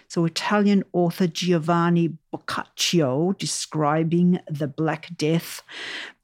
So, 0.09 0.25
Italian 0.25 0.83
author 0.91 1.27
Giovanni 1.27 2.17
Boccaccio, 2.31 3.33
describing 3.37 4.39
the 4.49 4.67
Black 4.67 5.09
Death 5.15 5.61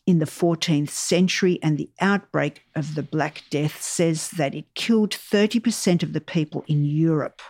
in 0.05 0.19
the 0.19 0.25
14th 0.25 0.89
century 0.89 1.59
and 1.63 1.77
the 1.77 1.89
outbreak 2.01 2.63
of 2.75 2.95
the 2.95 3.03
Black 3.03 3.43
Death, 3.49 3.81
says 3.81 4.29
that 4.31 4.53
it 4.53 4.73
killed 4.75 5.11
30% 5.11 6.03
of 6.03 6.13
the 6.13 6.21
people 6.21 6.63
in 6.67 6.83
Europe. 6.83 7.41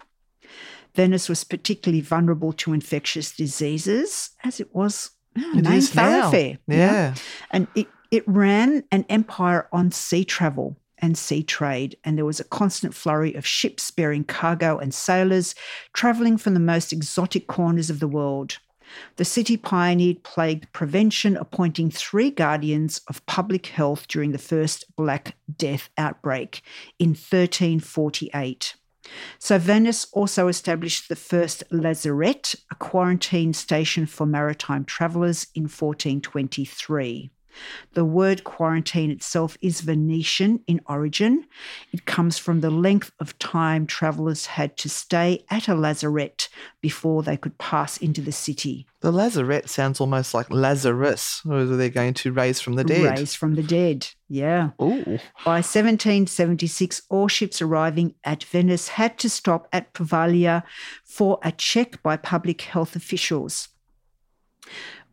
Venice 0.95 1.27
was 1.27 1.43
particularly 1.43 2.01
vulnerable 2.01 2.53
to 2.53 2.73
infectious 2.73 3.35
diseases, 3.35 4.31
as 4.43 4.59
it 4.59 4.73
was 4.75 5.11
a 5.35 5.57
It 5.57 5.63
main 5.63 5.81
thoroughfare. 5.81 6.59
Yeah. 6.67 7.15
And 7.49 7.67
it, 7.75 7.87
it 8.11 8.23
ran 8.27 8.83
an 8.91 9.05
empire 9.09 9.67
on 9.71 9.91
sea 9.91 10.23
travel 10.23 10.77
and 10.99 11.17
sea 11.17 11.43
trade, 11.43 11.97
and 12.03 12.17
there 12.17 12.25
was 12.25 12.39
a 12.39 12.45
constant 12.45 12.93
flurry 12.93 13.33
of 13.33 13.45
ships 13.45 13.89
bearing 13.91 14.23
cargo 14.23 14.77
and 14.77 14.93
sailors 14.93 15.55
traveling 15.93 16.37
from 16.37 16.53
the 16.53 16.59
most 16.59 16.93
exotic 16.93 17.47
corners 17.47 17.89
of 17.89 17.99
the 17.99 18.07
world. 18.07 18.59
The 19.15 19.25
city 19.25 19.57
pioneered 19.57 20.23
plague 20.23 20.71
prevention, 20.73 21.37
appointing 21.37 21.91
three 21.91 22.31
guardians 22.31 23.01
of 23.07 23.25
public 23.25 23.67
health 23.67 24.07
during 24.07 24.31
the 24.31 24.37
first 24.37 24.85
Black 24.95 25.35
Death 25.57 25.89
outbreak 25.97 26.61
in 26.99 27.09
1348. 27.09 28.75
So, 29.37 29.57
Venice 29.57 30.07
also 30.13 30.47
established 30.47 31.09
the 31.09 31.15
first 31.15 31.63
lazarette, 31.71 32.55
a 32.71 32.75
quarantine 32.75 33.53
station 33.53 34.05
for 34.05 34.25
maritime 34.25 34.85
travellers, 34.85 35.47
in 35.53 35.63
1423. 35.63 37.29
The 37.93 38.05
word 38.05 38.43
quarantine 38.43 39.11
itself 39.11 39.57
is 39.61 39.81
Venetian 39.81 40.61
in 40.67 40.81
origin. 40.85 41.45
It 41.91 42.05
comes 42.05 42.37
from 42.37 42.61
the 42.61 42.69
length 42.69 43.11
of 43.19 43.37
time 43.39 43.85
travellers 43.85 44.45
had 44.45 44.77
to 44.77 44.89
stay 44.89 45.45
at 45.49 45.67
a 45.67 45.75
lazarette 45.75 46.49
before 46.81 47.23
they 47.23 47.37
could 47.37 47.57
pass 47.57 47.97
into 47.97 48.21
the 48.21 48.31
city. 48.31 48.87
The 49.01 49.11
lazarette 49.11 49.69
sounds 49.69 49.99
almost 49.99 50.33
like 50.33 50.49
Lazarus, 50.49 51.41
who 51.43 51.75
they're 51.75 51.89
going 51.89 52.13
to 52.15 52.31
raise 52.31 52.61
from 52.61 52.75
the 52.75 52.85
dead. 52.85 53.19
Raised 53.19 53.35
from 53.35 53.55
the 53.55 53.63
dead. 53.63 54.07
Yeah. 54.29 54.69
Ooh. 54.81 55.19
By 55.43 55.59
1776, 55.59 57.01
all 57.09 57.27
ships 57.27 57.61
arriving 57.61 58.15
at 58.23 58.45
Venice 58.45 58.87
had 58.87 59.19
to 59.19 59.29
stop 59.29 59.67
at 59.73 59.93
Pavalia 59.93 60.63
for 61.03 61.37
a 61.43 61.51
check 61.51 62.01
by 62.01 62.15
public 62.15 62.61
health 62.61 62.95
officials. 62.95 63.67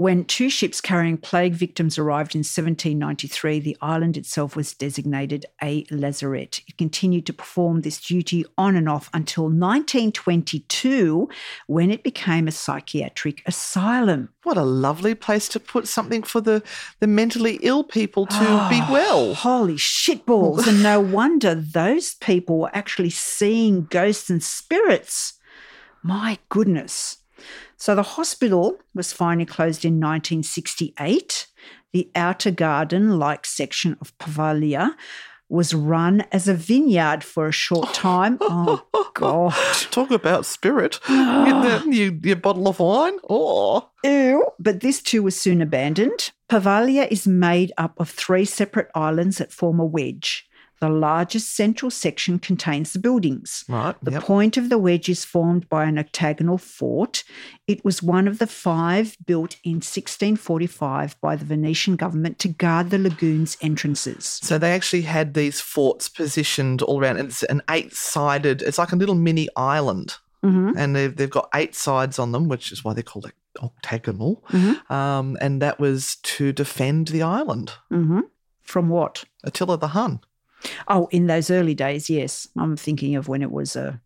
When 0.01 0.25
two 0.25 0.49
ships 0.49 0.81
carrying 0.81 1.19
plague 1.19 1.53
victims 1.53 1.99
arrived 1.99 2.35
in 2.35 2.39
1793, 2.39 3.61
the 3.61 3.77
island 3.83 4.17
itself 4.17 4.57
was 4.57 4.73
designated 4.73 5.45
a 5.63 5.85
lazarette. 5.91 6.63
It 6.67 6.79
continued 6.79 7.27
to 7.27 7.35
perform 7.35 7.83
this 7.83 8.01
duty 8.01 8.47
on 8.57 8.77
and 8.77 8.89
off 8.89 9.11
until 9.13 9.45
1922, 9.45 11.29
when 11.67 11.91
it 11.91 12.03
became 12.03 12.49
a 12.49 12.51
psychiatric 12.51 13.43
asylum. 13.45 14.31
What 14.43 14.57
a 14.57 14.63
lovely 14.63 15.15
place 15.15 15.49
to 15.51 15.61
put 15.61 15.87
something 15.87 16.23
for 16.23 16.41
the, 16.41 16.63
the 17.01 17.07
mentally 17.07 17.59
ill 17.61 17.85
people 17.85 18.25
to 18.25 18.39
be 18.39 18.81
ah, 18.81 18.89
well. 18.91 19.35
Holy 19.35 19.77
shitballs. 19.77 20.67
and 20.67 20.83
no 20.83 20.99
wonder 21.21 21.55
those 21.55 22.15
people 22.15 22.59
were 22.59 22.75
actually 22.75 23.11
seeing 23.11 23.85
ghosts 23.85 24.31
and 24.31 24.43
spirits. 24.43 25.35
My 26.03 26.39
goodness. 26.49 27.19
So 27.81 27.95
the 27.95 28.03
hospital 28.03 28.77
was 28.95 29.11
finally 29.11 29.47
closed 29.47 29.87
in 29.87 29.95
1968. 29.95 31.47
The 31.95 32.11
outer 32.15 32.51
garden 32.51 33.19
like 33.19 33.47
section 33.47 33.97
of 34.03 34.17
Pavalia 34.19 34.95
was 35.49 35.73
run 35.73 36.21
as 36.31 36.47
a 36.47 36.53
vineyard 36.53 37.25
for 37.25 37.49
a 37.49 37.53
short 37.53 37.95
time. 37.95 38.37
Oh, 38.43 38.85
God. 39.15 39.53
Talk 39.91 40.11
about 40.11 40.45
spirit. 40.45 41.01
Get 41.09 41.63
that, 41.63 41.87
you, 41.91 42.21
your 42.23 42.37
bottle 42.37 42.69
of 42.69 42.81
wine. 42.81 43.17
Oh. 43.31 43.89
Ew. 44.05 44.47
But 44.59 44.81
this 44.81 45.01
too 45.01 45.23
was 45.23 45.41
soon 45.41 45.63
abandoned. 45.63 46.33
Pavalia 46.51 47.11
is 47.11 47.27
made 47.27 47.73
up 47.79 47.99
of 47.99 48.11
three 48.11 48.45
separate 48.45 48.91
islands 48.95 49.39
that 49.39 49.53
form 49.53 49.81
a 49.81 49.87
wedge. 49.87 50.50
The 50.81 50.89
largest 50.89 51.55
central 51.55 51.91
section 51.91 52.39
contains 52.39 52.93
the 52.95 52.99
buildings. 52.99 53.65
Right. 53.69 53.95
The 54.03 54.13
yep. 54.13 54.23
point 54.23 54.57
of 54.57 54.71
the 54.71 54.79
wedge 54.79 55.09
is 55.11 55.25
formed 55.27 55.69
by 55.69 55.85
an 55.85 55.99
octagonal 55.99 56.57
fort. 56.57 57.23
It 57.67 57.85
was 57.85 58.03
one 58.03 58.27
of 58.27 58.39
the 58.39 58.47
five 58.47 59.17
built 59.27 59.57
in 59.63 59.75
1645 59.75 61.21
by 61.21 61.37
the 61.37 61.45
Venetian 61.45 61.97
government 61.97 62.39
to 62.41 62.49
guard 62.49 62.91
the 62.91 62.99
lagoon's 62.99 63.57
entrances. 63.61 64.41
So 64.43 64.59
they 64.59 64.73
actually 64.73 65.03
had 65.03 65.35
these 65.35 65.61
forts 65.61 66.09
positioned 66.09 66.83
all 66.83 67.01
around. 67.01 67.19
It's 67.19 67.43
an 67.45 67.63
eight 67.71 67.93
sided, 67.95 68.63
it's 68.63 68.79
like 68.79 68.93
a 68.93 68.97
little 68.97 69.15
mini 69.15 69.49
island. 69.57 70.17
Mhm. 70.43 70.73
And 70.77 70.97
they've, 70.97 71.15
they've 71.15 71.29
got 71.29 71.51
eight 71.55 71.75
sides 71.75 72.19
on 72.19 72.33
them, 72.33 72.49
which 72.49 72.73
is 72.73 72.83
why 72.83 72.95
they're 72.95 73.03
called 73.03 73.31
octagonal. 73.63 74.43
Mhm. 74.49 74.91
Um, 74.91 75.37
and 75.41 75.61
that 75.61 75.79
was 75.79 76.17
to 76.23 76.53
defend 76.53 77.09
the 77.09 77.23
island. 77.23 77.73
hmm 77.91 78.21
From 78.63 78.89
what? 78.89 79.25
Attila 79.45 79.77
the 79.77 79.89
Hun. 79.89 80.21
Oh, 80.89 81.09
in 81.11 81.27
those 81.27 81.51
early 81.51 81.75
days, 81.75 82.11
yes. 82.11 82.47
I'm 82.59 82.77
thinking 82.77 83.17
of 83.17 83.29
when 83.29 83.43
it 83.43 83.51
was 83.51 83.77
a 83.77 84.01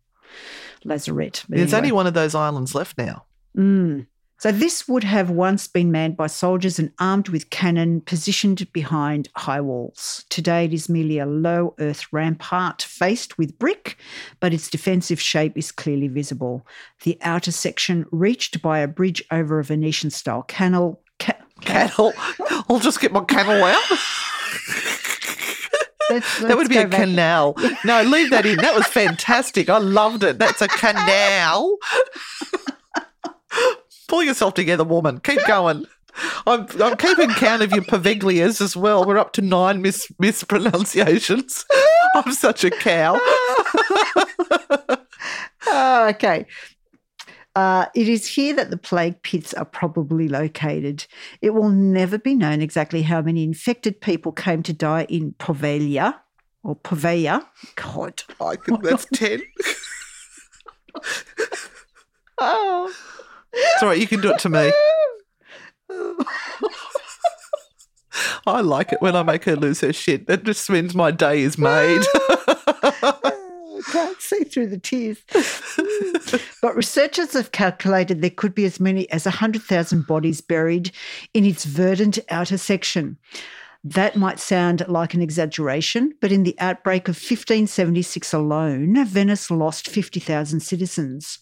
lazarette. 0.83 1.43
But 1.49 1.57
There's 1.57 1.73
anyway. 1.73 1.87
only 1.89 1.91
one 1.93 2.07
of 2.07 2.13
those 2.13 2.35
islands 2.35 2.75
left 2.75 2.97
now. 2.97 3.25
Mm. 3.57 4.07
So 4.37 4.51
this 4.51 4.85
would 4.87 5.05
have 5.05 5.29
once 5.29 5.65
been 5.67 5.91
manned 5.91 6.17
by 6.17 6.27
soldiers 6.27 6.77
and 6.77 6.91
armed 6.99 7.29
with 7.29 7.49
cannon 7.51 8.01
positioned 8.01 8.71
behind 8.73 9.29
high 9.37 9.61
walls. 9.61 10.25
Today 10.29 10.65
it 10.65 10.73
is 10.73 10.89
merely 10.89 11.19
a 11.19 11.25
low 11.25 11.73
earth 11.79 12.05
rampart 12.11 12.81
faced 12.81 13.37
with 13.37 13.57
brick, 13.57 13.97
but 14.41 14.53
its 14.53 14.69
defensive 14.69 15.21
shape 15.21 15.57
is 15.57 15.71
clearly 15.71 16.09
visible. 16.09 16.67
The 17.03 17.17
outer 17.21 17.51
section 17.51 18.05
reached 18.11 18.61
by 18.61 18.79
a 18.79 18.89
bridge 18.89 19.23
over 19.31 19.57
a 19.57 19.63
Venetian 19.63 20.09
style 20.09 20.43
canal. 20.43 21.01
Ca- 21.17 21.37
Cattle. 21.61 22.11
I'll 22.69 22.79
just 22.79 22.99
get 22.99 23.13
my 23.13 23.23
camel 23.23 23.63
out. 23.63 23.83
Let's- 26.09 26.39
that 26.39 26.57
would 26.57 26.69
be 26.69 26.77
a 26.77 26.87
canal. 26.87 27.55
No, 27.83 28.01
leave 28.03 28.29
that 28.31 28.45
in. 28.45 28.57
That 28.57 28.75
was 28.75 28.87
fantastic. 28.87 29.69
I 29.69 29.77
loved 29.77 30.23
it. 30.23 30.39
That's 30.39 30.61
a 30.61 30.67
canal. 30.67 31.77
Pull 34.07 34.23
yourself 34.23 34.53
together, 34.53 34.83
woman. 34.83 35.19
Keep 35.19 35.45
going. 35.47 35.85
I'm, 36.47 36.67
I'm 36.81 36.95
keeping 36.95 37.29
count 37.31 37.61
of 37.61 37.71
your 37.73 37.83
paviglias 37.83 38.61
as 38.61 38.77
well. 38.77 39.03
We're 39.03 39.17
up 39.17 39.33
to 39.33 39.41
nine 39.41 39.81
mis- 39.81 40.09
mispronunciations. 40.19 41.65
I'm 42.15 42.31
such 42.31 42.63
a 42.63 42.69
cow. 42.69 43.19
Ah, 45.67 46.07
okay. 46.09 46.45
Uh, 47.55 47.85
it 47.95 48.09
is 48.09 48.27
here 48.27 48.53
that 48.53 48.69
the 48.69 48.77
plague 48.77 49.21
pits 49.21 49.53
are 49.53 49.65
probably 49.65 50.27
located. 50.27 51.05
It 51.41 51.51
will 51.51 51.69
never 51.69 52.17
be 52.17 52.35
known 52.35 52.61
exactly 52.61 53.01
how 53.03 53.21
many 53.21 53.43
infected 53.43 54.01
people 54.01 54.33
came 54.33 54.61
to 54.63 54.73
die 54.73 55.05
in 55.07 55.33
Poveglia 55.39 56.15
or 56.63 56.75
Povea. 56.75 57.45
God. 57.75 58.23
I 58.41 58.57
think 58.57 58.83
that's 58.83 59.05
10. 59.13 59.41
Oh. 62.37 62.93
It's 63.53 63.83
all 63.83 63.89
right. 63.89 63.99
You 63.99 64.07
can 64.07 64.19
do 64.19 64.31
it 64.31 64.39
to 64.39 64.49
me. 64.49 64.73
I 68.47 68.61
like 68.61 68.91
it 68.93 69.01
when 69.01 69.15
I 69.15 69.23
make 69.23 69.45
her 69.45 69.55
lose 69.55 69.81
her 69.81 69.93
shit. 69.93 70.27
That 70.27 70.43
just 70.43 70.69
means 70.69 70.93
my 70.93 71.11
day 71.11 71.41
is 71.41 71.57
made. 71.57 72.01
can't 73.83 74.21
see 74.21 74.43
through 74.43 74.67
the 74.67 74.79
tears. 74.79 75.17
Hmm. 75.31 76.37
but 76.61 76.75
researchers 76.75 77.33
have 77.33 77.51
calculated 77.51 78.21
there 78.21 78.29
could 78.29 78.55
be 78.55 78.65
as 78.65 78.79
many 78.79 79.09
as 79.11 79.25
100,000 79.25 80.07
bodies 80.07 80.41
buried 80.41 80.91
in 81.33 81.45
its 81.45 81.65
verdant 81.65 82.19
outer 82.29 82.57
section. 82.57 83.17
That 83.83 84.15
might 84.15 84.39
sound 84.39 84.83
like 84.87 85.13
an 85.13 85.21
exaggeration, 85.21 86.15
but 86.19 86.31
in 86.31 86.41
the 86.41 86.55
outbreak 86.59 87.07
of 87.07 87.15
1576 87.15 88.33
alone, 88.33 89.05
Venice 89.05 89.51
lost 89.51 89.87
50,000 89.87 90.59
citizens. 90.59 91.37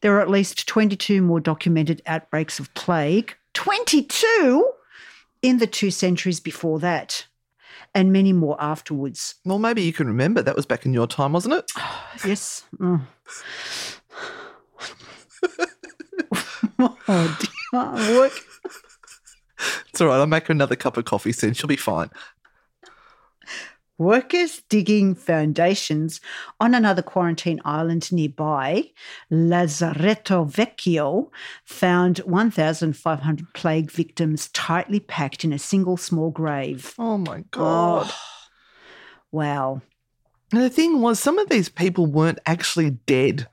There 0.00 0.16
are 0.16 0.20
at 0.20 0.30
least 0.30 0.68
22 0.68 1.20
more 1.22 1.40
documented 1.40 2.00
outbreaks 2.06 2.60
of 2.60 2.72
plague. 2.74 3.34
22 3.54 4.70
in 5.42 5.58
the 5.58 5.66
two 5.66 5.90
centuries 5.90 6.40
before 6.40 6.78
that, 6.78 7.26
and 7.98 8.12
many 8.12 8.32
more 8.32 8.56
afterwards. 8.60 9.34
Well, 9.44 9.58
maybe 9.58 9.82
you 9.82 9.92
can 9.92 10.06
remember 10.06 10.40
that 10.40 10.54
was 10.54 10.66
back 10.66 10.86
in 10.86 10.94
your 10.94 11.08
time, 11.08 11.32
wasn't 11.32 11.54
it? 11.54 11.70
Yes. 12.24 12.64
Oh. 12.80 13.00
oh 17.08 17.38
dear. 17.40 18.18
Work. 18.18 18.32
It's 19.88 20.00
all 20.00 20.08
right. 20.08 20.16
I'll 20.16 20.26
make 20.26 20.48
her 20.48 20.52
another 20.52 20.74
cup 20.74 20.96
of 20.96 21.04
coffee 21.04 21.30
soon. 21.30 21.54
She'll 21.54 21.68
be 21.68 21.76
fine. 21.76 22.10
Workers 23.98 24.62
digging 24.68 25.16
foundations 25.16 26.20
on 26.60 26.72
another 26.72 27.02
quarantine 27.02 27.60
island 27.64 28.12
nearby, 28.12 28.84
Lazaretto 29.30 30.48
Vecchio, 30.48 31.30
found 31.64 32.18
1,500 32.18 33.52
plague 33.54 33.90
victims 33.90 34.48
tightly 34.50 35.00
packed 35.00 35.44
in 35.44 35.52
a 35.52 35.58
single 35.58 35.96
small 35.96 36.30
grave. 36.30 36.94
Oh 36.96 37.18
my 37.18 37.42
God. 37.50 38.06
Oh, 38.08 38.18
wow. 39.32 39.82
And 40.52 40.62
the 40.62 40.70
thing 40.70 41.00
was, 41.00 41.18
some 41.18 41.38
of 41.40 41.48
these 41.48 41.68
people 41.68 42.06
weren't 42.06 42.38
actually 42.46 42.90
dead. 42.90 43.48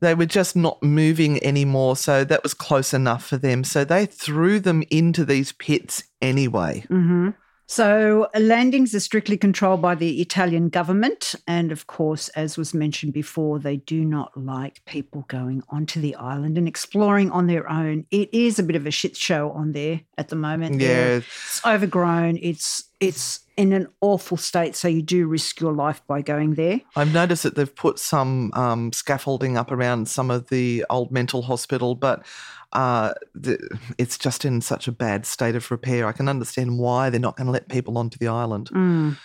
They 0.00 0.14
were 0.14 0.26
just 0.26 0.54
not 0.54 0.82
moving 0.82 1.42
anymore. 1.42 1.96
So 1.96 2.24
that 2.24 2.42
was 2.42 2.52
close 2.52 2.92
enough 2.92 3.24
for 3.24 3.38
them. 3.38 3.64
So 3.64 3.84
they 3.84 4.04
threw 4.04 4.60
them 4.60 4.82
into 4.90 5.24
these 5.24 5.52
pits 5.52 6.04
anyway. 6.20 6.84
hmm 6.88 7.30
So 7.72 8.28
landings 8.38 8.94
are 8.94 9.00
strictly 9.00 9.38
controlled 9.38 9.80
by 9.80 9.94
the 9.94 10.20
Italian 10.20 10.68
government. 10.68 11.34
And 11.46 11.72
of 11.72 11.86
course, 11.86 12.28
as 12.36 12.58
was 12.58 12.74
mentioned 12.74 13.14
before, 13.14 13.58
they 13.58 13.78
do 13.78 14.04
not 14.04 14.36
like 14.36 14.84
people 14.84 15.24
going 15.28 15.62
onto 15.70 15.98
the 15.98 16.14
island 16.16 16.58
and 16.58 16.68
exploring 16.68 17.30
on 17.30 17.46
their 17.46 17.66
own. 17.70 18.04
It 18.10 18.28
is 18.30 18.58
a 18.58 18.62
bit 18.62 18.76
of 18.76 18.86
a 18.86 18.90
shit 18.90 19.16
show 19.16 19.52
on 19.52 19.72
there 19.72 20.02
at 20.18 20.28
the 20.28 20.36
moment. 20.36 20.82
Yeah. 20.82 21.20
It's 21.22 21.64
overgrown. 21.64 22.38
It's 22.42 22.90
it's 23.02 23.40
in 23.56 23.72
an 23.72 23.88
awful 24.00 24.36
state. 24.36 24.76
So 24.76 24.88
you 24.88 25.02
do 25.02 25.26
risk 25.26 25.60
your 25.60 25.72
life 25.72 26.02
by 26.06 26.22
going 26.22 26.54
there. 26.54 26.80
I've 26.96 27.12
noticed 27.12 27.42
that 27.42 27.56
they've 27.56 27.74
put 27.74 27.98
some 27.98 28.52
um, 28.54 28.92
scaffolding 28.92 29.56
up 29.56 29.70
around 29.70 30.08
some 30.08 30.30
of 30.30 30.48
the 30.48 30.84
old 30.88 31.10
mental 31.10 31.42
hospital, 31.42 31.94
but 31.94 32.24
uh, 32.72 33.12
the, 33.34 33.58
it's 33.98 34.16
just 34.16 34.44
in 34.44 34.60
such 34.60 34.88
a 34.88 34.92
bad 34.92 35.26
state 35.26 35.56
of 35.56 35.70
repair. 35.70 36.06
I 36.06 36.12
can 36.12 36.28
understand 36.28 36.78
why 36.78 37.10
they're 37.10 37.20
not 37.20 37.36
going 37.36 37.46
to 37.46 37.52
let 37.52 37.68
people 37.68 37.98
onto 37.98 38.18
the 38.18 38.28
island. 38.28 38.70
Mm. 38.70 39.18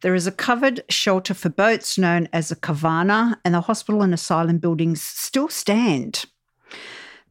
There 0.00 0.14
is 0.14 0.26
a 0.26 0.32
covered 0.32 0.82
shelter 0.88 1.34
for 1.34 1.48
boats 1.48 1.98
known 1.98 2.28
as 2.32 2.50
a 2.50 2.56
cavana, 2.56 3.36
and 3.44 3.54
the 3.54 3.60
hospital 3.60 4.02
and 4.02 4.14
asylum 4.14 4.58
buildings 4.58 5.02
still 5.02 5.48
stand. 5.48 6.24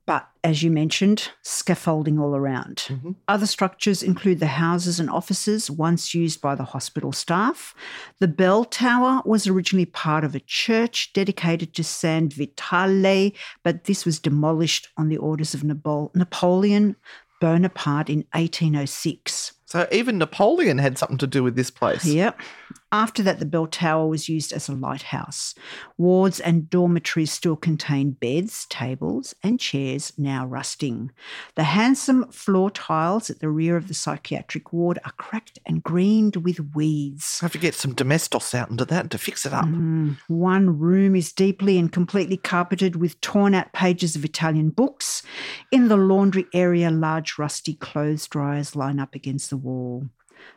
But 0.08 0.28
as 0.44 0.64
you 0.64 0.72
mentioned, 0.72 1.30
scaffolding 1.44 2.18
all 2.20 2.36
around. 2.36 2.86
Mhm. 2.90 3.16
Other 3.28 3.46
structures 3.46 4.02
include 4.02 4.40
the 4.40 4.48
houses 4.48 5.00
and 5.00 5.10
offices 5.10 5.70
once 5.70 6.14
used 6.16 6.42
by 6.42 6.56
the 6.56 6.64
hospital 6.64 7.12
staff. 7.12 7.76
The 8.20 8.28
bell 8.28 8.66
tower 8.66 9.22
was 9.26 9.48
originally 9.48 9.86
part 9.86 10.24
of 10.24 10.34
a 10.34 10.40
church 10.40 11.14
dedicated 11.14 11.74
to 11.76 11.84
San 11.84 12.30
Vitale, 12.30 13.34
but 13.64 13.84
this 13.84 14.04
was 14.04 14.20
demolished 14.20 14.88
on 14.98 15.08
the 15.08 15.18
orders 15.18 15.54
of 15.54 15.64
Napoleon 15.64 16.96
Bonaparte 17.40 18.10
in 18.10 18.26
1806. 18.34 19.54
So 19.66 19.88
even 19.92 20.18
Napoleon 20.18 20.80
had 20.80 20.98
something 20.98 21.18
to 21.20 21.28
do 21.28 21.44
with 21.44 21.56
this 21.56 21.72
place. 21.72 22.06
Yep. 22.06 22.40
After 22.92 23.24
that, 23.24 23.40
the 23.40 23.46
bell 23.46 23.68
tower 23.68 24.08
was 24.08 24.28
used 24.28 24.52
as 24.52 24.68
a 24.68 24.74
lighthouse. 24.74 25.56
Wards 25.98 26.40
and 26.40 26.70
dormitories 26.70 27.32
still 27.32 27.56
contain 27.56 28.12
beds, 28.12 28.66
tables, 28.70 29.34
and 29.44 29.60
chairs, 29.60 30.14
now 30.18 30.46
rusting. 30.46 31.12
The 31.56 31.64
handsome 31.64 32.32
floor 32.32 32.70
tiles 32.70 33.30
at 33.30 33.40
the 33.40 33.50
rear 33.50 33.78
of 33.78 33.88
the 33.88 33.94
psychiatric 33.94 34.74
ward 34.74 35.00
are 35.06 35.14
cracked 35.14 35.60
and 35.66 35.84
greened 35.84 36.38
with 36.38 36.76
weeds. 36.76 37.40
I 37.42 37.46
have 37.46 37.54
to 37.54 37.58
get 37.58 37.76
some 37.76 37.94
domestos 37.94 38.54
out 38.54 38.70
into 38.70 38.86
that 38.86 39.10
to 39.12 39.18
fix 39.18 39.46
it 39.46 39.54
up. 39.54 39.66
Mm. 39.66 40.18
One 40.28 40.80
room 40.80 41.16
is 41.16 41.32
deeply 41.32 41.78
and 41.78 41.92
completely 41.92 42.38
carpeted 42.38 42.96
with 42.96 43.22
torn 43.22 43.54
out 43.54 43.74
pages 43.74 44.16
of 44.16 44.26
Italian 44.26 44.70
books. 44.70 45.24
In 45.72 45.88
the 45.88 45.98
laundry 45.98 46.46
area, 46.54 46.92
large 46.92 47.38
rusty 47.38 47.74
clothes 47.74 48.28
dryers 48.28 48.76
line 48.76 49.00
up 49.00 49.16
against 49.16 49.50
the 49.50 49.58
wall. 49.58 50.10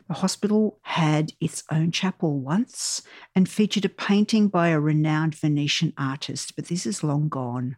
The 0.07 0.15
hospital 0.15 0.79
had 0.83 1.33
its 1.41 1.63
own 1.71 1.91
chapel 1.91 2.39
once 2.39 3.01
and 3.35 3.49
featured 3.49 3.85
a 3.85 3.89
painting 3.89 4.47
by 4.47 4.69
a 4.69 4.79
renowned 4.79 5.35
Venetian 5.35 5.93
artist, 5.97 6.55
but 6.55 6.65
this 6.65 6.85
is 6.85 7.03
long 7.03 7.27
gone. 7.27 7.77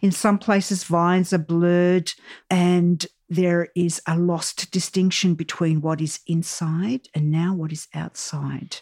In 0.00 0.12
some 0.12 0.38
places, 0.38 0.84
vines 0.84 1.32
are 1.32 1.38
blurred 1.38 2.12
and 2.50 3.06
there 3.28 3.68
is 3.74 4.02
a 4.06 4.18
lost 4.18 4.70
distinction 4.70 5.34
between 5.34 5.80
what 5.80 6.02
is 6.02 6.20
inside 6.26 7.08
and 7.14 7.30
now 7.30 7.54
what 7.54 7.72
is 7.72 7.88
outside. 7.94 8.76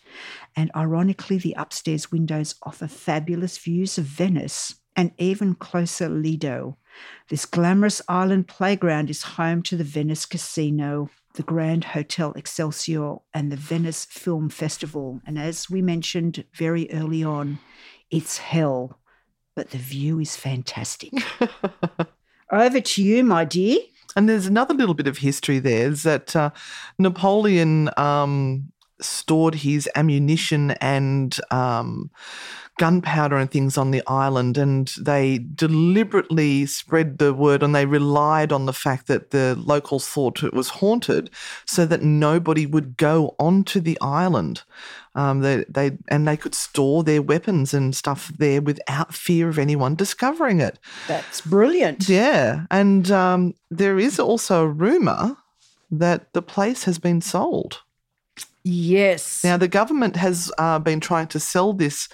And 0.56 0.72
ironically, 0.74 1.38
the 1.38 1.54
upstairs 1.56 2.10
windows 2.10 2.56
offer 2.64 2.88
fabulous 2.88 3.58
views 3.58 3.96
of 3.96 4.06
Venice 4.06 4.74
and 4.96 5.12
even 5.18 5.54
closer 5.54 6.08
Lido. 6.08 6.76
This 7.28 7.46
glamorous 7.46 8.02
island 8.08 8.48
playground 8.48 9.08
is 9.08 9.22
home 9.22 9.62
to 9.62 9.76
the 9.76 9.84
Venice 9.84 10.26
Casino, 10.26 11.10
the 11.34 11.42
Grand 11.42 11.84
Hotel 11.84 12.32
Excelsior, 12.34 13.16
and 13.32 13.50
the 13.52 13.56
Venice 13.56 14.04
Film 14.04 14.48
Festival. 14.48 15.20
And 15.26 15.38
as 15.38 15.70
we 15.70 15.80
mentioned 15.82 16.44
very 16.52 16.90
early 16.92 17.22
on, 17.22 17.58
it's 18.10 18.38
hell, 18.38 18.98
but 19.54 19.70
the 19.70 19.78
view 19.78 20.18
is 20.18 20.36
fantastic. 20.36 21.12
Over 22.52 22.80
to 22.80 23.02
you, 23.02 23.22
my 23.22 23.44
dear. 23.44 23.78
And 24.16 24.28
there's 24.28 24.46
another 24.46 24.74
little 24.74 24.94
bit 24.94 25.06
of 25.06 25.18
history 25.18 25.60
there 25.60 25.88
is 25.88 26.02
that 26.02 26.34
uh, 26.34 26.50
Napoleon 26.98 27.90
um, 27.96 28.69
stored 29.00 29.56
his 29.56 29.88
ammunition 29.94 30.72
and 30.72 31.38
um, 31.50 32.10
gunpowder 32.80 33.36
and 33.36 33.50
things 33.50 33.76
on 33.76 33.90
the 33.90 34.02
island, 34.06 34.56
and 34.56 34.92
they 34.98 35.38
deliberately 35.54 36.64
spread 36.64 37.18
the 37.18 37.34
word 37.34 37.62
and 37.62 37.74
they 37.74 37.84
relied 37.84 38.52
on 38.52 38.64
the 38.64 38.72
fact 38.72 39.06
that 39.06 39.32
the 39.32 39.54
locals 39.58 40.08
thought 40.08 40.42
it 40.42 40.54
was 40.54 40.70
haunted 40.70 41.28
so 41.66 41.84
that 41.84 42.02
nobody 42.02 42.64
would 42.64 42.96
go 42.96 43.34
onto 43.38 43.80
the 43.80 43.98
island. 44.00 44.62
Um, 45.14 45.40
they, 45.40 45.64
they 45.68 45.98
and 46.08 46.26
they 46.26 46.38
could 46.38 46.54
store 46.54 47.04
their 47.04 47.20
weapons 47.20 47.74
and 47.74 47.94
stuff 47.94 48.32
there 48.38 48.62
without 48.62 49.12
fear 49.12 49.50
of 49.50 49.58
anyone 49.58 49.94
discovering 49.94 50.60
it. 50.60 50.78
That's 51.06 51.42
brilliant. 51.42 52.08
Yeah, 52.08 52.64
and 52.70 53.10
um, 53.10 53.54
there 53.70 53.98
is 53.98 54.18
also 54.18 54.64
a 54.64 54.68
rumor 54.68 55.36
that 55.90 56.32
the 56.32 56.42
place 56.42 56.84
has 56.84 56.98
been 56.98 57.20
sold. 57.20 57.80
Yes. 58.62 59.42
Now, 59.42 59.56
the 59.56 59.68
government 59.68 60.16
has 60.16 60.52
uh, 60.58 60.78
been 60.78 61.00
trying 61.00 61.28
to 61.28 61.40
sell 61.40 61.72
this 61.72 62.08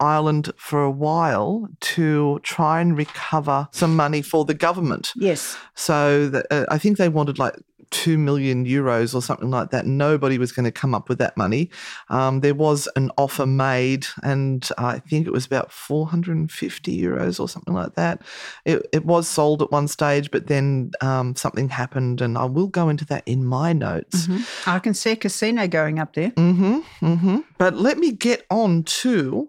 island 0.00 0.52
for 0.56 0.82
a 0.82 0.90
while 0.90 1.68
to 1.80 2.40
try 2.42 2.80
and 2.80 2.96
recover 2.96 3.68
some 3.72 3.96
money 3.96 4.22
for 4.22 4.44
the 4.44 4.54
government. 4.54 5.12
yes. 5.16 5.56
So 5.74 6.28
the, 6.28 6.44
uh, 6.52 6.66
I 6.68 6.78
think 6.78 6.98
they 6.98 7.08
wanted 7.08 7.38
like. 7.38 7.54
2 7.90 8.18
million 8.18 8.66
euros 8.66 9.14
or 9.14 9.22
something 9.22 9.50
like 9.50 9.70
that. 9.70 9.86
Nobody 9.86 10.38
was 10.38 10.52
going 10.52 10.64
to 10.64 10.72
come 10.72 10.94
up 10.94 11.08
with 11.08 11.18
that 11.18 11.36
money. 11.36 11.70
Um, 12.10 12.40
there 12.40 12.54
was 12.54 12.88
an 12.96 13.10
offer 13.16 13.46
made, 13.46 14.06
and 14.22 14.68
I 14.76 14.98
think 14.98 15.26
it 15.26 15.32
was 15.32 15.46
about 15.46 15.72
450 15.72 17.00
euros 17.00 17.40
or 17.40 17.48
something 17.48 17.74
like 17.74 17.94
that. 17.94 18.22
It, 18.64 18.86
it 18.92 19.04
was 19.04 19.26
sold 19.26 19.62
at 19.62 19.72
one 19.72 19.88
stage, 19.88 20.30
but 20.30 20.48
then 20.48 20.90
um, 21.00 21.34
something 21.36 21.68
happened, 21.68 22.20
and 22.20 22.36
I 22.36 22.44
will 22.44 22.68
go 22.68 22.88
into 22.88 23.04
that 23.06 23.22
in 23.26 23.44
my 23.44 23.72
notes. 23.72 24.28
I 24.66 24.78
can 24.78 24.94
see 24.94 25.12
a 25.12 25.16
casino 25.16 25.66
going 25.66 25.98
up 25.98 26.14
there. 26.14 26.30
Mm-hmm. 26.32 27.06
Mm-hmm. 27.06 27.38
But 27.56 27.76
let 27.76 27.98
me 27.98 28.12
get 28.12 28.44
on 28.50 28.84
to 28.84 29.48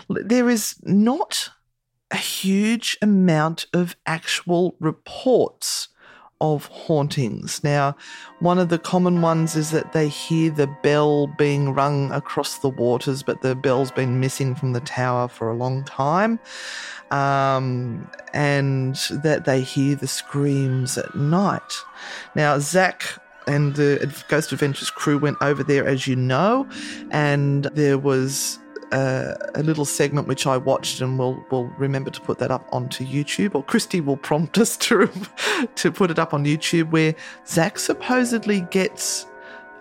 There 0.09 0.49
is 0.49 0.75
not 0.83 1.49
a 2.11 2.17
huge 2.17 2.97
amount 3.01 3.65
of 3.73 3.95
actual 4.05 4.75
reports 4.79 5.87
of 6.41 6.65
hauntings. 6.65 7.63
Now, 7.63 7.95
one 8.39 8.57
of 8.57 8.69
the 8.69 8.79
common 8.79 9.21
ones 9.21 9.55
is 9.55 9.69
that 9.71 9.93
they 9.93 10.07
hear 10.09 10.49
the 10.49 10.67
bell 10.81 11.27
being 11.27 11.73
rung 11.73 12.11
across 12.11 12.57
the 12.57 12.69
waters, 12.69 13.21
but 13.21 13.41
the 13.41 13.55
bell's 13.55 13.91
been 13.91 14.19
missing 14.19 14.55
from 14.55 14.73
the 14.73 14.79
tower 14.81 15.27
for 15.27 15.49
a 15.49 15.55
long 15.55 15.83
time. 15.83 16.39
Um, 17.11 18.09
and 18.33 18.95
that 19.23 19.45
they 19.45 19.61
hear 19.61 19.95
the 19.95 20.07
screams 20.07 20.97
at 20.97 21.13
night. 21.13 21.83
Now, 22.35 22.57
Zak 22.57 23.19
and 23.47 23.75
the 23.75 24.23
Ghost 24.27 24.51
Adventures 24.51 24.89
crew 24.89 25.19
went 25.19 25.37
over 25.41 25.63
there, 25.63 25.85
as 25.85 26.07
you 26.07 26.15
know, 26.15 26.67
and 27.11 27.65
there 27.65 27.97
was 27.97 28.59
uh, 28.91 29.35
a 29.55 29.63
little 29.63 29.85
segment 29.85 30.27
which 30.27 30.45
I 30.45 30.57
watched, 30.57 31.01
and 31.01 31.17
we'll 31.17 31.43
we'll 31.49 31.71
remember 31.77 32.11
to 32.11 32.21
put 32.21 32.37
that 32.39 32.51
up 32.51 32.67
onto 32.71 33.05
YouTube, 33.05 33.55
or 33.55 33.63
Christy 33.63 34.01
will 34.01 34.17
prompt 34.17 34.57
us 34.57 34.77
to 34.87 35.09
to 35.75 35.91
put 35.91 36.11
it 36.11 36.19
up 36.19 36.33
on 36.33 36.45
YouTube, 36.45 36.91
where 36.91 37.15
Zak 37.47 37.79
supposedly 37.79 38.61
gets 38.71 39.25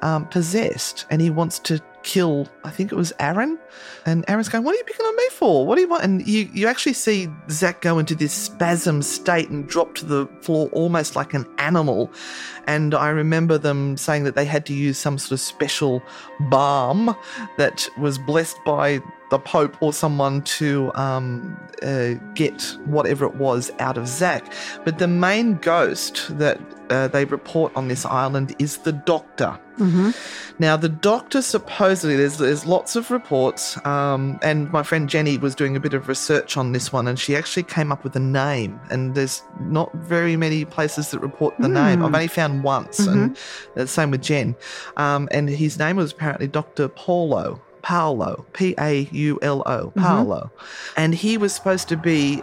um, 0.02 0.26
possessed, 0.26 1.06
and 1.11 1.20
he 1.20 1.30
wants 1.30 1.58
to 1.61 1.80
kill, 2.03 2.48
I 2.64 2.70
think 2.70 2.92
it 2.92 2.94
was 2.94 3.12
Aaron. 3.18 3.59
And 4.07 4.24
Aaron's 4.28 4.48
going, 4.48 4.64
What 4.64 4.74
are 4.74 4.78
you 4.78 4.84
picking 4.84 5.07
on 5.07 5.16
me 5.16 5.28
for? 5.30 5.66
What 5.66 5.76
do 5.76 5.82
you 5.82 5.88
want? 5.88 6.05
And 6.05 6.26
you, 6.26 6.48
you 6.53 6.66
actually 6.66 6.94
see 6.94 7.28
Zak 7.51 7.80
go 7.80 7.98
into 7.98 8.14
this 8.14 8.32
spasm 8.32 9.03
state 9.03 9.48
and 9.51 9.66
drop 9.68 9.94
to 9.96 10.07
the 10.07 10.26
floor 10.42 10.68
almost 10.72 11.16
like 11.16 11.34
an 11.34 11.46
animal. 11.59 12.11
And 12.66 12.94
I 12.94 13.09
remember 13.09 13.59
them 13.59 13.96
saying 13.96 14.24
that 14.24 14.34
they 14.34 14.44
had 14.44 14.66
to 14.66 14.74
use 14.74 14.98
some 14.98 15.18
sort 15.18 15.32
of 15.32 15.40
special 15.40 16.03
balm 16.48 17.14
that 17.59 17.88
was 17.98 18.18
blessed 18.18 18.59
by 18.64 19.01
the 19.31 19.39
Pope 19.39 19.81
or 19.81 19.93
someone 19.93 20.43
to 20.43 20.93
um, 20.95 21.59
uh, 21.83 22.14
get 22.35 22.62
whatever 22.85 23.24
it 23.24 23.37
was 23.37 23.70
out 23.78 23.97
of 23.97 24.07
Zak. 24.07 24.53
But 24.85 24.99
the 24.99 25.09
main 25.09 25.55
ghost 25.57 26.37
that 26.39 26.61
uh, 26.91 27.09
they 27.09 27.24
report 27.24 27.72
on 27.76 27.89
this 27.89 28.05
island 28.05 28.55
is 28.59 28.78
the 28.78 28.93
Doctor. 28.93 29.59
Mm-hmm. 29.78 30.11
Now, 30.59 30.76
the 30.76 30.89
Doctor 30.89 31.41
supposedly, 31.41 32.16
there's, 32.16 32.39
there's 32.39 32.66
lots 32.66 32.97
of 32.97 33.11
reports, 33.11 33.83
um, 33.87 34.39
and 34.43 34.70
my 34.72 34.83
friend 34.83 35.09
Jenny 35.09 35.39
was 35.39 35.55
doing 35.55 35.76
a 35.76 35.81
bit 35.81 35.95
of 35.95 36.09
research 36.09 36.57
on 36.57 36.72
this 36.72 36.93
one, 36.93 37.07
and 37.07 37.18
she 37.18 37.37
actually 37.37 37.62
came 37.62 37.93
up 37.93 38.05
with 38.05 38.14
a 38.16 38.20
name. 38.20 38.78
And 38.91 39.14
there's 39.14 39.43
not 39.61 39.95
very 39.95 40.37
many 40.37 40.64
places 40.64 41.12
that 41.12 41.20
report 41.20 41.55
the 41.59 41.68
name. 41.68 42.05
I've 42.05 42.12
only 42.12 42.26
found 42.28 42.64
once, 42.64 42.99
and 42.99 43.39
the 43.74 43.87
same 43.87 44.11
with 44.11 44.22
Jen. 44.22 44.57
Um, 44.97 45.28
and 45.31 45.49
his 45.49 45.78
name 45.78 45.97
was 45.97 46.12
apparently 46.12 46.49
Dr. 46.49 46.89
Paulo. 46.89 47.62
Paolo, 47.83 48.45
P 48.53 48.74
A 48.78 49.09
U 49.11 49.39
L 49.43 49.62
O, 49.66 49.93
Paolo. 49.97 50.51
And 50.97 51.14
he 51.14 51.37
was 51.37 51.55
supposed 51.55 51.89
to 51.89 51.97
be 51.97 52.43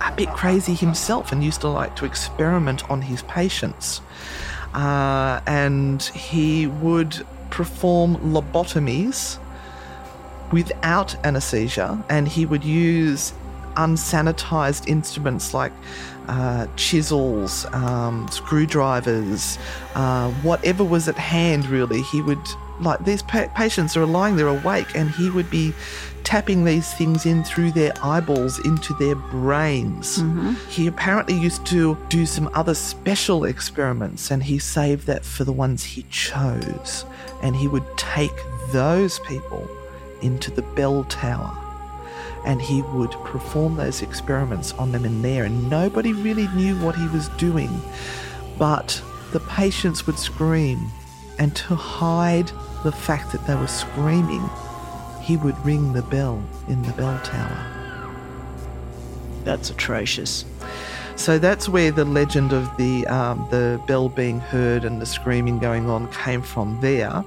a 0.00 0.12
bit 0.16 0.28
crazy 0.30 0.74
himself 0.74 1.32
and 1.32 1.42
used 1.42 1.60
to 1.62 1.68
like 1.68 1.96
to 1.96 2.04
experiment 2.04 2.88
on 2.90 3.02
his 3.02 3.22
patients. 3.22 4.00
Uh, 4.74 5.40
and 5.46 6.02
he 6.02 6.66
would 6.66 7.24
perform 7.50 8.16
lobotomies 8.16 9.38
without 10.52 11.14
anesthesia, 11.24 12.04
and 12.08 12.28
he 12.28 12.44
would 12.44 12.64
use 12.64 13.32
unsanitized 13.76 14.86
instruments 14.88 15.54
like 15.54 15.72
uh, 16.28 16.66
chisels, 16.76 17.66
um, 17.72 18.28
screwdrivers, 18.30 19.58
uh, 19.94 20.30
whatever 20.42 20.84
was 20.84 21.08
at 21.08 21.16
hand, 21.16 21.66
really. 21.66 22.02
He 22.02 22.20
would, 22.22 22.38
like, 22.80 23.04
these 23.04 23.22
pa- 23.22 23.48
patients 23.54 23.96
are 23.96 24.06
lying 24.06 24.36
there 24.36 24.48
awake, 24.48 24.94
and 24.94 25.10
he 25.10 25.30
would 25.30 25.50
be 25.50 25.72
tapping 26.24 26.64
these 26.64 26.92
things 26.94 27.26
in 27.26 27.44
through 27.44 27.70
their 27.72 27.92
eyeballs 28.02 28.58
into 28.64 28.94
their 28.94 29.14
brains. 29.14 30.18
Mm-hmm. 30.18 30.54
He 30.70 30.86
apparently 30.86 31.38
used 31.38 31.66
to 31.66 31.98
do 32.08 32.24
some 32.26 32.50
other 32.54 32.74
special 32.74 33.44
experiments, 33.44 34.30
and 34.30 34.42
he 34.42 34.58
saved 34.58 35.06
that 35.06 35.24
for 35.24 35.44
the 35.44 35.52
ones 35.52 35.84
he 35.84 36.04
chose. 36.10 37.04
And 37.42 37.54
he 37.54 37.68
would 37.68 37.84
take 37.96 38.34
those 38.72 39.18
people 39.20 39.68
into 40.22 40.50
the 40.50 40.62
bell 40.62 41.04
tower 41.04 41.60
and 42.44 42.60
he 42.60 42.82
would 42.82 43.10
perform 43.10 43.76
those 43.76 44.02
experiments 44.02 44.72
on 44.74 44.92
them 44.92 45.04
in 45.04 45.22
there, 45.22 45.44
and 45.44 45.70
nobody 45.70 46.12
really 46.12 46.46
knew 46.48 46.76
what 46.76 46.94
he 46.94 47.06
was 47.08 47.28
doing. 47.30 47.70
But 48.58 49.02
the 49.32 49.40
patients 49.40 50.06
would 50.06 50.18
scream, 50.18 50.78
and 51.38 51.54
to 51.56 51.74
hide 51.74 52.50
the 52.82 52.92
fact 52.92 53.32
that 53.32 53.46
they 53.46 53.54
were 53.54 53.66
screaming, 53.66 54.48
he 55.22 55.36
would 55.36 55.58
ring 55.64 55.92
the 55.92 56.02
bell 56.02 56.42
in 56.68 56.82
the 56.82 56.92
bell 56.92 57.18
tower. 57.24 57.66
That's 59.44 59.70
atrocious. 59.70 60.44
So 61.16 61.38
that's 61.38 61.68
where 61.68 61.92
the 61.92 62.04
legend 62.04 62.52
of 62.52 62.76
the 62.76 63.06
um, 63.06 63.46
the 63.50 63.80
bell 63.86 64.08
being 64.08 64.40
heard 64.40 64.84
and 64.84 65.00
the 65.00 65.06
screaming 65.06 65.58
going 65.58 65.88
on 65.88 66.10
came 66.12 66.42
from. 66.42 66.80
There, 66.80 67.24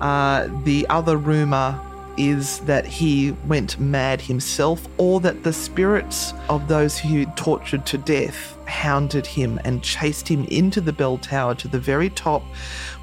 uh, 0.00 0.48
the 0.64 0.86
other 0.88 1.16
rumor 1.16 1.78
is 2.16 2.60
that 2.60 2.86
he 2.86 3.32
went 3.46 3.78
mad 3.78 4.22
himself, 4.22 4.88
or 4.96 5.20
that 5.20 5.42
the 5.42 5.52
spirits 5.52 6.32
of 6.48 6.66
those 6.66 6.98
who 6.98 7.08
he 7.08 7.26
tortured 7.36 7.84
to 7.86 7.98
death 7.98 8.55
hounded 8.66 9.26
him 9.26 9.60
and 9.64 9.82
chased 9.82 10.28
him 10.28 10.44
into 10.46 10.80
the 10.80 10.92
bell 10.92 11.18
tower 11.18 11.54
to 11.56 11.68
the 11.68 11.78
very 11.78 12.10
top, 12.10 12.42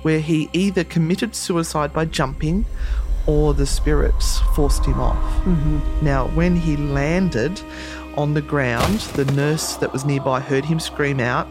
where 0.02 0.20
he 0.20 0.50
either 0.54 0.84
committed 0.84 1.36
suicide 1.36 1.94
by 1.94 2.06
jumping, 2.06 2.66
or 3.26 3.54
the 3.54 3.66
spirits 3.66 4.40
forced 4.56 4.86
him 4.86 5.00
off. 5.00 5.46
Now, 6.02 6.28
when 6.30 6.56
he 6.56 6.76
landed 6.76 7.62
on 8.18 8.34
the 8.34 8.42
ground, 8.42 9.00
the 9.16 9.26
nurse 9.26 9.76
that 9.78 9.94
was 9.94 10.06
nearby 10.06 10.40
heard 10.40 10.66
him 10.66 10.80
scream 10.80 11.20
out. 11.20 11.48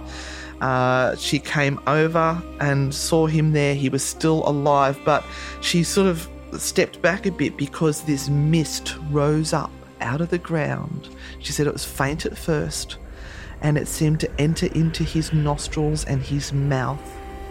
Uh, 0.61 1.17
she 1.17 1.39
came 1.39 1.81
over 1.87 2.41
and 2.61 2.95
saw 2.95 3.27
him 3.27 3.53
there. 3.53 3.75
He 3.75 3.89
was 3.89 4.05
still 4.05 4.47
alive, 4.49 4.99
but 5.05 5.25
she 5.61 5.83
sort 5.83 6.07
of 6.07 6.29
stepped 6.59 7.03
back 7.03 7.27
a 7.27 7.33
bit 7.33 7.57
because 7.57 8.03
this 8.03 8.29
mist 8.29 8.95
rose 9.11 9.53
up 9.53 9.73
out 10.01 10.21
of 10.21 10.29
the 10.29 10.39
ground. 10.39 11.09
She 11.41 11.53
said 11.53 11.67
it 11.67 11.73
was 11.73 11.85
faint 11.85 12.27
at 12.27 12.37
first, 12.37 12.99
and 13.63 13.79
it 13.79 13.89
seemed 13.89 14.21
to 14.21 14.41
enter 14.41 14.67
into 14.67 15.05
his 15.05 15.33
nostrils 15.33 16.05
and 16.05 16.21
his 16.21 16.53
mouth, 16.53 17.01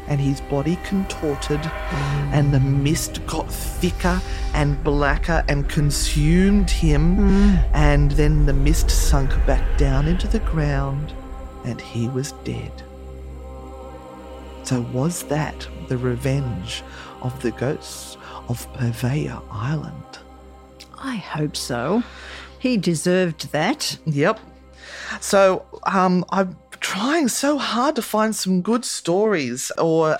and 0.07 0.19
his 0.19 0.41
body 0.41 0.77
contorted, 0.83 1.59
mm. 1.59 2.31
and 2.33 2.53
the 2.53 2.59
mist 2.59 3.25
got 3.25 3.51
thicker 3.51 4.21
and 4.53 4.83
blacker 4.83 5.43
and 5.47 5.69
consumed 5.69 6.69
him. 6.69 7.17
Mm. 7.17 7.69
And 7.73 8.11
then 8.11 8.45
the 8.45 8.53
mist 8.53 8.89
sunk 8.89 9.29
back 9.45 9.77
down 9.77 10.07
into 10.07 10.27
the 10.27 10.39
ground, 10.39 11.13
and 11.65 11.79
he 11.79 12.09
was 12.09 12.33
dead. 12.43 12.71
So, 14.63 14.81
was 14.93 15.23
that 15.23 15.67
the 15.87 15.97
revenge 15.97 16.83
of 17.21 17.41
the 17.41 17.51
ghosts 17.51 18.17
of 18.49 18.71
Poveglia 18.73 19.41
Island? 19.49 20.19
I 20.97 21.15
hope 21.15 21.55
so. 21.55 22.03
He 22.59 22.77
deserved 22.77 23.51
that. 23.53 23.97
Yep. 24.05 24.39
So 25.19 25.65
um, 25.83 26.25
I'm 26.29 26.57
trying 26.79 27.27
so 27.27 27.57
hard 27.57 27.95
to 27.95 28.01
find 28.01 28.35
some 28.35 28.61
good 28.61 28.85
stories 28.85 29.71
or 29.77 30.17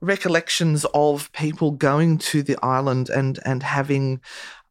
recollections 0.00 0.84
of 0.94 1.32
people 1.32 1.70
going 1.70 2.18
to 2.18 2.42
the 2.42 2.58
island 2.62 3.08
and 3.08 3.38
and 3.44 3.62
having 3.62 4.20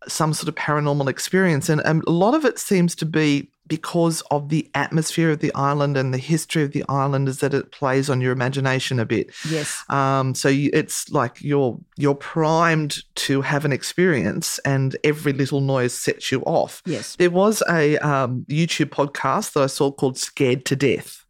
some 0.08 0.34
sort 0.34 0.50
of 0.50 0.56
paranormal 0.56 1.08
experience, 1.08 1.70
and, 1.70 1.82
and 1.86 2.04
a 2.08 2.12
lot 2.12 2.34
of 2.34 2.46
it 2.46 2.60
seems 2.60 2.96
to 2.96 3.06
be 3.06 3.50
because 3.72 4.20
of 4.32 4.50
the 4.50 4.70
atmosphere 4.76 5.30
of 5.32 5.40
the 5.40 5.54
island 5.56 5.96
and 5.96 6.14
the 6.14 6.18
history 6.18 6.62
of 6.62 6.74
the 6.74 6.84
island 6.90 7.30
is 7.30 7.40
that 7.40 7.54
it 7.54 7.72
plays 7.72 8.10
on 8.10 8.20
your 8.20 8.34
imagination 8.34 9.00
a 9.00 9.06
bit. 9.06 9.32
Yes. 9.50 9.86
Um, 9.88 10.36
so 10.36 10.50
you, 10.50 10.70
it's 10.74 11.10
like 11.10 11.42
you're 11.42 11.80
you're 11.96 12.14
primed 12.14 12.98
to 13.16 13.42
have 13.44 13.64
an 13.64 13.72
experience, 13.72 14.60
and 14.66 14.98
every 15.06 15.32
little 15.32 15.62
noise 15.62 15.94
sets 15.94 16.34
you 16.34 16.42
off. 16.42 16.84
Yes. 16.86 17.16
There 17.16 17.30
was 17.30 17.64
a 17.70 17.98
um, 18.00 18.46
YouTube 18.50 18.90
podcast 18.90 19.54
that 19.54 19.64
I 19.64 19.68
saw 19.68 19.90
called 19.90 20.18
"Scared 20.18 20.66
to 20.66 20.76
Death," 20.76 21.26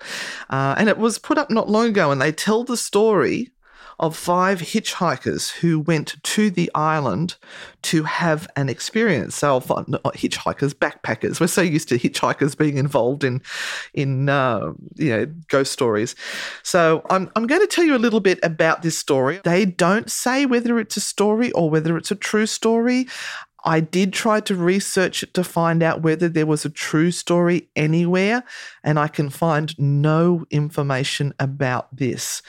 uh, 0.50 0.74
and 0.80 0.90
it 0.90 0.98
was 0.98 1.20
put 1.20 1.38
up 1.38 1.52
not 1.52 1.70
long 1.70 1.90
ago, 1.90 2.10
and 2.10 2.20
they 2.20 2.32
tell 2.32 2.64
the 2.64 2.76
story 2.76 3.52
of 4.02 4.18
five 4.18 4.60
hitchhikers 4.60 5.52
who 5.52 5.80
went 5.80 6.16
to 6.24 6.50
the 6.50 6.70
island 6.74 7.36
to 7.84 8.04
have 8.04 8.48
an 8.56 8.68
experience. 8.68 9.36
So, 9.36 9.60
hitchhikers, 9.62 10.74
backpackers. 10.74 11.40
We're 11.40 11.48
so 11.48 11.62
used 11.62 11.88
to 11.90 12.00
hitchhikers 12.00 12.58
being 12.58 12.78
involved 12.78 13.24
in, 13.24 13.42
in 13.94 14.28
uh, 14.28 14.74
you 14.96 15.10
know, 15.10 15.26
ghost 15.48 15.72
stories. 15.72 16.16
So, 16.64 17.06
I'm 17.10 17.32
I'm 17.36 17.48
going 17.48 17.62
to 17.62 17.68
tell 17.68 17.86
you 17.86 17.96
a 17.96 17.98
little 17.98 18.20
bit 18.20 18.40
about 18.44 18.82
this 18.82 18.98
story. 18.98 19.40
They 19.44 19.66
don't 19.66 20.10
say 20.10 20.46
whether 20.48 20.80
it's 20.80 20.98
a 20.98 21.02
story 21.02 21.52
or 21.52 21.70
whether 21.70 21.96
it's 21.96 22.12
a 22.12 22.16
true 22.16 22.48
story. 22.48 23.08
I 23.64 23.80
did 23.80 24.14
try 24.14 24.40
to 24.42 24.56
research 24.56 25.24
it 25.24 25.34
to 25.36 25.44
find 25.44 25.84
out 25.84 26.02
whether 26.02 26.28
there 26.28 26.46
was 26.46 26.66
a 26.66 26.70
true 26.70 27.12
story 27.12 27.70
anywhere, 27.76 28.44
and 28.84 28.98
I 28.98 29.08
can 29.08 29.30
find 29.30 29.78
no 29.80 30.46
information 30.50 31.34
about 31.40 31.96
this. 31.96 32.42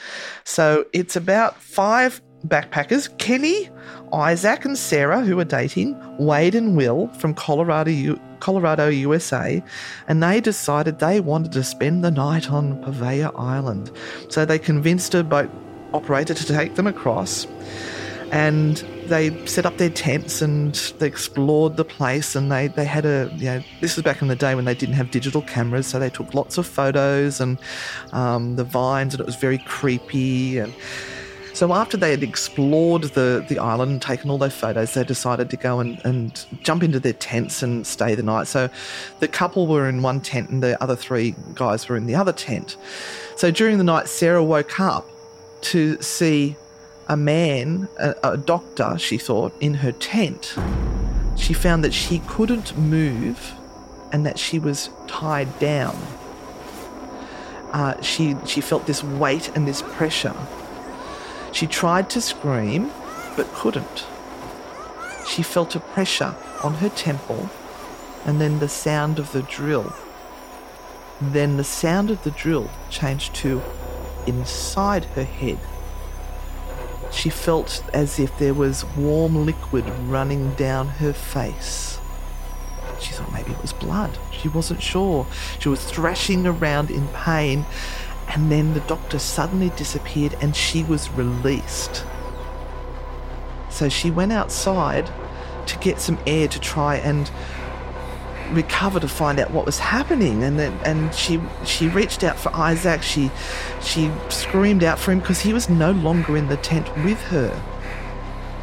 So 0.43 0.85
it's 0.93 1.15
about 1.15 1.61
five 1.61 2.21
backpackers 2.47 3.15
Kenny, 3.19 3.69
Isaac, 4.11 4.65
and 4.65 4.77
Sarah, 4.77 5.21
who 5.21 5.39
are 5.39 5.45
dating, 5.45 5.97
Wade 6.17 6.55
and 6.55 6.75
Will 6.75 7.07
from 7.19 7.33
Colorado, 7.33 7.91
U- 7.91 8.19
Colorado, 8.39 8.89
USA, 8.89 9.63
and 10.07 10.21
they 10.21 10.41
decided 10.41 10.99
they 10.99 11.19
wanted 11.19 11.51
to 11.53 11.63
spend 11.63 12.03
the 12.03 12.11
night 12.11 12.51
on 12.51 12.83
Poveglia 12.83 13.31
Island. 13.39 13.91
So 14.29 14.45
they 14.45 14.59
convinced 14.59 15.13
a 15.15 15.23
boat 15.23 15.49
operator 15.93 16.33
to 16.33 16.45
take 16.45 16.75
them 16.75 16.87
across 16.87 17.45
and 18.31 18.83
they 19.07 19.45
set 19.45 19.65
up 19.65 19.77
their 19.77 19.89
tents 19.89 20.41
and 20.41 20.73
they 20.99 21.07
explored 21.07 21.77
the 21.77 21.85
place 21.85 22.35
and 22.35 22.51
they, 22.51 22.67
they 22.67 22.85
had 22.85 23.05
a 23.05 23.31
you 23.35 23.45
know 23.45 23.63
this 23.81 23.95
was 23.95 24.03
back 24.03 24.21
in 24.21 24.27
the 24.27 24.35
day 24.35 24.55
when 24.55 24.65
they 24.65 24.75
didn't 24.75 24.95
have 24.95 25.11
digital 25.11 25.41
cameras 25.41 25.87
so 25.87 25.99
they 25.99 26.09
took 26.09 26.33
lots 26.33 26.57
of 26.57 26.65
photos 26.65 27.39
and 27.39 27.57
um, 28.11 28.55
the 28.55 28.63
vines 28.63 29.13
and 29.13 29.21
it 29.21 29.25
was 29.25 29.35
very 29.35 29.57
creepy 29.59 30.57
and 30.57 30.73
so 31.53 31.71
after 31.71 31.97
they 31.97 32.09
had 32.09 32.23
explored 32.23 33.03
the, 33.03 33.45
the 33.47 33.59
island 33.59 33.91
and 33.91 34.01
taken 34.01 34.31
all 34.31 34.39
their 34.39 34.49
photos, 34.49 34.95
they 34.95 35.03
decided 35.03 35.51
to 35.51 35.57
go 35.57 35.79
and, 35.79 36.01
and 36.03 36.45
jump 36.63 36.81
into 36.81 36.99
their 36.99 37.13
tents 37.13 37.61
and 37.61 37.85
stay 37.85 38.15
the 38.15 38.23
night. 38.23 38.47
So 38.47 38.69
the 39.19 39.27
couple 39.27 39.67
were 39.67 39.87
in 39.87 40.01
one 40.01 40.19
tent 40.19 40.49
and 40.49 40.63
the 40.63 40.81
other 40.81 40.95
three 40.95 41.35
guys 41.53 41.87
were 41.87 41.95
in 41.95 42.07
the 42.07 42.15
other 42.15 42.33
tent. 42.33 42.75
So 43.35 43.51
during 43.51 43.77
the 43.77 43.83
night, 43.83 44.07
Sarah 44.07 44.43
woke 44.43 44.79
up 44.79 45.07
to 45.61 46.01
see 46.01 46.55
a 47.07 47.17
man, 47.17 47.87
a, 47.99 48.15
a 48.23 48.37
doctor, 48.37 48.97
she 48.97 49.17
thought, 49.17 49.53
in 49.59 49.75
her 49.75 49.91
tent. 49.91 50.55
She 51.35 51.53
found 51.53 51.83
that 51.83 51.93
she 51.93 52.19
couldn't 52.19 52.77
move 52.77 53.53
and 54.11 54.25
that 54.25 54.39
she 54.39 54.59
was 54.59 54.89
tied 55.07 55.59
down. 55.59 55.97
Uh, 57.71 57.99
she, 58.01 58.35
she 58.45 58.61
felt 58.61 58.85
this 58.85 59.03
weight 59.03 59.49
and 59.55 59.67
this 59.67 59.81
pressure. 59.81 60.35
She 61.51 61.67
tried 61.67 62.09
to 62.11 62.21
scream, 62.21 62.91
but 63.35 63.51
couldn't. 63.53 64.05
She 65.27 65.41
felt 65.41 65.75
a 65.75 65.79
pressure 65.79 66.35
on 66.63 66.75
her 66.75 66.89
temple 66.89 67.49
and 68.25 68.39
then 68.39 68.59
the 68.59 68.69
sound 68.69 69.19
of 69.19 69.31
the 69.31 69.41
drill. 69.43 69.93
Then 71.19 71.57
the 71.57 71.63
sound 71.63 72.11
of 72.11 72.23
the 72.23 72.31
drill 72.31 72.69
changed 72.89 73.33
to 73.35 73.61
inside 74.27 75.05
her 75.05 75.23
head. 75.23 75.59
She 77.13 77.29
felt 77.29 77.83
as 77.93 78.19
if 78.19 78.37
there 78.37 78.53
was 78.53 78.85
warm 78.97 79.45
liquid 79.45 79.87
running 80.07 80.53
down 80.55 80.87
her 80.87 81.13
face. 81.13 81.99
She 82.99 83.13
thought 83.13 83.31
maybe 83.31 83.51
it 83.51 83.61
was 83.61 83.71
blood. 83.71 84.17
She 84.31 84.47
wasn't 84.47 84.81
sure. 84.81 85.27
She 85.59 85.69
was 85.69 85.83
thrashing 85.83 86.45
around 86.47 86.89
in 86.89 87.07
pain, 87.09 87.65
and 88.27 88.51
then 88.51 88.73
the 88.73 88.79
doctor 88.81 89.19
suddenly 89.19 89.69
disappeared 89.75 90.35
and 90.41 90.55
she 90.55 90.83
was 90.83 91.11
released. 91.11 92.03
So 93.69 93.89
she 93.89 94.11
went 94.11 94.31
outside 94.31 95.09
to 95.67 95.77
get 95.79 95.99
some 95.99 96.19
air 96.27 96.47
to 96.47 96.59
try 96.59 96.95
and 96.95 97.29
recover 98.51 98.99
to 98.99 99.07
find 99.07 99.39
out 99.39 99.51
what 99.51 99.65
was 99.65 99.79
happening. 99.79 100.43
And 100.43 100.59
then 100.59 100.73
and 100.85 101.13
she 101.13 101.39
she 101.65 101.87
reached 101.87 102.23
out 102.23 102.37
for 102.37 102.53
Isaac. 102.55 103.01
She 103.01 103.31
she 103.81 104.11
screamed 104.29 104.83
out 104.83 104.99
for 104.99 105.11
him 105.11 105.19
because 105.19 105.41
he 105.41 105.53
was 105.53 105.69
no 105.69 105.91
longer 105.91 106.37
in 106.37 106.47
the 106.47 106.57
tent 106.57 106.87
with 107.03 107.21
her. 107.23 107.61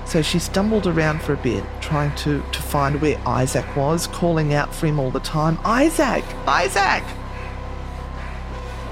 So 0.06 0.22
she 0.22 0.40
stumbled 0.40 0.88
around 0.88 1.22
for 1.22 1.32
a 1.34 1.36
bit 1.36 1.64
trying 1.80 2.14
to 2.16 2.42
to 2.42 2.62
find 2.62 3.00
where 3.00 3.20
Isaac 3.26 3.76
was 3.76 4.06
calling 4.08 4.54
out 4.54 4.74
for 4.74 4.86
him 4.86 4.98
all 4.98 5.10
the 5.10 5.20
time 5.20 5.58
Isaac! 5.64 6.24
Isaac! 6.46 7.04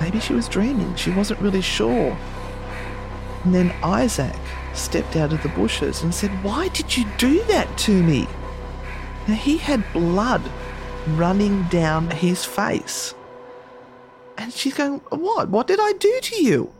Maybe 0.00 0.20
she 0.20 0.32
was 0.32 0.46
dreaming. 0.48 0.94
She 0.94 1.10
wasn't 1.10 1.40
really 1.40 1.60
sure. 1.60 2.16
And 3.42 3.52
then 3.54 3.74
Isaac 3.82 4.36
stepped 4.74 5.16
out 5.16 5.32
of 5.32 5.42
the 5.42 5.48
bushes 5.48 6.02
and 6.02 6.14
said 6.14 6.30
why 6.44 6.68
did 6.68 6.96
you 6.96 7.04
do 7.18 7.42
that 7.44 7.76
to 7.78 8.02
me? 8.02 8.28
Now 9.26 9.34
he 9.34 9.58
had 9.58 9.92
blood 9.92 10.42
running 11.16 11.64
down 11.64 12.10
his 12.10 12.44
face. 12.44 13.14
And 14.36 14.52
she's 14.52 14.74
going, 14.74 14.98
What? 15.10 15.48
What 15.48 15.66
did 15.66 15.78
I 15.80 15.92
do 15.92 16.18
to 16.22 16.42
you? 16.42 16.72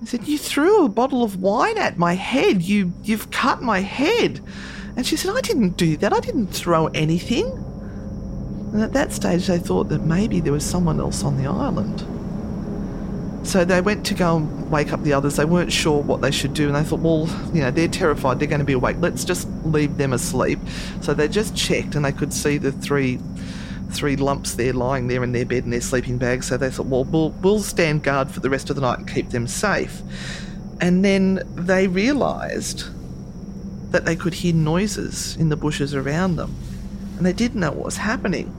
He 0.00 0.06
said, 0.06 0.26
You 0.26 0.38
threw 0.38 0.84
a 0.84 0.88
bottle 0.88 1.22
of 1.22 1.40
wine 1.40 1.78
at 1.78 1.98
my 1.98 2.14
head. 2.14 2.62
You 2.62 2.92
you've 3.02 3.30
cut 3.30 3.62
my 3.62 3.80
head. 3.80 4.40
And 4.96 5.06
she 5.06 5.16
said, 5.16 5.34
I 5.34 5.40
didn't 5.40 5.76
do 5.76 5.96
that. 5.98 6.12
I 6.12 6.20
didn't 6.20 6.48
throw 6.48 6.86
anything. 6.88 7.46
And 8.72 8.82
at 8.82 8.92
that 8.92 9.12
stage 9.12 9.46
they 9.46 9.58
thought 9.58 9.88
that 9.90 10.02
maybe 10.02 10.40
there 10.40 10.52
was 10.52 10.64
someone 10.64 11.00
else 11.00 11.22
on 11.24 11.36
the 11.36 11.46
island. 11.46 12.04
So 13.44 13.64
they 13.64 13.80
went 13.80 14.04
to 14.06 14.14
go 14.14 14.38
and 14.38 14.70
wake 14.70 14.92
up 14.92 15.02
the 15.02 15.12
others. 15.12 15.36
They 15.36 15.44
weren't 15.44 15.70
sure 15.70 16.02
what 16.02 16.22
they 16.22 16.30
should 16.30 16.54
do, 16.54 16.66
and 16.66 16.74
they 16.74 16.82
thought, 16.82 17.00
well, 17.00 17.28
you 17.54 17.60
know, 17.60 17.70
they're 17.70 17.88
terrified. 17.88 18.40
They're 18.40 18.48
going 18.48 18.60
to 18.60 18.64
be 18.64 18.72
awake. 18.72 18.96
Let's 19.00 19.24
just 19.24 19.48
leave 19.64 19.96
them 19.98 20.12
asleep. 20.12 20.58
So 21.02 21.14
they 21.14 21.28
just 21.28 21.54
checked, 21.54 21.94
and 21.94 22.04
they 22.04 22.10
could 22.10 22.32
see 22.32 22.58
the 22.58 22.72
three, 22.72 23.20
three 23.90 24.16
lumps 24.16 24.54
there 24.54 24.72
lying 24.72 25.08
there 25.08 25.22
in 25.22 25.32
their 25.32 25.44
bed 25.44 25.64
in 25.64 25.70
their 25.70 25.82
sleeping 25.82 26.18
bags. 26.18 26.46
So 26.48 26.56
they 26.56 26.70
thought, 26.70 26.86
well, 26.86 27.04
we'll 27.04 27.30
we'll 27.42 27.60
stand 27.60 28.02
guard 28.02 28.30
for 28.30 28.40
the 28.40 28.50
rest 28.50 28.70
of 28.70 28.76
the 28.76 28.82
night 28.82 28.98
and 28.98 29.08
keep 29.08 29.30
them 29.30 29.46
safe. 29.46 30.02
And 30.80 31.04
then 31.04 31.42
they 31.54 31.86
realised 31.86 32.86
that 33.92 34.04
they 34.04 34.16
could 34.16 34.34
hear 34.34 34.54
noises 34.54 35.36
in 35.36 35.50
the 35.50 35.56
bushes 35.56 35.94
around 35.94 36.36
them, 36.36 36.56
and 37.16 37.26
they 37.26 37.32
didn't 37.32 37.60
know 37.60 37.70
what 37.70 37.84
was 37.84 37.98
happening. 37.98 38.52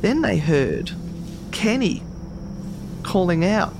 Then 0.00 0.22
they 0.22 0.38
heard 0.38 0.92
Kenny 1.50 2.02
calling 3.02 3.44
out. 3.44 3.74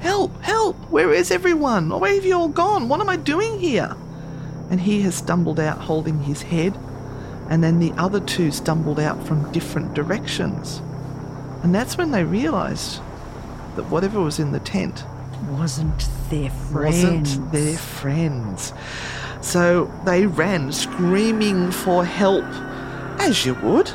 Help! 0.00 0.40
Help! 0.42 0.76
Where 0.90 1.12
is 1.12 1.30
everyone? 1.30 1.90
Where 1.90 2.14
have 2.14 2.24
you 2.24 2.34
all 2.36 2.48
gone? 2.48 2.88
What 2.88 3.00
am 3.00 3.08
I 3.08 3.16
doing 3.16 3.58
here? 3.58 3.94
And 4.70 4.80
he 4.80 5.02
has 5.02 5.14
stumbled 5.14 5.60
out 5.60 5.78
holding 5.78 6.22
his 6.24 6.42
head, 6.42 6.76
and 7.48 7.62
then 7.62 7.78
the 7.78 7.92
other 7.92 8.20
two 8.20 8.50
stumbled 8.50 8.98
out 9.00 9.24
from 9.26 9.50
different 9.52 9.94
directions. 9.94 10.80
And 11.62 11.74
that's 11.74 11.96
when 11.96 12.10
they 12.10 12.24
realised 12.24 13.00
that 13.76 13.84
whatever 13.90 14.20
was 14.20 14.38
in 14.38 14.52
the 14.52 14.60
tent 14.60 15.04
Wasn't 15.50 16.08
their 16.30 16.50
friend. 16.50 16.84
wasn't 17.20 17.52
their 17.52 17.76
friends. 17.76 18.72
So 19.40 19.90
they 20.04 20.26
ran 20.26 20.72
screaming 20.72 21.70
for 21.70 22.04
help, 22.04 22.44
as 23.20 23.46
you 23.46 23.54
would, 23.62 23.90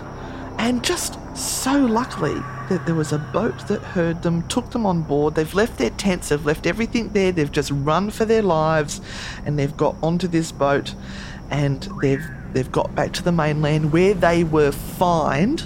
and 0.58 0.84
just 0.84 1.18
so 1.36 1.74
luckily, 1.78 2.42
that 2.72 2.86
there 2.86 2.96
was 2.96 3.12
a 3.12 3.18
boat 3.18 3.68
that 3.68 3.82
heard 3.82 4.24
them, 4.24 4.48
took 4.48 4.72
them 4.72 4.86
on 4.86 5.02
board. 5.02 5.36
They've 5.36 5.54
left 5.54 5.78
their 5.78 5.90
tents, 5.90 6.30
they've 6.30 6.46
left 6.46 6.66
everything 6.66 7.10
there. 7.10 7.34
They've 7.34 7.52
just 7.52 7.70
run 7.72 8.12
for 8.12 8.24
their 8.24 8.42
lives, 8.42 9.02
and 9.46 9.60
they've 9.60 9.76
got 9.76 9.98
onto 10.02 10.28
this 10.28 10.54
boat, 10.54 10.96
and 11.50 11.86
they've 12.02 12.26
they've 12.54 12.72
got 12.72 12.96
back 12.96 13.12
to 13.14 13.24
the 13.24 13.32
mainland 13.34 13.92
where 13.92 14.14
they 14.14 14.46
were 14.46 14.72
fined 14.72 15.64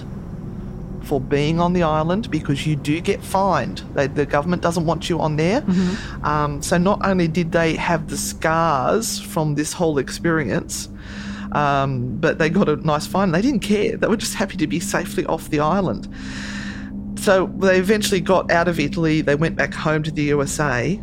for 1.04 1.20
being 1.20 1.60
on 1.60 1.74
the 1.74 1.84
island 1.84 2.28
because 2.28 2.66
you 2.66 2.74
do 2.74 3.00
get 3.00 3.22
fined. 3.22 3.78
They, 3.94 4.08
the 4.08 4.26
government 4.26 4.62
doesn't 4.62 4.84
want 4.84 5.08
you 5.08 5.20
on 5.20 5.36
there. 5.36 5.62
Um, 6.24 6.60
so 6.60 6.76
not 6.76 7.06
only 7.06 7.28
did 7.28 7.52
they 7.52 7.76
have 7.76 8.08
the 8.08 8.16
scars 8.16 9.20
from 9.20 9.54
this 9.54 9.72
whole 9.72 9.98
experience, 9.98 10.88
um, 11.52 12.16
but 12.16 12.38
they 12.38 12.50
got 12.50 12.68
a 12.68 12.74
nice 12.74 13.06
fine. 13.06 13.30
They 13.30 13.42
didn't 13.42 13.60
care. 13.60 13.96
They 13.96 14.08
were 14.08 14.16
just 14.16 14.34
happy 14.34 14.56
to 14.56 14.66
be 14.66 14.80
safely 14.80 15.24
off 15.26 15.48
the 15.50 15.60
island. 15.60 16.08
So 17.18 17.52
they 17.58 17.78
eventually 17.78 18.20
got 18.20 18.50
out 18.50 18.68
of 18.68 18.78
Italy. 18.78 19.20
They 19.20 19.34
went 19.34 19.56
back 19.56 19.74
home 19.74 20.02
to 20.04 20.10
the 20.10 20.22
USA. 20.24 21.00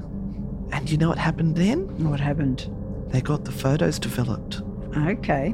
And 0.71 0.89
you 0.89 0.97
know 0.97 1.09
what 1.09 1.17
happened 1.17 1.55
then? 1.55 2.09
What 2.09 2.19
happened? 2.19 2.69
They 3.09 3.21
got 3.21 3.45
the 3.45 3.51
photos 3.51 3.99
developed. 3.99 4.61
Okay. 4.97 5.53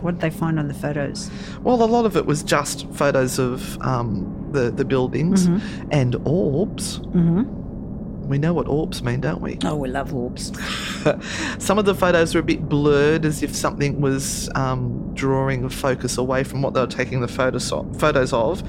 What 0.00 0.12
did 0.12 0.20
they 0.20 0.30
find 0.30 0.58
on 0.58 0.68
the 0.68 0.74
photos? 0.74 1.30
Well, 1.62 1.82
a 1.82 1.84
lot 1.84 2.04
of 2.04 2.16
it 2.16 2.26
was 2.26 2.42
just 2.42 2.88
photos 2.92 3.38
of 3.38 3.80
um, 3.82 4.48
the 4.52 4.70
the 4.70 4.84
buildings 4.84 5.46
and 5.90 6.16
orbs. 6.24 7.00
Mm-hmm. 7.00 8.28
We 8.28 8.38
know 8.38 8.52
what 8.52 8.66
orbs 8.66 9.02
mean, 9.02 9.20
don't 9.20 9.40
we? 9.40 9.58
Oh, 9.64 9.76
we 9.76 9.88
love 9.88 10.12
orbs. 10.12 10.52
Some 11.58 11.78
of 11.78 11.84
the 11.84 11.94
photos 11.94 12.34
were 12.34 12.40
a 12.40 12.44
bit 12.44 12.68
blurred, 12.68 13.24
as 13.24 13.42
if 13.42 13.54
something 13.54 14.00
was 14.00 14.50
um, 14.54 15.12
drawing 15.14 15.68
focus 15.68 16.18
away 16.18 16.42
from 16.42 16.60
what 16.60 16.74
they 16.74 16.80
were 16.80 16.86
taking 16.86 17.20
the 17.20 17.28
photos 17.28 17.70
photos 17.98 18.32
of. 18.32 18.62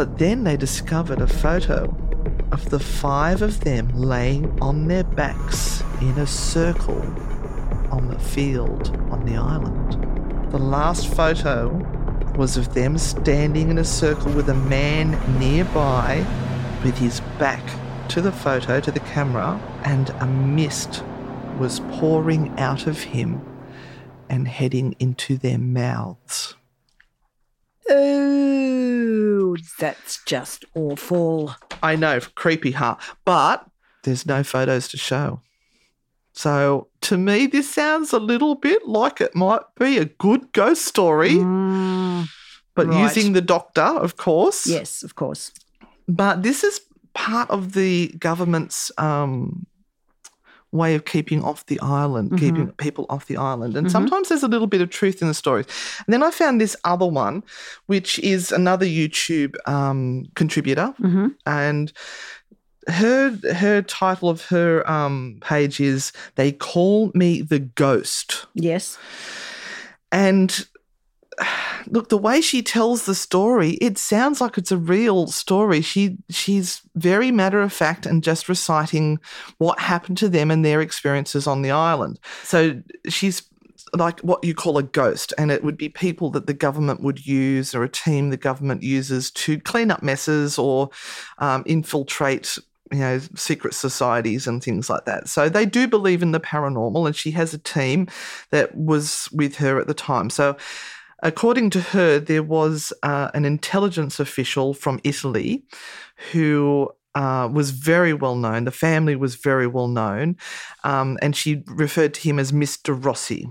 But 0.00 0.16
then 0.16 0.44
they 0.44 0.56
discovered 0.56 1.20
a 1.20 1.26
photo 1.26 1.94
of 2.52 2.70
the 2.70 2.80
five 2.80 3.42
of 3.42 3.60
them 3.60 3.90
laying 3.94 4.58
on 4.58 4.88
their 4.88 5.04
backs 5.04 5.82
in 6.00 6.16
a 6.16 6.26
circle 6.26 7.02
on 7.92 8.08
the 8.08 8.18
field 8.18 8.96
on 9.10 9.26
the 9.26 9.36
island. 9.36 10.52
The 10.52 10.58
last 10.58 11.08
photo 11.14 11.68
was 12.34 12.56
of 12.56 12.72
them 12.72 12.96
standing 12.96 13.68
in 13.70 13.76
a 13.76 13.84
circle 13.84 14.32
with 14.32 14.48
a 14.48 14.54
man 14.54 15.10
nearby 15.38 16.24
with 16.82 16.96
his 16.96 17.20
back 17.38 17.62
to 18.08 18.22
the 18.22 18.32
photo, 18.32 18.80
to 18.80 18.90
the 18.90 19.00
camera, 19.00 19.60
and 19.84 20.08
a 20.20 20.26
mist 20.26 21.04
was 21.58 21.80
pouring 21.98 22.58
out 22.58 22.86
of 22.86 23.02
him 23.02 23.42
and 24.30 24.48
heading 24.48 24.96
into 24.98 25.36
their 25.36 25.58
mouths. 25.58 26.54
Oh, 27.90 29.56
that's 29.80 30.22
just 30.24 30.64
awful. 30.76 31.56
I 31.82 31.96
know, 31.96 32.20
creepy, 32.36 32.70
huh? 32.72 32.96
But 33.24 33.66
there's 34.04 34.24
no 34.26 34.42
photos 34.44 34.86
to 34.88 34.96
show. 34.96 35.40
So 36.32 36.86
to 37.02 37.18
me, 37.18 37.46
this 37.46 37.68
sounds 37.68 38.12
a 38.12 38.18
little 38.20 38.54
bit 38.54 38.86
like 38.86 39.20
it 39.20 39.34
might 39.34 39.62
be 39.78 39.98
a 39.98 40.04
good 40.04 40.52
ghost 40.52 40.84
story, 40.86 41.32
Mm, 41.32 42.28
but 42.76 42.86
right. 42.86 43.02
using 43.14 43.32
the 43.32 43.40
doctor, 43.42 43.82
of 43.82 44.16
course. 44.16 44.66
yes, 44.66 45.02
of 45.02 45.16
course. 45.16 45.50
But 46.08 46.42
this 46.42 46.62
is 46.64 46.80
part 47.14 47.50
of 47.50 47.72
the 47.72 48.08
government's 48.18 48.92
um, 48.98 49.66
way 50.72 50.94
of 50.94 51.04
keeping 51.04 51.42
off 51.42 51.66
the 51.66 51.80
island, 51.80 52.38
keeping 52.38 52.70
people 52.72 53.06
off 53.08 53.26
the 53.26 53.36
island. 53.36 53.76
And 53.76 53.90
sometimes 53.90 54.28
there's 54.28 54.44
a 54.44 54.48
little 54.48 54.68
bit 54.68 54.80
of 54.80 54.90
truth 54.90 55.20
in 55.20 55.28
the 55.28 55.34
stories. 55.34 55.66
And 56.06 56.12
then 56.12 56.22
I 56.22 56.30
found 56.30 56.60
this 56.60 56.76
other 56.84 57.06
one, 57.06 57.42
which 57.86 58.18
is 58.20 58.52
another 58.52 58.86
YouTube 58.86 59.56
um, 59.68 60.26
contributor. 60.36 60.94
Mm-hmm. 61.00 61.28
And 61.46 61.92
her 62.88 63.36
her 63.52 63.82
title 63.82 64.28
of 64.28 64.46
her 64.46 64.88
um, 64.90 65.38
page 65.40 65.80
is 65.80 66.12
"They 66.36 66.52
Call 66.52 67.10
Me 67.14 67.42
the 67.42 67.58
Ghost." 67.58 68.46
Yes. 68.54 68.98
And 70.12 70.66
look, 71.86 72.08
the 72.08 72.18
way 72.18 72.40
she 72.40 72.62
tells 72.62 73.04
the 73.04 73.14
story, 73.14 73.72
it 73.74 73.98
sounds 73.98 74.40
like 74.40 74.58
it's 74.58 74.72
a 74.72 74.76
real 74.76 75.26
story. 75.26 75.80
She 75.80 76.16
she's 76.28 76.82
very 76.94 77.30
matter 77.30 77.60
of 77.60 77.72
fact 77.72 78.06
and 78.06 78.22
just 78.22 78.48
reciting 78.48 79.18
what 79.58 79.78
happened 79.78 80.18
to 80.18 80.28
them 80.28 80.50
and 80.50 80.64
their 80.64 80.80
experiences 80.80 81.46
on 81.46 81.62
the 81.62 81.70
island. 81.70 82.18
So 82.42 82.82
she's 83.08 83.42
like 83.94 84.20
what 84.20 84.44
you 84.44 84.54
call 84.54 84.78
a 84.78 84.82
ghost, 84.82 85.32
and 85.38 85.50
it 85.50 85.64
would 85.64 85.76
be 85.76 85.88
people 85.88 86.30
that 86.30 86.46
the 86.46 86.54
government 86.54 87.02
would 87.02 87.26
use 87.26 87.74
or 87.74 87.82
a 87.82 87.88
team 87.88 88.30
the 88.30 88.36
government 88.36 88.82
uses 88.82 89.30
to 89.32 89.58
clean 89.60 89.90
up 89.90 90.02
messes 90.02 90.58
or 90.58 90.90
um, 91.38 91.62
infiltrate 91.66 92.58
you 92.92 92.98
know, 92.98 93.20
secret 93.36 93.74
societies 93.74 94.46
and 94.46 94.62
things 94.62 94.90
like 94.90 95.04
that. 95.04 95.28
So 95.28 95.48
they 95.48 95.64
do 95.64 95.86
believe 95.86 96.22
in 96.22 96.32
the 96.32 96.40
paranormal, 96.40 97.06
and 97.06 97.14
she 97.14 97.30
has 97.32 97.54
a 97.54 97.58
team 97.58 98.08
that 98.50 98.76
was 98.76 99.28
with 99.32 99.56
her 99.56 99.78
at 99.78 99.86
the 99.86 99.94
time. 99.94 100.30
So, 100.30 100.56
according 101.22 101.70
to 101.70 101.80
her, 101.80 102.18
there 102.18 102.42
was 102.42 102.92
uh, 103.02 103.30
an 103.34 103.44
intelligence 103.44 104.20
official 104.20 104.74
from 104.74 105.00
Italy 105.04 105.64
who. 106.32 106.90
Uh, 107.16 107.48
was 107.52 107.72
very 107.72 108.14
well 108.14 108.36
known. 108.36 108.62
The 108.62 108.70
family 108.70 109.16
was 109.16 109.34
very 109.34 109.66
well 109.66 109.88
known, 109.88 110.36
um, 110.84 111.18
and 111.20 111.34
she 111.34 111.64
referred 111.66 112.14
to 112.14 112.20
him 112.20 112.38
as 112.38 112.52
Mr. 112.52 112.96
Rossi. 113.04 113.48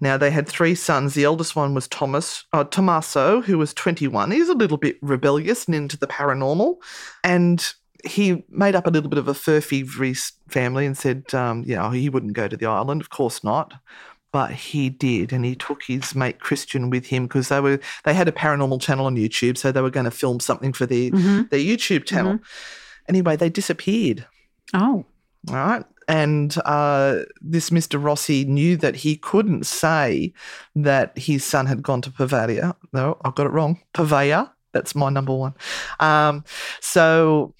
Now 0.00 0.16
they 0.16 0.30
had 0.30 0.48
three 0.48 0.74
sons. 0.74 1.12
The 1.12 1.24
eldest 1.24 1.54
one 1.54 1.74
was 1.74 1.88
Thomas, 1.88 2.44
uh, 2.54 2.64
Tommaso, 2.64 3.42
who 3.42 3.58
was 3.58 3.74
21. 3.74 4.30
He's 4.30 4.48
a 4.48 4.54
little 4.54 4.78
bit 4.78 4.96
rebellious 5.02 5.66
and 5.66 5.74
into 5.74 5.98
the 5.98 6.06
paranormal, 6.06 6.76
and 7.22 7.70
he 8.02 8.44
made 8.48 8.74
up 8.74 8.86
a 8.86 8.90
little 8.90 9.10
bit 9.10 9.18
of 9.18 9.28
a 9.28 9.34
furphy 9.34 9.86
family 10.48 10.86
and 10.86 10.96
said, 10.96 11.34
um, 11.34 11.64
you 11.66 11.76
know, 11.76 11.90
he 11.90 12.08
wouldn't 12.08 12.32
go 12.32 12.48
to 12.48 12.56
the 12.56 12.66
island. 12.66 13.00
Of 13.00 13.10
course 13.10 13.44
not. 13.44 13.74
But 14.36 14.52
he 14.52 14.90
did, 14.90 15.32
and 15.32 15.46
he 15.46 15.54
took 15.54 15.82
his 15.84 16.14
mate 16.14 16.40
Christian 16.40 16.90
with 16.90 17.06
him 17.06 17.22
because 17.22 17.48
they 17.48 17.58
were 17.58 17.80
they 18.04 18.12
had 18.12 18.28
a 18.28 18.32
paranormal 18.32 18.82
channel 18.82 19.06
on 19.06 19.16
YouTube, 19.16 19.56
so 19.56 19.72
they 19.72 19.80
were 19.80 19.88
going 19.88 20.04
to 20.04 20.10
film 20.10 20.40
something 20.40 20.74
for 20.74 20.84
their 20.84 21.08
their 21.08 21.58
YouTube 21.58 22.04
channel. 22.04 22.38
Anyway, 23.08 23.36
they 23.36 23.48
disappeared. 23.48 24.26
Oh. 24.74 25.06
All 25.48 25.54
right. 25.54 25.84
And 26.06 26.54
uh, 26.66 27.20
this 27.40 27.70
Mr. 27.70 28.02
Rossi 28.04 28.44
knew 28.44 28.76
that 28.76 28.96
he 28.96 29.16
couldn't 29.16 29.64
say 29.64 30.34
that 30.74 31.16
his 31.16 31.42
son 31.42 31.64
had 31.64 31.82
gone 31.82 32.02
to 32.02 32.10
Pavia. 32.10 32.76
No, 32.92 33.16
I've 33.24 33.36
got 33.36 33.46
it 33.46 33.52
wrong. 33.52 33.80
Pavia. 33.94 34.52
That's 34.72 34.94
my 34.94 35.08
number 35.08 35.34
one. 35.34 35.54
Um, 35.98 36.44
so 36.82 37.54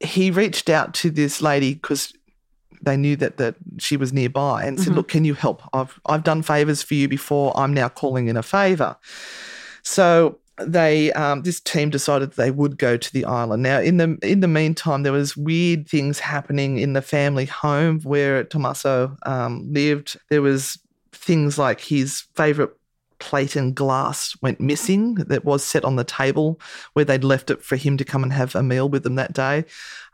he 0.00 0.30
reached 0.30 0.70
out 0.70 0.94
to 0.94 1.10
this 1.10 1.42
lady 1.42 1.74
because 1.74 2.14
they 2.82 2.96
knew 2.96 3.16
that, 3.16 3.36
that 3.38 3.56
she 3.78 3.96
was 3.96 4.12
nearby 4.12 4.64
and 4.64 4.80
said, 4.80 4.94
Look, 4.94 5.08
can 5.08 5.24
you 5.24 5.34
help? 5.34 5.62
I've, 5.72 6.00
I've 6.06 6.24
done 6.24 6.42
favors 6.42 6.82
for 6.82 6.94
you 6.94 7.08
before. 7.08 7.56
I'm 7.56 7.74
now 7.74 7.88
calling 7.88 8.28
in 8.28 8.36
a 8.36 8.42
favor. 8.42 8.96
So 9.82 10.38
they 10.60 11.12
um, 11.12 11.42
this 11.42 11.60
team 11.60 11.90
decided 11.90 12.32
they 12.32 12.50
would 12.50 12.78
go 12.78 12.96
to 12.96 13.12
the 13.12 13.24
island. 13.24 13.62
Now, 13.62 13.80
in 13.80 13.96
the 13.96 14.18
in 14.22 14.40
the 14.40 14.48
meantime, 14.48 15.02
there 15.02 15.12
was 15.12 15.36
weird 15.36 15.88
things 15.88 16.18
happening 16.18 16.78
in 16.78 16.92
the 16.92 17.02
family 17.02 17.46
home 17.46 18.00
where 18.00 18.44
Tommaso 18.44 19.16
um, 19.24 19.72
lived. 19.72 20.18
There 20.30 20.42
was 20.42 20.78
things 21.12 21.58
like 21.58 21.80
his 21.80 22.24
favorite 22.34 22.77
plate 23.18 23.56
and 23.56 23.74
glass 23.74 24.36
went 24.42 24.60
missing 24.60 25.14
that 25.14 25.44
was 25.44 25.64
set 25.64 25.84
on 25.84 25.96
the 25.96 26.04
table 26.04 26.60
where 26.92 27.04
they'd 27.04 27.24
left 27.24 27.50
it 27.50 27.62
for 27.62 27.76
him 27.76 27.96
to 27.96 28.04
come 28.04 28.22
and 28.22 28.32
have 28.32 28.54
a 28.54 28.62
meal 28.62 28.88
with 28.88 29.02
them 29.02 29.16
that 29.16 29.32
day. 29.32 29.64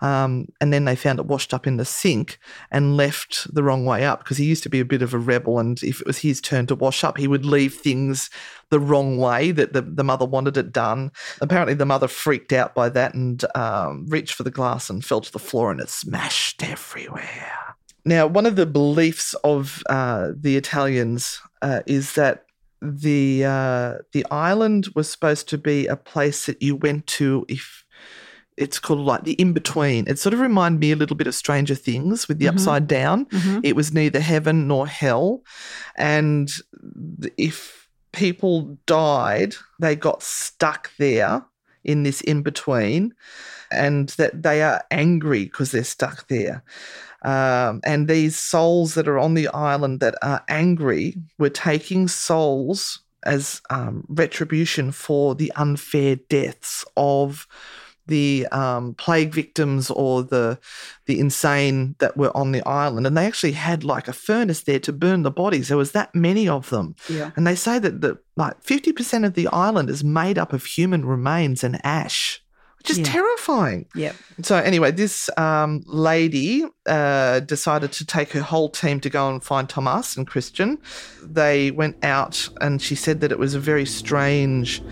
Um, 0.01 0.49
and 0.61 0.73
then 0.73 0.85
they 0.85 0.97
found 0.97 1.19
it 1.19 1.27
washed 1.27 1.55
up 1.55 1.67
in 1.67 1.77
the 1.77 1.85
sink 1.85 2.39
and 2.71 2.97
left 2.97 3.53
the 3.55 3.63
wrong 3.63 3.85
way 3.85 4.05
up 4.05 4.21
because 4.21 4.37
he 4.37 4.45
used 4.45 4.63
to 4.65 4.69
be 4.69 4.81
a 4.81 4.85
bit 4.85 5.03
of 5.03 5.15
a 5.15 5.19
rebel. 5.19 5.59
And 5.59 5.83
if 5.83 6.01
it 6.01 6.07
was 6.07 6.19
his 6.19 6.41
turn 6.41 6.67
to 6.67 6.75
wash 6.75 7.05
up, 7.05 7.19
he 7.19 7.29
would 7.29 7.45
leave 7.45 7.75
things 7.75 8.31
the 8.71 8.81
wrong 8.81 9.19
way 9.19 9.51
that 9.53 9.73
the, 9.73 9.83
the 9.83 10.05
mother 10.05 10.25
wanted 10.25 10.57
it 10.57 10.73
done. 10.73 11.13
Apparently, 11.41 11.75
the 11.75 11.87
mother 11.87 12.09
freaked 12.09 12.53
out 12.53 12.75
by 12.75 12.89
that 12.89 13.15
and 13.15 13.45
um, 13.55 14.07
reached 14.09 14.35
for 14.35 14.43
the 14.43 14.51
glass 14.51 14.91
and 14.91 15.05
fell 15.05 15.21
to 15.21 15.33
the 15.33 15.39
floor 15.39 15.71
and 15.71 15.81
it 15.81 15.89
smashed 15.89 16.63
everywhere. 16.63 17.77
Now, 18.05 18.27
one 18.27 18.45
of 18.45 18.57
the 18.57 18.67
beliefs 18.67 19.35
of 19.45 19.83
uh, 19.89 20.33
the 20.37 20.57
Italians 20.57 21.41
uh, 21.63 21.81
is 21.87 22.15
that 22.15 22.44
the 22.85 23.45
uh, 23.45 23.95
the 24.13 24.25
island 24.31 24.89
was 24.95 25.11
supposed 25.11 25.49
to 25.49 25.59
be 25.59 25.87
a 25.87 25.97
place 25.97 26.47
that 26.47 26.63
you 26.63 26.77
went 26.77 27.07
to 27.07 27.45
if 27.49 27.85
it's 28.57 28.79
called 28.79 29.01
like 29.01 29.25
the 29.25 29.33
in 29.33 29.53
between. 29.53 30.07
It 30.07 30.19
sort 30.19 30.33
of 30.33 30.41
reminded 30.41 30.81
me 30.81 30.93
a 30.93 30.97
little 30.97 31.17
bit 31.17 31.27
of 31.27 31.35
Stranger 31.35 31.75
Things 31.75 32.29
with 32.29 32.39
the 32.39 32.47
upside 32.49 32.87
down. 32.87 33.27
It 33.65 33.75
was 33.75 33.93
neither 33.93 34.21
heaven 34.21 34.69
nor 34.69 34.87
hell, 34.87 35.43
and 35.97 36.51
if 37.37 37.89
people 38.13 38.79
died, 38.87 39.57
they 39.81 39.97
got 39.97 40.23
stuck 40.23 40.91
there 40.99 41.45
in 41.83 42.05
this 42.05 42.21
in 42.21 42.43
between, 42.43 43.13
and 43.73 44.11
that 44.11 44.43
they 44.43 44.63
are 44.63 44.85
angry 44.91 45.45
because 45.45 45.73
they're 45.73 45.85
stuck 45.85 46.29
there. 46.29 46.63
Um, 47.25 47.81
and 47.85 48.07
these 48.09 48.37
souls 48.37 48.95
that 48.95 49.09
are 49.09 49.19
on 49.19 49.35
the 49.35 49.49
island 49.49 50.01
that 50.01 50.15
are 50.23 50.43
angry 50.49 51.17
were 51.39 51.51
taking 51.51 52.07
souls 52.09 53.01
as 53.25 53.63
um, 53.71 54.05
retribution 54.09 54.93
for 54.93 55.35
the 55.35 55.51
unfair 55.57 56.17
deaths 56.29 56.85
of 56.97 57.47
the 58.07 58.47
um, 58.53 58.93
plague 58.95 59.33
victims 59.33 59.91
or 59.91 60.23
the 60.23 60.59
the 61.07 61.19
insane 61.19 61.95
that 62.01 62.15
were 62.19 62.37
on 62.37 62.53
the 62.53 62.63
island, 62.69 63.07
and 63.07 63.17
they 63.17 63.25
actually 63.25 63.53
had 63.53 63.83
like 63.83 64.09
a 64.09 64.13
furnace 64.13 64.65
there 64.65 64.79
to 64.81 64.93
burn 64.93 65.23
the 65.23 65.31
bodies. 65.31 65.69
There 65.69 65.79
was 65.79 65.93
that 65.93 66.15
many 66.15 66.47
of 66.47 66.69
them, 66.69 66.95
Yeah. 67.09 67.31
and 67.35 67.47
they 67.47 67.55
say 67.55 67.79
that 67.79 68.03
the 68.03 68.19
like 68.37 68.63
fifty 68.63 68.93
percent 68.93 69.25
of 69.25 69.33
the 69.33 69.47
island 69.49 69.89
is 69.89 70.05
made 70.05 70.37
up 70.37 70.53
of 70.53 70.67
human 70.67 71.07
remains 71.07 71.65
and 71.65 71.81
ash, 71.83 72.43
which 72.77 72.91
is 72.91 72.99
Yeah. 72.99 73.05
terrifying. 73.05 73.87
Yep. 73.95 74.17
So 74.43 74.57
anyway, 74.57 74.91
this 74.91 75.31
um, 75.39 75.81
lady 75.87 76.65
uh, 76.87 77.41
decided 77.41 77.93
to 77.93 78.05
take 78.05 78.33
her 78.33 78.43
whole 78.43 78.69
team 78.69 79.01
to 79.01 79.11
go 79.11 79.31
and 79.31 79.43
find 79.43 79.69
Thomas 79.69 80.17
and 80.17 80.27
Christian. 80.27 80.79
They 81.23 81.71
went 81.71 82.03
out, 82.05 82.49
and 82.61 82.81
she 82.81 82.95
said 82.95 83.21
that 83.21 83.33
it 83.33 83.39
was 83.39 83.55
a 83.55 83.61
very 83.61 83.87
strange 83.87 84.83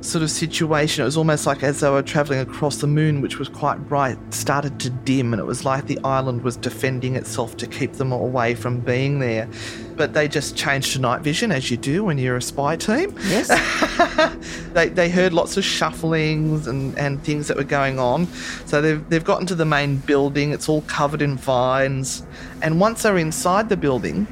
sort 0.00 0.22
of 0.22 0.30
situation. 0.30 1.02
It 1.02 1.04
was 1.04 1.16
almost 1.16 1.46
like 1.46 1.62
as 1.62 1.80
they 1.80 1.90
were 1.90 2.02
traveling 2.02 2.40
across 2.40 2.76
the 2.78 2.86
moon, 2.86 3.20
which 3.20 3.38
was 3.38 3.48
quite 3.48 3.86
bright, 3.88 4.18
started 4.32 4.80
to 4.80 4.90
dim, 4.90 5.32
and 5.32 5.40
it 5.40 5.44
was 5.44 5.64
like 5.64 5.86
the 5.86 5.98
island 6.04 6.42
was 6.42 6.56
defending 6.56 7.16
itself 7.16 7.56
to 7.58 7.66
keep 7.66 7.94
them 7.94 8.12
away 8.12 8.54
from 8.54 8.80
being 8.80 9.18
there. 9.18 9.48
But 9.96 10.14
they 10.14 10.28
just 10.28 10.56
changed 10.56 10.94
to 10.94 10.98
night 10.98 11.20
vision, 11.20 11.52
as 11.52 11.70
you 11.70 11.76
do 11.76 12.04
when 12.04 12.16
you're 12.16 12.36
a 12.36 12.42
spy 12.42 12.76
team 12.76 13.14
Yes. 13.24 13.48
they, 14.72 14.88
they 14.88 15.10
heard 15.10 15.32
lots 15.32 15.56
of 15.56 15.64
shufflings 15.64 16.66
and, 16.66 16.96
and 16.98 17.22
things 17.22 17.48
that 17.48 17.56
were 17.56 17.64
going 17.64 17.98
on. 17.98 18.26
So 18.66 18.80
they've, 18.80 19.08
they've 19.10 19.24
gotten 19.24 19.46
to 19.48 19.54
the 19.54 19.66
main 19.66 19.96
building. 19.98 20.52
It's 20.52 20.68
all 20.68 20.82
covered 20.82 21.20
in 21.20 21.36
vines. 21.40 22.24
And 22.62 22.80
once 22.80 23.02
they 23.02 23.10
were 23.10 23.18
inside 23.18 23.68
the 23.68 23.76
building, 23.76 24.26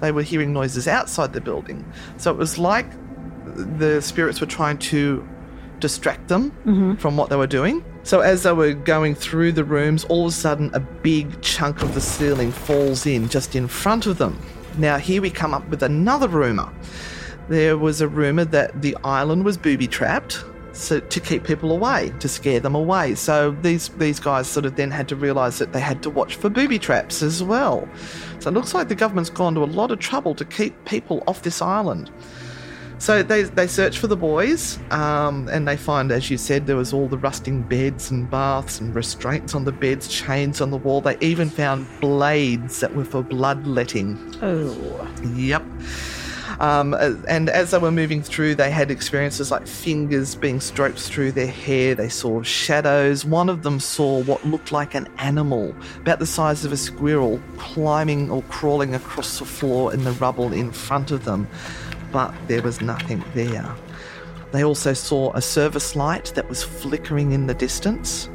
they 0.00 0.12
were 0.12 0.22
hearing 0.22 0.52
noises 0.52 0.88
outside 0.88 1.32
the 1.32 1.40
building. 1.40 1.84
So 2.16 2.30
it 2.30 2.36
was 2.36 2.58
like 2.58 2.86
the 3.54 4.00
spirits 4.00 4.40
were 4.40 4.46
trying 4.46 4.78
to 4.78 5.26
distract 5.80 6.28
them 6.28 6.50
mm-hmm. 6.64 6.94
from 6.94 7.16
what 7.16 7.30
they 7.30 7.36
were 7.36 7.46
doing. 7.46 7.84
So 8.02 8.20
as 8.20 8.42
they 8.42 8.52
were 8.52 8.72
going 8.72 9.14
through 9.14 9.52
the 9.52 9.64
rooms, 9.64 10.04
all 10.04 10.26
of 10.26 10.32
a 10.32 10.34
sudden 10.34 10.70
a 10.74 10.80
big 10.80 11.40
chunk 11.42 11.82
of 11.82 11.94
the 11.94 12.00
ceiling 12.00 12.52
falls 12.52 13.06
in 13.06 13.28
just 13.28 13.54
in 13.54 13.68
front 13.68 14.06
of 14.06 14.18
them. 14.18 14.38
Now 14.76 14.98
here 14.98 15.20
we 15.20 15.30
come 15.30 15.54
up 15.54 15.68
with 15.68 15.82
another 15.82 16.28
rumor. 16.28 16.72
There 17.48 17.78
was 17.78 18.00
a 18.00 18.08
rumor 18.08 18.44
that 18.46 18.82
the 18.82 18.96
island 19.04 19.44
was 19.44 19.56
booby 19.56 19.86
trapped. 19.86 20.44
So 20.78 21.00
to 21.00 21.20
keep 21.20 21.44
people 21.44 21.72
away, 21.72 22.12
to 22.20 22.28
scare 22.28 22.60
them 22.60 22.74
away. 22.74 23.14
So 23.16 23.50
these 23.62 23.88
these 23.90 24.20
guys 24.20 24.46
sort 24.46 24.64
of 24.64 24.76
then 24.76 24.90
had 24.90 25.08
to 25.08 25.16
realise 25.16 25.58
that 25.58 25.72
they 25.72 25.80
had 25.80 26.02
to 26.04 26.10
watch 26.10 26.36
for 26.36 26.48
booby 26.48 26.78
traps 26.78 27.22
as 27.22 27.42
well. 27.42 27.88
So 28.38 28.50
it 28.50 28.54
looks 28.54 28.74
like 28.74 28.88
the 28.88 28.94
government's 28.94 29.30
gone 29.30 29.54
to 29.54 29.64
a 29.64 29.66
lot 29.66 29.90
of 29.90 29.98
trouble 29.98 30.34
to 30.36 30.44
keep 30.44 30.84
people 30.84 31.24
off 31.26 31.42
this 31.42 31.60
island. 31.60 32.10
So 32.98 33.22
they, 33.22 33.42
they 33.44 33.68
search 33.68 33.98
for 33.98 34.08
the 34.08 34.16
boys, 34.16 34.76
um, 34.90 35.48
and 35.48 35.68
they 35.68 35.76
find, 35.76 36.10
as 36.10 36.30
you 36.30 36.36
said, 36.36 36.66
there 36.66 36.74
was 36.74 36.92
all 36.92 37.06
the 37.06 37.16
rusting 37.16 37.62
beds 37.62 38.10
and 38.10 38.28
baths 38.28 38.80
and 38.80 38.92
restraints 38.92 39.54
on 39.54 39.64
the 39.64 39.70
beds, 39.70 40.08
chains 40.08 40.60
on 40.60 40.72
the 40.72 40.76
wall. 40.76 41.00
They 41.00 41.16
even 41.20 41.48
found 41.48 41.86
blades 42.00 42.80
that 42.80 42.94
were 42.96 43.04
for 43.04 43.22
bloodletting. 43.22 44.34
oh. 44.42 45.08
Yep. 45.34 45.62
Um, 46.60 46.94
and 47.28 47.48
as 47.48 47.70
they 47.70 47.78
were 47.78 47.92
moving 47.92 48.22
through, 48.22 48.56
they 48.56 48.70
had 48.70 48.90
experiences 48.90 49.50
like 49.50 49.66
fingers 49.66 50.34
being 50.34 50.60
stroked 50.60 50.98
through 50.98 51.32
their 51.32 51.46
hair. 51.46 51.94
They 51.94 52.08
saw 52.08 52.42
shadows. 52.42 53.24
One 53.24 53.48
of 53.48 53.62
them 53.62 53.78
saw 53.78 54.22
what 54.24 54.44
looked 54.44 54.72
like 54.72 54.94
an 54.94 55.08
animal, 55.18 55.74
about 55.98 56.18
the 56.18 56.26
size 56.26 56.64
of 56.64 56.72
a 56.72 56.76
squirrel, 56.76 57.40
climbing 57.58 58.30
or 58.30 58.42
crawling 58.42 58.94
across 58.94 59.38
the 59.38 59.44
floor 59.44 59.94
in 59.94 60.02
the 60.02 60.12
rubble 60.12 60.52
in 60.52 60.72
front 60.72 61.12
of 61.12 61.24
them. 61.24 61.46
But 62.10 62.34
there 62.48 62.62
was 62.62 62.80
nothing 62.80 63.22
there. 63.34 63.72
They 64.50 64.64
also 64.64 64.94
saw 64.94 65.32
a 65.34 65.42
service 65.42 65.94
light 65.94 66.32
that 66.34 66.48
was 66.48 66.64
flickering 66.64 67.32
in 67.32 67.46
the 67.46 67.54
distance, 67.54 68.28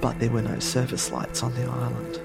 but 0.00 0.18
there 0.20 0.30
were 0.30 0.42
no 0.42 0.58
service 0.58 1.10
lights 1.10 1.42
on 1.42 1.54
the 1.54 1.64
island. 1.64 2.20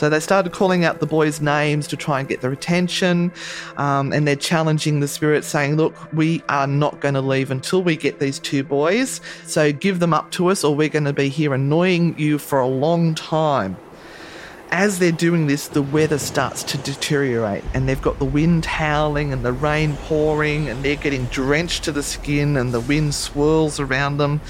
So 0.00 0.08
they 0.08 0.18
started 0.18 0.52
calling 0.52 0.82
out 0.82 0.98
the 0.98 1.06
boys' 1.06 1.42
names 1.42 1.86
to 1.88 1.94
try 1.94 2.20
and 2.20 2.26
get 2.26 2.40
their 2.40 2.52
attention. 2.52 3.30
Um, 3.76 4.14
and 4.14 4.26
they're 4.26 4.34
challenging 4.34 5.00
the 5.00 5.06
spirits, 5.06 5.46
saying, 5.46 5.76
Look, 5.76 5.94
we 6.14 6.42
are 6.48 6.66
not 6.66 7.00
going 7.00 7.12
to 7.12 7.20
leave 7.20 7.50
until 7.50 7.82
we 7.82 7.96
get 7.96 8.18
these 8.18 8.38
two 8.38 8.64
boys. 8.64 9.20
So 9.44 9.72
give 9.72 9.98
them 9.98 10.14
up 10.14 10.30
to 10.30 10.46
us, 10.46 10.64
or 10.64 10.74
we're 10.74 10.88
going 10.88 11.04
to 11.04 11.12
be 11.12 11.28
here 11.28 11.52
annoying 11.52 12.18
you 12.18 12.38
for 12.38 12.60
a 12.60 12.66
long 12.66 13.14
time. 13.14 13.76
As 14.70 15.00
they're 15.00 15.12
doing 15.12 15.48
this, 15.48 15.68
the 15.68 15.82
weather 15.82 16.16
starts 16.16 16.62
to 16.62 16.78
deteriorate, 16.78 17.64
and 17.74 17.86
they've 17.86 18.00
got 18.00 18.18
the 18.18 18.24
wind 18.24 18.64
howling 18.64 19.34
and 19.34 19.44
the 19.44 19.52
rain 19.52 19.98
pouring, 20.04 20.70
and 20.70 20.82
they're 20.82 20.96
getting 20.96 21.26
drenched 21.26 21.84
to 21.84 21.92
the 21.92 22.02
skin, 22.02 22.56
and 22.56 22.72
the 22.72 22.80
wind 22.80 23.14
swirls 23.14 23.78
around 23.78 24.16
them 24.16 24.40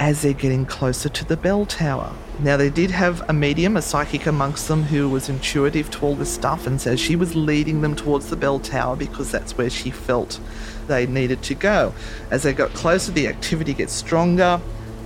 as 0.00 0.22
they're 0.22 0.32
getting 0.32 0.64
closer 0.64 1.10
to 1.10 1.24
the 1.26 1.36
bell 1.36 1.66
tower. 1.66 2.12
Now, 2.40 2.56
they 2.56 2.70
did 2.70 2.90
have 2.90 3.22
a 3.28 3.34
medium, 3.34 3.76
a 3.76 3.82
psychic 3.82 4.26
amongst 4.26 4.66
them, 4.66 4.82
who 4.84 5.10
was 5.10 5.28
intuitive 5.28 5.90
to 5.90 6.00
all 6.00 6.14
this 6.14 6.32
stuff, 6.32 6.66
and 6.66 6.80
so 6.80 6.96
she 6.96 7.14
was 7.16 7.36
leading 7.36 7.82
them 7.82 7.94
towards 7.94 8.30
the 8.30 8.36
bell 8.36 8.58
tower 8.58 8.96
because 8.96 9.30
that's 9.30 9.58
where 9.58 9.68
she 9.68 9.90
felt 9.90 10.40
they 10.88 11.06
needed 11.06 11.42
to 11.42 11.54
go. 11.54 11.92
As 12.30 12.44
they 12.44 12.54
got 12.54 12.70
closer, 12.70 13.12
the 13.12 13.28
activity 13.28 13.74
gets 13.74 13.92
stronger, 13.92 14.56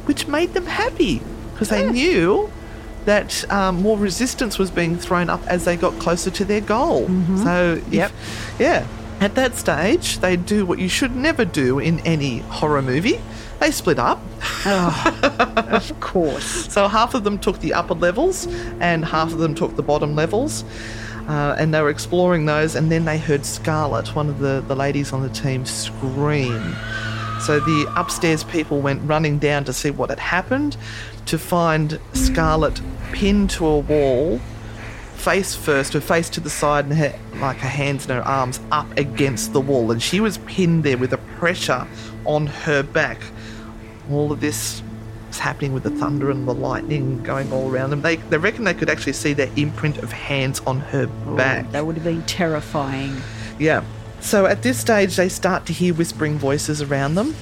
which 0.05 0.29
made 0.29 0.55
them 0.55 0.67
happy 0.67 1.21
because 1.53 1.71
they 1.71 1.91
knew 1.91 2.51
that 3.05 3.51
um, 3.51 3.83
more 3.83 3.99
resistance 3.99 4.59
was 4.59 4.71
being 4.71 4.97
thrown 4.97 5.29
up 5.29 5.45
as 5.49 5.65
they 5.65 5.77
got 5.77 5.99
closer 5.99 6.31
to 6.31 6.45
their 6.45 6.61
goal. 6.61 7.09
So, 7.43 7.83
yep, 7.91 8.13
yeah. 8.61 8.87
At 9.21 9.35
that 9.35 9.57
stage, 9.57 10.19
they 10.19 10.37
do 10.37 10.65
what 10.65 10.79
you 10.79 10.89
should 10.89 11.15
never 11.17 11.45
do 11.45 11.79
in 11.81 11.99
any 12.01 12.39
horror 12.39 12.83
movie. 12.83 13.21
They 13.61 13.71
split 13.71 13.99
up. 13.99 14.21
Of 14.67 15.93
course. 16.01 16.73
So 16.73 16.89
half 16.89 17.15
of 17.15 17.25
them 17.25 17.39
took 17.39 17.61
the 17.61 17.75
upper 17.75 17.95
levels 17.95 18.47
and 18.81 19.05
half 19.05 19.33
of 19.33 19.39
them 19.39 19.55
took 19.55 19.77
the 19.77 19.83
bottom 19.83 20.15
levels. 20.15 20.65
Uh, 21.29 21.57
and 21.59 21.73
they 21.73 21.81
were 21.81 21.89
exploring 21.89 22.45
those, 22.45 22.75
and 22.75 22.93
then 22.93 23.07
they 23.07 23.17
heard 23.17 23.47
Scarlett, 23.47 24.15
one 24.15 24.29
of 24.29 24.41
the, 24.41 24.63
the 24.69 24.77
ladies 24.77 25.11
on 25.11 25.23
the 25.23 25.31
team, 25.31 25.65
scream. 25.65 26.77
So 27.41 27.61
the 27.61 27.91
upstairs 27.97 28.45
people 28.45 28.81
went 28.83 29.01
running 29.09 29.39
down 29.39 29.65
to 29.65 29.73
see 29.73 29.91
what 29.91 30.11
had 30.11 30.19
happened 30.19 30.77
to 31.27 31.39
find 31.39 31.99
Scarlett 32.13 32.81
pinned 33.13 33.51
to 33.51 33.67
a 33.67 33.79
wall, 33.79 34.39
face 35.15 35.55
first, 35.55 35.95
her 35.95 36.01
face 36.01 36.29
to 36.31 36.41
the 36.41 36.51
side, 36.51 36.85
and 36.85 36.95
her, 36.95 37.19
like 37.37 37.57
her 37.59 37.69
hands 37.69 38.05
and 38.05 38.19
her 38.19 38.27
arms 38.27 38.61
up 38.71 38.87
against 38.99 39.53
the 39.53 39.61
wall. 39.61 39.91
And 39.91 40.03
she 40.03 40.21
was 40.21 40.39
pinned 40.39 40.85
there 40.85 40.99
with 40.99 41.13
a 41.13 41.19
pressure 41.39 41.87
on 42.25 42.47
her 42.47 42.83
back. 42.83 43.21
All 44.11 44.33
of 44.33 44.41
this 44.41 44.83
was 45.29 45.39
happening 45.39 45.73
with 45.73 45.83
the 45.83 45.91
thunder 45.91 46.31
and 46.31 46.47
the 46.47 46.55
lightning 46.55 47.23
going 47.23 47.53
all 47.53 47.71
around 47.71 47.91
them. 47.91 48.03
They, 48.03 48.17
they 48.17 48.39
reckon 48.39 48.65
they 48.65 48.75
could 48.75 48.91
actually 48.91 49.15
see 49.15 49.33
the 49.33 49.53
imprint 49.59 49.99
of 49.99 50.13
hands 50.13 50.61
on 50.61 50.81
her 50.81 51.07
back. 51.37 51.71
That 51.73 51.87
would 51.87 51.97
have 51.97 52.05
been 52.05 52.23
terrifying. 52.23 53.17
Yeah. 53.59 53.85
So 54.21 54.47
at 54.47 54.63
this 54.63 54.79
stage, 54.79 55.17
they 55.17 55.29
start 55.29 55.67
to 55.67 55.73
hear 55.73 55.93
whispering 55.93 56.39
voices 56.39 56.81
around 56.81 57.15
them. 57.15 57.35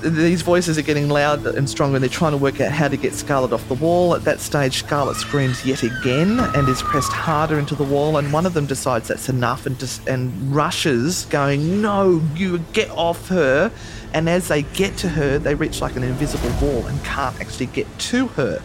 These 0.00 0.42
voices 0.42 0.78
are 0.78 0.82
getting 0.82 1.08
louder 1.08 1.50
and 1.56 1.68
stronger, 1.68 1.96
and 1.96 2.02
they're 2.02 2.08
trying 2.08 2.30
to 2.30 2.38
work 2.38 2.60
out 2.60 2.70
how 2.70 2.86
to 2.86 2.96
get 2.96 3.14
Scarlet 3.14 3.52
off 3.52 3.66
the 3.66 3.74
wall. 3.74 4.14
At 4.14 4.22
that 4.24 4.38
stage, 4.38 4.78
Scarlet 4.78 5.16
screams 5.16 5.66
yet 5.66 5.82
again 5.82 6.38
and 6.38 6.68
is 6.68 6.80
pressed 6.82 7.12
harder 7.12 7.58
into 7.58 7.74
the 7.74 7.82
wall. 7.82 8.16
And 8.16 8.32
one 8.32 8.46
of 8.46 8.54
them 8.54 8.66
decides 8.66 9.08
that's 9.08 9.28
enough 9.28 9.66
and 9.66 10.00
and 10.06 10.54
rushes, 10.54 11.26
going, 11.30 11.82
"No, 11.82 12.22
you 12.36 12.58
get 12.72 12.90
off 12.90 13.28
her!" 13.28 13.72
And 14.14 14.28
as 14.28 14.46
they 14.46 14.62
get 14.62 14.96
to 14.98 15.08
her, 15.08 15.36
they 15.38 15.56
reach 15.56 15.80
like 15.80 15.96
an 15.96 16.04
invisible 16.04 16.50
wall 16.60 16.86
and 16.86 17.02
can't 17.04 17.38
actually 17.40 17.66
get 17.66 17.86
to 17.98 18.28
her. 18.28 18.62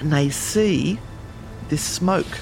And 0.00 0.12
they 0.12 0.28
see 0.28 0.98
this 1.70 1.82
smoke 1.82 2.38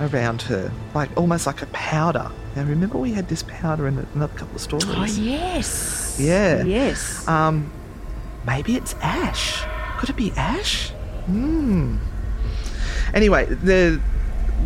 around 0.00 0.42
her, 0.42 0.70
like 0.94 1.08
almost 1.16 1.46
like 1.46 1.62
a 1.62 1.66
powder. 1.66 2.30
Now, 2.56 2.62
remember 2.64 2.98
we 2.98 3.12
had 3.12 3.28
this 3.28 3.42
powder 3.42 3.88
in 3.88 3.98
another 4.14 4.34
couple 4.34 4.54
of 4.54 4.60
stories. 4.60 4.86
Oh, 4.88 5.04
yes. 5.04 6.16
Yeah. 6.20 6.62
Yes. 6.62 7.26
Um, 7.26 7.72
maybe 8.46 8.76
it's 8.76 8.94
ash. 9.02 9.64
Could 9.98 10.10
it 10.10 10.16
be 10.16 10.32
ash? 10.36 10.90
Hmm. 11.26 11.96
Anyway, 13.12 13.46
the 13.46 14.00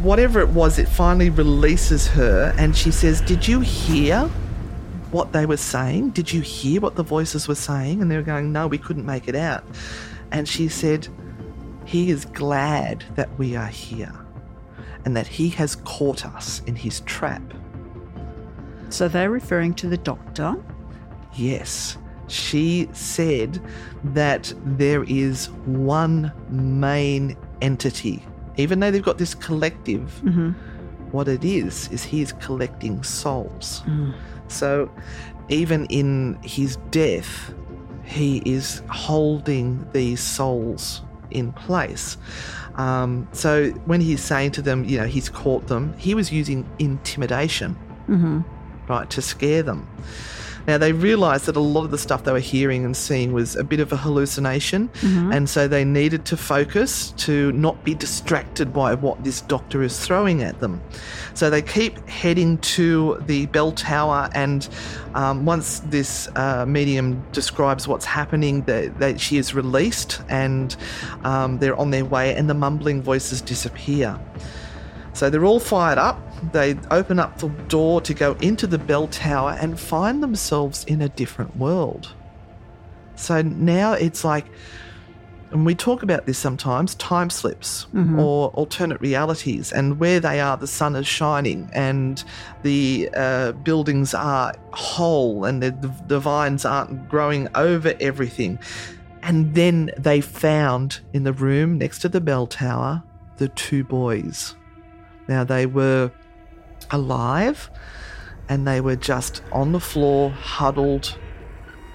whatever 0.03 0.41
it 0.41 0.49
was, 0.49 0.79
it 0.79 0.89
finally 0.89 1.31
releases 1.31 2.09
her, 2.09 2.55
and 2.59 2.77
she 2.77 2.91
says, 2.91 3.21
"Did 3.21 3.47
you 3.47 3.61
hear 3.61 4.29
what 5.11 5.33
they 5.33 5.47
were 5.47 5.57
saying? 5.57 6.11
Did 6.11 6.33
you 6.33 6.41
hear 6.41 6.81
what 6.81 6.97
the 6.97 7.03
voices 7.03 7.49
were 7.49 7.55
saying?" 7.55 8.03
And 8.03 8.11
they 8.11 8.17
were 8.17 8.23
going, 8.23 8.53
"No, 8.53 8.67
we 8.67 8.79
couldn't 8.79 9.07
make 9.07 9.29
it 9.29 9.35
out." 9.35 9.65
And 10.31 10.49
she 10.49 10.69
said, 10.69 11.09
"He 11.85 12.11
is 12.11 12.25
glad 12.25 13.05
that 13.17 13.29
we 13.39 13.57
are 13.57 13.67
here, 13.67 14.13
and 15.05 15.17
that 15.17 15.27
he 15.27 15.51
has 15.51 15.77
caught 15.77 16.27
us 16.27 16.63
in 16.67 16.77
his 16.77 17.01
trap." 17.01 17.43
So 18.91 19.09
they're 19.09 19.31
referring 19.31 19.75
to 19.75 19.89
the 19.89 19.99
doctor. 19.99 20.57
Yes. 21.35 21.99
She 22.29 22.89
said 22.93 23.63
that 24.05 24.53
there 24.65 25.05
is 25.05 25.51
one 25.65 26.33
main 26.49 27.37
entity. 27.61 28.25
Even 28.57 28.81
though 28.81 28.91
they've 28.91 29.03
got 29.03 29.19
this 29.19 29.35
collective, 29.35 30.21
mm-hmm. 30.25 30.51
what 31.11 31.29
it 31.29 31.45
is 31.45 31.89
is 31.91 32.03
he's 32.03 32.33
collecting 32.33 33.03
souls. 33.03 33.83
Mm. 33.87 34.15
So 34.49 34.91
even 35.49 35.87
in 35.87 36.39
his 36.43 36.77
death, 36.91 37.55
he 38.05 38.43
is 38.45 38.83
holding 38.91 39.87
these 39.93 40.21
souls 40.21 41.03
in 41.31 41.53
place. 41.53 42.17
Um, 42.77 43.29
so 43.33 43.71
when 43.87 44.01
he's 44.01 44.23
saying 44.23 44.53
to 44.53 44.63
them, 44.63 44.85
you 44.85 44.99
know, 44.99 45.07
he's 45.07 45.29
caught 45.29 45.67
them, 45.67 45.95
he 45.99 46.15
was 46.15 46.33
using 46.33 46.69
intimidation, 46.79 47.77
mm-hmm. 48.09 48.41
Right, 48.89 49.09
to 49.11 49.23
scare 49.23 49.63
them. 49.63 49.87
Now 50.67 50.77
they 50.77 50.93
realised 50.93 51.47
that 51.47 51.57
a 51.57 51.61
lot 51.61 51.85
of 51.85 51.91
the 51.91 51.97
stuff 51.97 52.25
they 52.25 52.33
were 52.33 52.41
hearing 52.41 52.85
and 52.85 52.95
seeing 52.95 53.33
was 53.33 53.57
a 53.57 53.65
bit 53.65 53.81
of 53.81 53.91
a 53.91 53.97
hallucination, 53.97 54.91
and 55.33 55.49
so 55.49 55.67
they 55.67 55.83
needed 55.83 56.27
to 56.27 56.37
focus 56.37 57.13
to 57.19 57.53
not 57.53 57.83
be 57.85 57.95
distracted 57.95 58.71
by 58.71 58.95
what 58.95 59.25
this 59.25 59.41
doctor 59.41 59.83
is 59.83 59.99
throwing 59.99 60.43
at 60.43 60.61
them. 60.61 60.83
So 61.33 61.49
they 61.49 61.63
keep 61.63 62.07
heading 62.07 62.59
to 62.59 63.17
the 63.25 63.47
bell 63.47 63.73
tower, 63.73 64.29
and 64.35 64.69
um, 65.15 65.47
once 65.47 65.81
this 65.87 66.29
uh, 66.37 66.67
medium 66.67 67.25
describes 67.33 67.89
what's 67.89 68.05
happening, 68.05 68.65
that 68.65 69.19
she 69.19 69.39
is 69.39 69.55
released, 69.55 70.21
and 70.29 70.77
um, 71.25 71.61
they're 71.61 71.77
on 71.77 71.93
their 71.93 72.05
way, 72.05 72.35
and 72.35 72.51
the 72.51 72.55
mumbling 72.55 73.01
voices 73.01 73.41
disappear. 73.41 74.21
So 75.15 75.31
they're 75.31 75.47
all 75.47 75.61
fired 75.61 75.97
up. 75.97 76.21
They 76.53 76.77
open 76.91 77.19
up 77.19 77.39
the 77.39 77.49
door 77.69 78.01
to 78.03 78.15
go 78.15 78.35
into 78.41 78.67
the 78.67 78.79
bell 78.79 79.09
tower 79.09 79.57
and 79.61 79.79
find 79.79 80.23
themselves 80.23 80.85
in 80.85 81.03
a 81.03 81.09
different 81.09 81.57
world. 81.57 82.15
So 83.17 83.43
now 83.43 83.95
it's 83.95 84.25
like, 84.25 84.47
and 85.51 85.65
we 85.65 85.75
talk 85.75 86.03
about 86.03 86.27
this 86.27 86.37
sometimes 86.37 86.95
time 86.97 87.31
slips 87.31 87.87
or 88.19 88.49
alternate 88.51 89.01
realities, 89.01 89.73
and 89.73 89.99
where 89.99 90.21
they 90.21 90.41
are, 90.41 90.57
the 90.57 90.67
sun 90.67 90.95
is 90.95 91.07
shining 91.07 91.71
and 91.73 92.23
the 92.63 93.09
uh, 93.15 93.53
buildings 93.53 94.13
are 94.13 94.55
whole 94.73 95.47
and 95.47 95.63
the, 95.63 95.71
the, 95.71 95.93
the 96.07 96.21
vines 96.21 96.65
aren't 96.65 97.09
growing 97.09 97.49
over 97.55 97.95
everything. 97.99 98.59
And 99.23 99.55
then 99.55 99.91
they 99.97 100.21
found 100.21 101.01
in 101.13 101.25
the 101.25 101.33
room 101.33 101.79
next 101.79 102.01
to 102.01 102.09
the 102.09 102.21
bell 102.21 102.47
tower 102.47 103.03
the 103.39 103.49
two 103.49 103.85
boys. 103.85 104.55
Now 105.29 105.45
they 105.45 105.67
were 105.67 106.11
alive 106.91 107.71
and 108.49 108.67
they 108.67 108.81
were 108.81 108.97
just 108.97 109.43
on 109.53 109.73
the 109.73 109.81
floor, 109.81 110.31
huddled, 110.31 111.19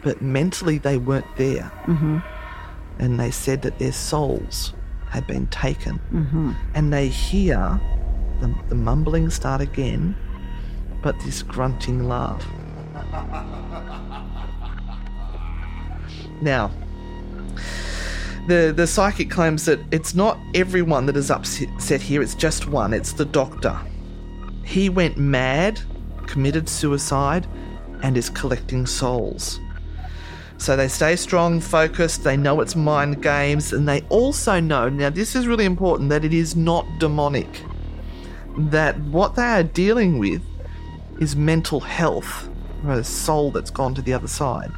but 0.04 0.22
mentally 0.22 0.78
they 0.78 0.98
weren't 0.98 1.36
there. 1.36 1.72
Mm-hmm. 1.86 2.20
And 3.00 3.20
they 3.20 3.32
said 3.32 3.64
that 3.64 3.80
their 3.80 3.92
souls 3.92 4.74
had 5.10 5.26
been 5.26 5.48
taken. 5.48 6.00
Mm-hmm. 6.12 6.52
And 6.76 6.94
they 6.94 7.08
hear 7.08 7.80
the, 8.40 8.54
the 8.70 8.76
mumbling 8.76 9.30
start 9.30 9.62
again, 9.62 10.16
but 11.02 11.20
this 11.22 11.42
grunting 11.42 12.08
laugh. 12.08 12.46
Now, 16.42 16.72
the 18.48 18.74
the 18.76 18.86
psychic 18.86 19.30
claims 19.30 19.66
that 19.66 19.80
it's 19.92 20.14
not 20.14 20.38
everyone 20.54 21.06
that 21.06 21.16
is 21.16 21.32
upset 21.32 22.02
here, 22.02 22.22
it's 22.22 22.36
just 22.36 22.68
one, 22.68 22.94
it's 22.94 23.14
the 23.14 23.26
doctor. 23.26 23.80
He 24.64 24.90
went 24.90 25.18
mad, 25.18 25.82
committed 26.26 26.68
suicide, 26.70 27.48
and 28.02 28.18
is 28.18 28.30
collecting 28.30 28.86
souls. 28.86 29.60
So 30.58 30.76
they 30.76 30.88
stay 30.88 31.16
strong, 31.16 31.60
focused, 31.60 32.24
they 32.24 32.38
know 32.38 32.62
it's 32.62 32.76
mind 32.76 33.22
games, 33.22 33.74
and 33.74 33.88
they 33.88 34.02
also 34.10 34.60
know 34.60 34.88
now, 34.88 35.10
this 35.10 35.36
is 35.36 35.48
really 35.48 35.66
important 35.66 36.10
that 36.10 36.24
it 36.24 36.34
is 36.34 36.56
not 36.56 36.86
demonic. 37.00 37.64
That 38.58 39.00
what 39.02 39.36
they 39.36 39.44
are 39.44 39.64
dealing 39.64 40.20
with 40.20 40.42
is 41.20 41.36
mental 41.36 41.80
health, 41.80 42.50
or 42.86 42.94
a 42.94 43.04
soul 43.04 43.52
that's 43.52 43.72
gone 43.72 43.94
to 43.96 44.02
the 44.02 44.14
other 44.14 44.28
side. 44.28 44.72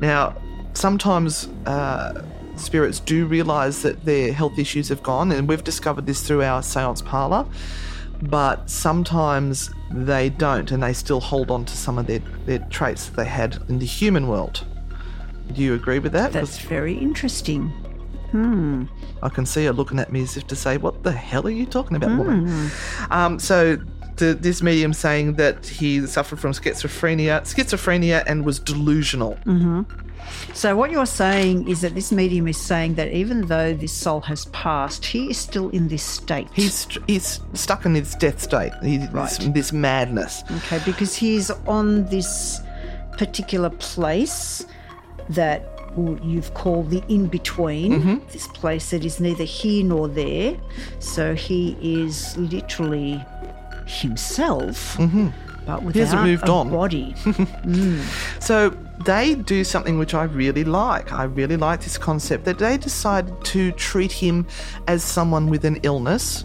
Now, 0.00 0.36
sometimes 0.74 1.48
uh, 1.66 2.22
spirits 2.56 3.00
do 3.00 3.26
realize 3.26 3.82
that 3.82 4.04
their 4.04 4.32
health 4.32 4.58
issues 4.58 4.88
have 4.88 5.02
gone, 5.02 5.32
and 5.32 5.48
we've 5.48 5.64
discovered 5.64 6.06
this 6.06 6.26
through 6.26 6.42
our 6.42 6.62
seance 6.62 7.02
parlor. 7.02 7.46
But 8.22 8.68
sometimes 8.68 9.70
they 9.90 10.28
don't, 10.28 10.70
and 10.70 10.82
they 10.82 10.92
still 10.92 11.20
hold 11.20 11.50
on 11.50 11.64
to 11.64 11.76
some 11.76 11.98
of 11.98 12.06
their, 12.06 12.20
their 12.46 12.58
traits 12.70 13.06
that 13.06 13.16
they 13.16 13.24
had 13.24 13.58
in 13.68 13.78
the 13.78 13.86
human 13.86 14.28
world. 14.28 14.64
Do 15.52 15.62
you 15.62 15.74
agree 15.74 15.98
with 15.98 16.12
that? 16.12 16.32
That's 16.32 16.58
very 16.58 16.94
interesting. 16.94 17.68
Hmm. 18.30 18.84
I 19.22 19.28
can 19.28 19.44
see 19.44 19.64
her 19.64 19.72
looking 19.72 19.98
at 19.98 20.12
me 20.12 20.22
as 20.22 20.36
if 20.36 20.46
to 20.48 20.56
say, 20.56 20.76
"What 20.76 21.02
the 21.02 21.10
hell 21.10 21.46
are 21.46 21.50
you 21.50 21.66
talking 21.66 21.96
about, 21.96 22.16
woman?" 22.16 22.70
Um, 23.10 23.40
so, 23.40 23.78
the, 24.20 24.34
this 24.34 24.62
medium 24.62 24.92
saying 24.92 25.34
that 25.34 25.66
he 25.66 26.06
suffered 26.06 26.38
from 26.38 26.52
schizophrenia, 26.52 27.40
schizophrenia, 27.42 28.22
and 28.26 28.44
was 28.44 28.58
delusional. 28.60 29.36
So, 30.54 30.76
what 30.76 30.90
you're 30.92 31.06
saying 31.06 31.68
is 31.68 31.80
that 31.80 31.94
this 31.94 32.12
medium 32.12 32.46
is 32.46 32.56
saying 32.56 32.94
that 32.94 33.08
even 33.12 33.46
though 33.46 33.74
this 33.74 33.92
soul 33.92 34.20
has 34.22 34.44
passed, 34.46 35.04
he 35.04 35.30
is 35.30 35.38
still 35.38 35.70
in 35.70 35.88
this 35.88 36.02
state. 36.04 36.46
He's 36.52 36.86
he's 37.08 37.40
stuck 37.54 37.84
in 37.84 37.94
this 37.94 38.14
death 38.14 38.40
state, 38.40 38.72
he, 38.82 38.98
this, 38.98 39.10
Right. 39.12 39.54
this 39.54 39.72
madness. 39.72 40.44
Okay, 40.58 40.80
because 40.84 41.14
he's 41.16 41.50
on 41.66 42.04
this 42.06 42.60
particular 43.18 43.70
place 43.70 44.64
that 45.30 45.66
you've 46.22 46.54
called 46.54 46.90
the 46.90 47.02
in 47.08 47.26
between, 47.26 47.92
Mm-hmm. 47.92 48.16
this 48.32 48.46
place 48.48 48.90
that 48.90 49.04
is 49.04 49.18
neither 49.18 49.44
here 49.44 49.84
nor 49.84 50.06
there. 50.06 50.56
So 51.00 51.34
he 51.34 51.76
is 51.80 52.36
literally 52.36 53.20
himself, 53.90 54.96
but 54.98 55.82
without 55.82 55.82
Mm-hmm. 55.82 55.98
hasn't 55.98 56.22
moved 56.22 56.48
a 56.48 56.52
on. 56.52 56.70
body. 56.70 57.14
So 58.40 58.70
they 59.04 59.34
do 59.34 59.64
something 59.64 59.98
which 59.98 60.14
I 60.14 60.24
really 60.24 60.64
like. 60.64 61.12
I 61.12 61.24
really 61.24 61.56
like 61.56 61.82
this 61.82 61.98
concept 61.98 62.44
that 62.44 62.58
they 62.58 62.76
decided 62.78 63.32
to 63.44 63.72
treat 63.72 64.12
him 64.12 64.46
as 64.86 65.02
someone 65.02 65.48
with 65.48 65.64
an 65.64 65.78
illness 65.82 66.44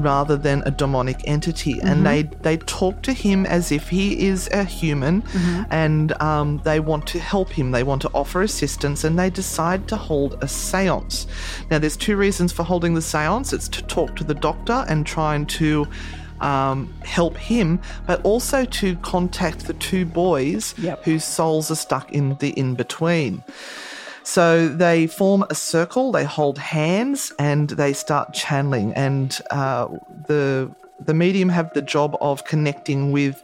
rather 0.00 0.36
than 0.36 0.62
a 0.64 0.70
demonic 0.70 1.20
entity, 1.26 1.78
and 1.80 2.04
they 2.06 2.22
they 2.40 2.56
talk 2.56 3.02
to 3.02 3.12
him 3.12 3.44
as 3.46 3.70
if 3.70 3.88
he 3.90 4.26
is 4.26 4.48
a 4.50 4.64
human, 4.64 5.22
and 5.70 6.12
um, 6.20 6.58
they 6.64 6.80
want 6.80 7.06
to 7.08 7.18
help 7.20 7.50
him. 7.50 7.70
They 7.72 7.82
want 7.84 8.02
to 8.02 8.10
offer 8.14 8.42
assistance, 8.42 9.04
and 9.04 9.18
they 9.18 9.28
decide 9.30 9.86
to 9.88 9.96
hold 9.96 10.34
a 10.34 10.46
séance. 10.46 11.26
Now, 11.70 11.78
there's 11.78 11.96
two 11.96 12.16
reasons 12.16 12.52
for 12.52 12.62
holding 12.64 12.94
the 12.94 13.00
séance. 13.00 13.52
It's 13.52 13.68
to 13.68 13.82
talk 13.82 14.16
to 14.16 14.24
the 14.24 14.34
doctor 14.34 14.84
and 14.88 15.06
trying 15.06 15.46
to 15.60 15.86
um, 16.42 16.92
help 17.04 17.36
him, 17.36 17.80
but 18.06 18.20
also 18.24 18.64
to 18.64 18.96
contact 18.96 19.66
the 19.66 19.74
two 19.74 20.04
boys 20.04 20.74
Yep. 20.78 21.04
whose 21.04 21.24
souls 21.24 21.70
are 21.70 21.76
stuck 21.76 22.10
in 22.12 22.36
the 22.40 22.50
in 22.50 22.74
between. 22.74 23.42
So 24.24 24.68
they 24.68 25.06
form 25.08 25.44
a 25.50 25.54
circle, 25.54 26.12
they 26.12 26.24
hold 26.24 26.58
hands, 26.58 27.32
and 27.38 27.70
they 27.70 27.92
start 27.92 28.32
channeling. 28.34 28.92
And 28.94 29.38
uh, 29.50 29.88
the 30.28 30.70
the 31.04 31.14
medium 31.14 31.48
have 31.48 31.72
the 31.74 31.82
job 31.82 32.16
of 32.20 32.44
connecting 32.44 33.10
with 33.10 33.42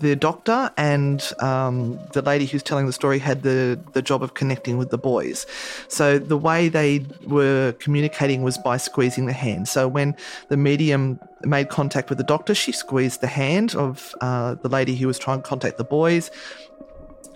the 0.00 0.16
doctor, 0.16 0.70
and 0.76 1.32
um, 1.40 1.98
the 2.12 2.22
lady 2.22 2.46
who's 2.46 2.62
telling 2.62 2.86
the 2.86 2.92
story 2.92 3.18
had 3.18 3.42
the 3.42 3.78
the 3.92 4.02
job 4.02 4.22
of 4.22 4.34
connecting 4.34 4.78
with 4.78 4.90
the 4.90 4.98
boys. 4.98 5.46
So 5.88 6.18
the 6.18 6.36
way 6.36 6.68
they 6.68 7.06
were 7.26 7.72
communicating 7.78 8.42
was 8.42 8.58
by 8.58 8.78
squeezing 8.78 9.26
the 9.26 9.32
hand. 9.32 9.68
So 9.68 9.86
when 9.86 10.16
the 10.48 10.56
medium 10.56 11.20
made 11.42 11.68
contact 11.68 12.08
with 12.08 12.18
the 12.18 12.24
doctor, 12.24 12.54
she 12.54 12.72
squeezed 12.72 13.20
the 13.20 13.26
hand 13.26 13.74
of 13.74 14.14
uh, 14.20 14.54
the 14.54 14.68
lady 14.68 14.96
who 14.96 15.06
was 15.06 15.18
trying 15.18 15.42
to 15.42 15.48
contact 15.48 15.76
the 15.78 15.84
boys. 15.84 16.30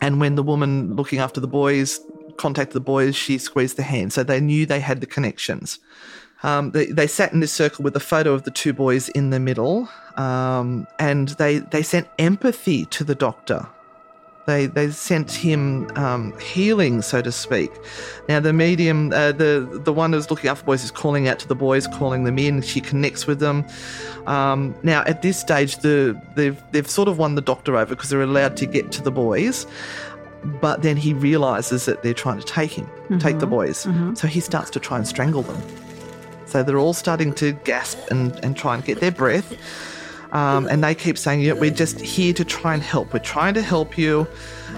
And 0.00 0.20
when 0.20 0.34
the 0.34 0.42
woman 0.42 0.96
looking 0.96 1.18
after 1.18 1.40
the 1.40 1.46
boys 1.46 2.00
contacted 2.36 2.74
the 2.74 2.80
boys, 2.80 3.14
she 3.14 3.38
squeezed 3.38 3.76
the 3.76 3.82
hand. 3.82 4.12
So 4.12 4.22
they 4.24 4.40
knew 4.40 4.66
they 4.66 4.80
had 4.80 5.00
the 5.00 5.06
connections. 5.06 5.78
Um, 6.44 6.72
they, 6.72 6.86
they 6.86 7.06
sat 7.06 7.32
in 7.32 7.40
this 7.40 7.52
circle 7.52 7.82
with 7.82 7.96
a 7.96 8.00
photo 8.00 8.34
of 8.34 8.42
the 8.42 8.50
two 8.50 8.74
boys 8.74 9.08
in 9.08 9.30
the 9.30 9.40
middle, 9.40 9.88
um, 10.16 10.86
and 10.98 11.28
they, 11.30 11.58
they 11.58 11.82
sent 11.82 12.06
empathy 12.18 12.84
to 12.86 13.02
the 13.02 13.14
doctor. 13.14 13.66
They, 14.46 14.66
they 14.66 14.90
sent 14.90 15.32
him 15.32 15.90
um, 15.96 16.38
healing, 16.38 17.00
so 17.00 17.22
to 17.22 17.32
speak. 17.32 17.70
Now 18.28 18.40
the 18.40 18.52
medium, 18.52 19.10
uh, 19.10 19.32
the 19.32 19.80
the 19.84 19.92
one 19.92 20.12
who's 20.12 20.30
looking 20.30 20.50
after 20.50 20.66
boys, 20.66 20.84
is 20.84 20.90
calling 20.90 21.28
out 21.28 21.38
to 21.38 21.48
the 21.48 21.54
boys, 21.54 21.86
calling 21.86 22.24
them 22.24 22.38
in. 22.38 22.60
She 22.60 22.82
connects 22.82 23.26
with 23.26 23.40
them. 23.40 23.64
Um, 24.26 24.74
now 24.82 25.02
at 25.06 25.22
this 25.22 25.40
stage, 25.40 25.78
the 25.78 26.20
they've 26.34 26.62
they've 26.72 26.90
sort 26.90 27.08
of 27.08 27.16
won 27.16 27.36
the 27.36 27.40
doctor 27.40 27.74
over 27.78 27.94
because 27.94 28.10
they're 28.10 28.20
allowed 28.20 28.58
to 28.58 28.66
get 28.66 28.92
to 28.92 29.02
the 29.02 29.10
boys. 29.10 29.66
But 30.60 30.82
then 30.82 30.98
he 30.98 31.14
realizes 31.14 31.86
that 31.86 32.02
they're 32.02 32.12
trying 32.12 32.38
to 32.38 32.44
take 32.44 32.70
him, 32.70 32.86
take 33.20 33.38
the 33.38 33.46
boys. 33.46 33.86
So 34.12 34.28
he 34.28 34.40
starts 34.40 34.68
to 34.72 34.78
try 34.78 34.98
and 34.98 35.08
strangle 35.08 35.40
them. 35.40 35.62
So 36.54 36.62
they're 36.62 36.78
all 36.78 36.94
starting 36.94 37.34
to 37.34 37.50
gasp 37.64 37.98
and, 38.12 38.32
and 38.44 38.56
try 38.56 38.76
and 38.76 38.84
get 38.84 39.00
their 39.00 39.10
breath. 39.10 39.56
Um, 40.30 40.68
and 40.68 40.84
they 40.84 40.94
keep 40.94 41.18
saying, 41.18 41.40
yeah, 41.40 41.54
we're 41.54 41.72
just 41.72 41.98
here 41.98 42.32
to 42.32 42.44
try 42.44 42.74
and 42.74 42.80
help. 42.80 43.12
We're 43.12 43.18
trying 43.18 43.54
to 43.54 43.60
help 43.60 43.98
you. 43.98 44.28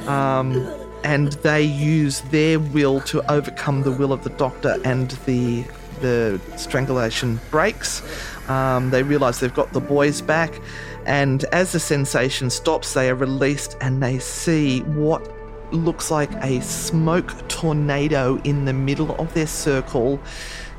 Um, 0.06 0.66
and 1.04 1.32
they 1.32 1.62
use 1.62 2.22
their 2.30 2.58
will 2.58 3.02
to 3.02 3.30
overcome 3.30 3.82
the 3.82 3.92
will 3.92 4.14
of 4.14 4.24
the 4.24 4.30
doctor 4.30 4.78
and 4.86 5.10
the 5.26 5.64
the 6.00 6.40
strangulation 6.56 7.40
breaks. 7.50 8.00
Um, 8.48 8.88
they 8.88 9.02
realise 9.02 9.40
they've 9.40 9.52
got 9.52 9.74
the 9.74 9.80
boys 9.80 10.22
back, 10.22 10.58
and 11.04 11.44
as 11.52 11.72
the 11.72 11.80
sensation 11.80 12.48
stops, 12.48 12.94
they 12.94 13.10
are 13.10 13.14
released 13.14 13.76
and 13.82 14.02
they 14.02 14.18
see 14.18 14.80
what 14.80 15.30
looks 15.72 16.10
like 16.10 16.30
a 16.42 16.62
smoke 16.62 17.34
tornado 17.48 18.40
in 18.44 18.64
the 18.64 18.72
middle 18.72 19.14
of 19.16 19.34
their 19.34 19.46
circle 19.46 20.18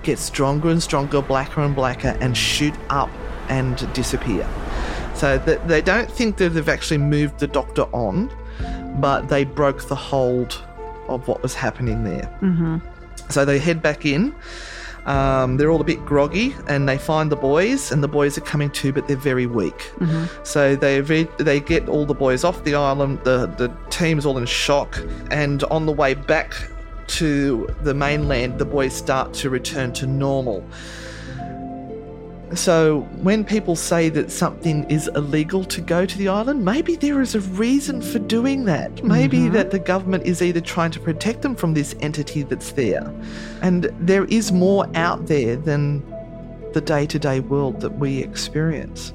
get 0.07 0.17
stronger 0.17 0.69
and 0.69 0.81
stronger, 0.81 1.21
blacker 1.21 1.61
and 1.61 1.75
blacker, 1.75 2.17
and 2.21 2.35
shoot 2.35 2.73
up 2.89 3.09
and 3.49 3.91
disappear. 3.93 4.47
So 5.13 5.37
th- 5.37 5.59
they 5.67 5.81
don't 5.81 6.09
think 6.09 6.37
that 6.37 6.49
they've 6.49 6.69
actually 6.69 6.99
moved 6.99 7.39
the 7.39 7.47
doctor 7.47 7.83
on, 7.91 8.31
but 9.01 9.27
they 9.27 9.43
broke 9.43 9.87
the 9.87 9.95
hold 9.95 10.63
of 11.09 11.27
what 11.27 11.43
was 11.43 11.53
happening 11.53 12.03
there. 12.05 12.29
Mm-hmm. 12.41 12.77
So 13.29 13.43
they 13.43 13.59
head 13.59 13.81
back 13.81 14.05
in. 14.05 14.33
Um, 15.05 15.57
they're 15.57 15.71
all 15.71 15.81
a 15.81 15.85
bit 15.85 16.05
groggy, 16.05 16.55
and 16.67 16.87
they 16.87 16.97
find 16.97 17.31
the 17.31 17.37
boys, 17.37 17.91
and 17.91 18.01
the 18.01 18.07
boys 18.07 18.37
are 18.37 18.41
coming 18.41 18.69
too, 18.69 18.93
but 18.93 19.07
they're 19.07 19.17
very 19.17 19.45
weak. 19.45 19.91
So 20.43 20.75
they 20.75 21.01
re- 21.01 21.27
they 21.37 21.59
get 21.59 21.89
all 21.89 22.05
the 22.05 22.13
boys 22.13 22.43
off 22.43 22.63
the 22.63 22.75
island. 22.75 23.19
The 23.23 23.47
the 23.47 23.69
team's 23.89 24.25
all 24.25 24.37
in 24.37 24.45
shock, 24.45 24.99
and 25.31 25.63
on 25.65 25.85
the 25.85 25.93
way 25.93 26.13
back 26.13 26.53
to 27.07 27.67
the 27.83 27.93
mainland, 27.93 28.59
the 28.59 28.65
boys 28.65 28.93
start 28.93 29.33
to 29.35 29.49
return 29.49 29.93
to 29.93 30.07
normal. 30.07 30.63
So, 32.55 33.01
when 33.21 33.43
people 33.43 33.75
say 33.75 34.07
that 34.09 34.31
something 34.31 34.89
is 34.89 35.09
illegal 35.15 35.65
to 35.65 35.81
go 35.81 36.05
to 36.05 36.17
the 36.17 36.29
island, 36.29 36.63
maybe 36.63 36.95
there 36.95 37.21
is 37.21 37.35
a 37.35 37.41
reason 37.41 38.01
for 38.01 38.19
doing 38.19 38.63
that. 38.65 39.03
Maybe 39.03 39.39
mm-hmm. 39.39 39.53
that 39.53 39.71
the 39.71 39.79
government 39.79 40.25
is 40.25 40.41
either 40.41 40.61
trying 40.61 40.91
to 40.91 40.99
protect 41.01 41.41
them 41.41 41.55
from 41.55 41.73
this 41.73 41.93
entity 41.99 42.43
that's 42.43 42.71
there. 42.71 43.13
And 43.61 43.93
there 43.99 44.23
is 44.25 44.53
more 44.53 44.87
out 44.95 45.27
there 45.27 45.57
than 45.57 46.01
the 46.71 46.79
day 46.79 47.05
to 47.07 47.19
day 47.19 47.41
world 47.41 47.81
that 47.81 47.99
we 47.99 48.19
experience. 48.19 49.11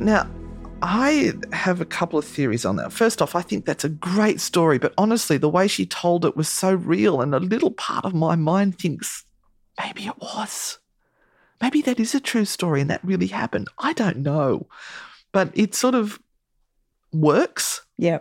Now, 0.00 0.28
I 0.82 1.32
have 1.52 1.80
a 1.80 1.86
couple 1.86 2.18
of 2.18 2.24
theories 2.24 2.64
on 2.64 2.76
that. 2.76 2.92
First 2.92 3.22
off, 3.22 3.34
I 3.34 3.42
think 3.42 3.64
that's 3.64 3.84
a 3.84 3.88
great 3.88 4.40
story, 4.40 4.78
but 4.78 4.92
honestly, 4.98 5.38
the 5.38 5.48
way 5.48 5.68
she 5.68 5.86
told 5.86 6.24
it 6.24 6.36
was 6.36 6.48
so 6.48 6.74
real, 6.74 7.20
and 7.20 7.34
a 7.34 7.40
little 7.40 7.70
part 7.70 8.04
of 8.04 8.14
my 8.14 8.36
mind 8.36 8.78
thinks 8.78 9.24
maybe 9.78 10.06
it 10.06 10.18
was. 10.20 10.78
Maybe 11.60 11.80
that 11.82 11.98
is 11.98 12.14
a 12.14 12.20
true 12.20 12.44
story 12.44 12.80
and 12.80 12.90
that 12.90 13.04
really 13.04 13.28
happened. 13.28 13.68
I 13.78 13.92
don't 13.92 14.18
know. 14.18 14.68
But 15.32 15.50
it 15.54 15.74
sort 15.74 15.94
of 15.94 16.18
works. 17.12 17.82
Yeah. 17.96 18.18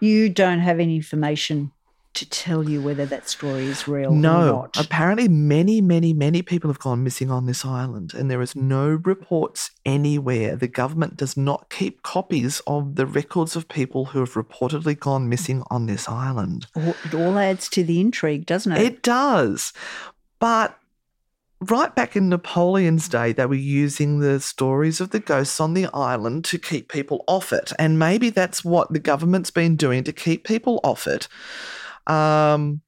You 0.00 0.28
don't 0.28 0.60
have 0.60 0.80
any 0.80 0.96
information 0.96 1.72
to 2.14 2.28
tell 2.28 2.68
you 2.68 2.80
whether 2.80 3.04
that 3.06 3.28
story 3.28 3.66
is 3.66 3.86
real 3.88 4.10
or 4.10 4.16
No. 4.16 4.68
Apparently, 4.76 5.28
many, 5.28 5.80
many, 5.80 6.12
many 6.12 6.42
people 6.42 6.70
have 6.70 6.78
gone 6.78 7.02
missing 7.02 7.30
on 7.30 7.46
this 7.46 7.64
island, 7.64 8.14
and 8.14 8.30
there 8.30 8.40
is 8.40 8.54
no 8.56 8.88
reports 8.88 9.70
anywhere. 9.84 10.56
The 10.56 10.68
government 10.68 11.16
does 11.16 11.36
not 11.36 11.70
keep 11.70 12.02
copies 12.02 12.60
of 12.66 12.96
the 12.96 13.06
records 13.06 13.56
of 13.56 13.68
people 13.68 14.06
who 14.06 14.20
have 14.20 14.34
reportedly 14.34 14.98
gone 14.98 15.28
missing 15.28 15.62
on 15.70 15.86
this 15.86 16.08
island. 16.08 16.66
It 16.76 17.14
all 17.14 17.38
adds 17.38 17.68
to 17.70 17.84
the 17.84 18.00
intrigue, 18.00 18.46
doesn't 18.46 18.72
it? 18.72 18.80
It 18.80 19.02
does. 19.02 19.72
But 20.38 20.78
right 21.70 21.94
back 21.94 22.16
in 22.16 22.28
Napoleon's 22.28 23.08
day, 23.08 23.32
they 23.32 23.46
were 23.46 23.54
using 23.54 24.18
the 24.18 24.40
stories 24.40 25.00
of 25.00 25.10
the 25.10 25.20
ghosts 25.20 25.60
on 25.60 25.74
the 25.74 25.86
island 25.94 26.44
to 26.46 26.58
keep 26.58 26.90
people 26.90 27.24
off 27.26 27.52
it. 27.52 27.72
And 27.78 27.98
maybe 27.98 28.30
that's 28.30 28.64
what 28.64 28.92
the 28.92 28.98
government's 28.98 29.50
been 29.50 29.76
doing 29.76 30.04
to 30.04 30.12
keep 30.12 30.44
people 30.44 30.80
off 30.84 31.06
it. 31.06 31.28
Um, 32.06 32.82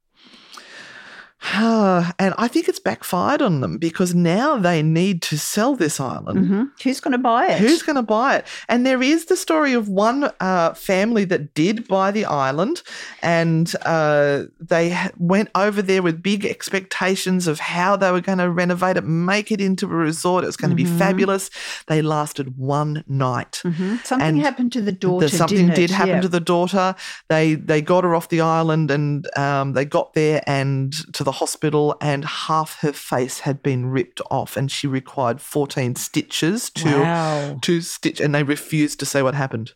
and 1.54 2.34
I 2.38 2.48
think 2.48 2.68
it's 2.68 2.78
backfired 2.80 3.40
on 3.42 3.60
them 3.60 3.78
because 3.78 4.14
now 4.14 4.56
they 4.56 4.82
need 4.82 5.22
to 5.22 5.38
sell 5.38 5.76
this 5.76 6.00
island. 6.00 6.38
Mhm. 6.48 6.70
Who's 6.82 7.00
going 7.00 7.12
to 7.12 7.18
buy 7.18 7.46
it? 7.48 7.58
Who's 7.60 7.82
going 7.82 7.96
to 7.96 8.02
buy 8.02 8.36
it? 8.36 8.46
And 8.68 8.84
there 8.84 9.02
is 9.02 9.26
the 9.26 9.36
story 9.36 9.72
of 9.72 9.88
one 9.88 10.30
uh, 10.40 10.74
family 10.74 11.24
that 11.26 11.54
did 11.54 11.86
buy 11.88 12.10
the 12.10 12.24
island, 12.24 12.82
and 13.22 13.72
uh, 13.84 14.44
they 14.60 14.96
went 15.18 15.48
over 15.54 15.82
there 15.82 16.02
with 16.02 16.22
big 16.22 16.44
expectations 16.44 17.46
of 17.46 17.60
how 17.60 17.96
they 17.96 18.10
were 18.10 18.20
going 18.20 18.38
to 18.38 18.50
renovate 18.50 18.96
it, 18.96 19.04
make 19.04 19.50
it 19.52 19.60
into 19.60 19.86
a 19.86 19.88
resort. 19.94 20.44
It 20.44 20.48
was 20.48 20.56
going 20.56 20.70
to 20.70 20.82
Mm-hmm. 20.82 20.92
be 20.92 20.98
fabulous. 20.98 21.48
They 21.86 22.02
lasted 22.02 22.58
one 22.58 23.02
night. 23.08 23.56
Something 23.62 24.20
and 24.20 24.40
happened 24.40 24.72
to 24.72 24.82
the 24.82 24.92
daughter. 24.92 25.28
Something 25.28 25.68
did 25.68 25.78
it? 25.78 25.90
happen 25.90 26.16
Yeah. 26.16 26.20
to 26.22 26.28
the 26.28 26.40
daughter. 26.40 26.94
They 27.28 27.54
they 27.54 27.80
got 27.80 28.04
her 28.04 28.14
off 28.14 28.28
the 28.28 28.40
island, 28.42 28.90
and 28.90 29.26
um, 29.38 29.72
they 29.72 29.84
got 29.84 30.12
there 30.14 30.42
and 30.46 30.92
to 31.14 31.24
the 31.24 31.32
hospital, 31.40 31.96
and 32.00 32.24
half 32.24 32.80
her 32.80 32.92
face 32.92 33.40
had 33.40 33.62
been 33.62 33.86
ripped 33.86 34.20
off, 34.30 34.56
and 34.56 34.70
she 34.70 34.86
required 34.86 35.40
fourteen 35.40 35.94
stitches 35.96 36.70
to 36.70 37.02
Wow. 37.02 37.58
to 37.62 37.80
stitch, 37.80 38.20
and 38.20 38.34
they 38.34 38.42
refused 38.42 38.98
to 39.00 39.06
say 39.06 39.22
what 39.22 39.34
happened. 39.34 39.72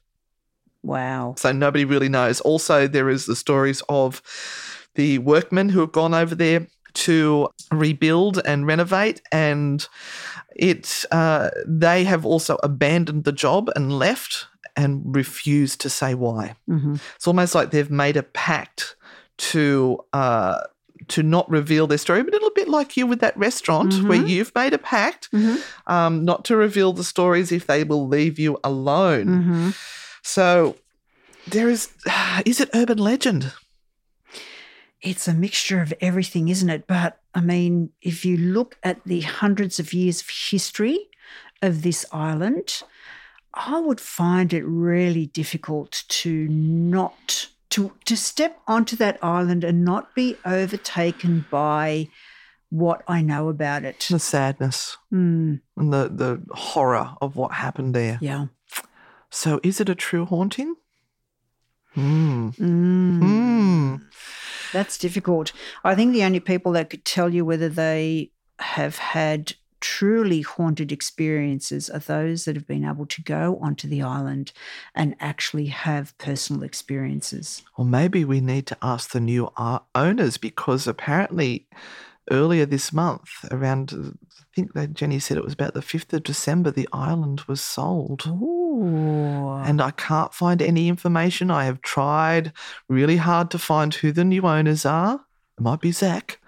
Wow. 0.83 1.35
So 1.37 1.53
nobody 1.53 1.85
really 1.85 2.09
knows. 2.09 2.41
Also, 2.41 2.87
there 2.89 3.11
is 3.11 3.27
the 3.27 3.37
stories 3.37 3.83
of 3.89 4.23
the 4.95 5.19
workmen 5.19 5.69
who 5.69 5.81
have 5.81 5.93
gone 5.93 6.15
over 6.15 6.35
there 6.35 6.67
to 6.93 7.49
rebuild 7.71 8.41
and 8.45 8.67
renovate, 8.67 9.21
and 9.31 9.87
it 10.57 11.05
uh, 11.13 11.51
they 11.67 12.05
have 12.05 12.25
also 12.27 12.57
abandoned 12.63 13.25
the 13.25 13.33
job 13.33 13.71
and 13.77 13.93
left 13.93 14.47
and 14.77 15.03
refused 15.15 15.81
to 15.83 15.91
say 15.91 16.15
why. 16.15 16.57
hmm 16.67 16.97
It's 17.17 17.27
almost 17.27 17.55
like 17.55 17.71
they've 17.71 17.91
made 17.91 18.17
a 18.17 18.23
pact 18.23 18.97
to 19.53 19.99
uh, 20.13 20.61
to 21.09 21.23
not 21.23 21.49
reveal 21.51 21.87
their 21.87 21.99
story, 21.99 22.23
but 22.23 22.33
a 22.33 22.37
little 22.37 22.51
bit 22.55 22.69
like 22.69 22.97
you 22.97 23.07
with 23.07 23.21
that 23.21 23.37
restaurant 23.37 23.95
where 24.09 24.19
you've 24.27 24.55
made 24.55 24.73
a 24.75 24.79
pact 24.79 25.29
um, 25.87 26.25
not 26.25 26.45
to 26.47 26.57
reveal 26.57 26.93
the 26.93 27.05
stories 27.05 27.51
if 27.53 27.67
they 27.67 27.85
will 27.85 28.07
leave 28.07 28.39
you 28.39 28.59
alone. 28.63 29.43
hmm 29.43 29.71
So 30.23 30.77
there 31.47 31.69
is 31.69 31.89
is 32.45 32.61
it 32.61 32.71
urban 32.75 32.99
legend? 32.99 33.53
It's 35.03 35.27
a 35.27 35.33
mixture 35.35 35.81
of 35.81 35.95
everything, 36.01 36.49
isn't 36.49 36.69
it? 36.69 36.87
But 36.87 37.21
I 37.35 37.41
mean, 37.41 37.91
if 38.03 38.25
you 38.25 38.37
look 38.37 38.77
at 38.83 39.03
the 39.05 39.23
hundreds 39.23 39.81
of 39.81 39.95
years 39.95 40.21
of 40.21 40.29
history 40.29 41.09
of 41.63 41.83
this 41.83 42.05
island, 42.13 42.83
I 43.55 43.81
would 43.81 44.01
find 44.01 44.53
it 44.53 44.65
really 44.65 45.27
difficult 45.27 46.05
to 46.09 46.49
not 46.49 47.49
to 47.71 47.93
to 48.05 48.17
step 48.17 48.61
onto 48.67 48.97
that 48.97 49.19
island 49.23 49.65
and 49.65 49.85
not 49.85 50.15
be 50.15 50.37
overtaken 50.45 51.45
by 51.51 52.09
what 52.71 53.03
I 53.09 53.21
know 53.23 53.49
about 53.49 53.85
it. 53.85 54.07
The 54.11 54.19
sadness 54.19 54.97
Mm, 55.13 55.61
and 55.77 55.93
the, 55.93 56.09
the 56.09 56.43
horror 56.55 57.15
of 57.21 57.35
what 57.37 57.53
happened 57.53 57.95
there. 57.95 58.19
yeah. 58.21 58.47
So 59.31 59.61
is 59.63 59.81
it 59.81 59.89
a 59.89 59.95
true 59.95 60.25
haunting? 60.25 60.75
Hmm. 61.95 62.49
Mm. 62.51 63.19
Hmm. 63.19 63.97
That's 64.73 64.99
difficult. 64.99 65.53
I 65.85 65.95
think 65.95 66.13
the 66.13 66.23
only 66.25 66.41
people 66.41 66.73
that 66.73 66.91
could 66.91 67.05
tell 67.05 67.33
you 67.35 67.45
whether 67.45 67.69
they 67.69 68.31
have 68.61 68.97
had 68.99 69.55
truly 69.81 70.43
haunted 70.43 70.93
experiences 70.93 71.91
are 71.91 71.99
those 71.99 72.45
that 72.45 72.57
have 72.57 72.67
been 72.67 72.85
able 72.85 73.07
to 73.07 73.23
go 73.23 73.59
onto 73.61 73.89
the 73.89 74.03
island 74.03 74.53
and 74.95 75.17
actually 75.21 75.67
have 75.67 76.17
personal 76.19 76.63
experiences. 76.63 77.63
Or 77.77 77.85
maybe 77.85 78.25
we 78.25 78.41
need 78.41 78.67
to 78.67 78.77
ask 78.83 79.11
the 79.11 79.21
new 79.21 79.51
uh, 79.57 79.81
owners 79.95 80.37
because 80.37 80.87
apparently 80.87 81.67
earlier 82.31 82.67
this 82.67 82.93
month, 82.93 83.31
around, 83.51 83.93
I 84.39 84.45
think 84.55 84.73
that 84.75 84.95
Jenny 84.95 85.19
said 85.19 85.37
it 85.37 85.45
was 85.45 85.53
about 85.53 85.75
the 85.75 85.81
5th 85.81 86.13
of 86.13 86.23
December, 86.23 86.71
the 86.71 86.89
island 86.93 87.43
was 87.43 87.61
sold. 87.61 88.27
Ooh. 88.27 89.51
And 89.65 89.81
I 89.81 89.91
can't 89.91 90.33
find 90.33 90.63
any 90.63 90.89
information. 90.89 91.51
I 91.51 91.65
have 91.65 91.83
tried 91.83 92.53
really 92.89 93.17
hard 93.17 93.51
to 93.51 93.59
find 93.59 93.93
who 93.93 94.13
the 94.13 94.25
new 94.25 94.43
owners 94.43 94.87
are. 94.87 95.25
It 95.59 95.63
might 95.63 95.81
be 95.81 95.93
Zak. 95.93 96.41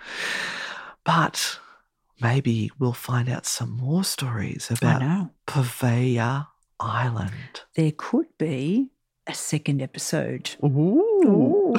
But 1.04 1.58
maybe 2.22 2.70
we'll 2.78 2.92
find 2.92 3.28
out 3.28 3.46
some 3.46 3.70
more 3.70 4.04
stories 4.04 4.70
about. 4.70 5.28
Poveglia 5.46 6.48
Island. 6.80 7.62
There 7.76 7.92
could 7.96 8.26
be 8.38 8.90
a 9.26 9.34
second 9.34 9.82
episode. 9.82 10.56
Ooh. 10.64 11.74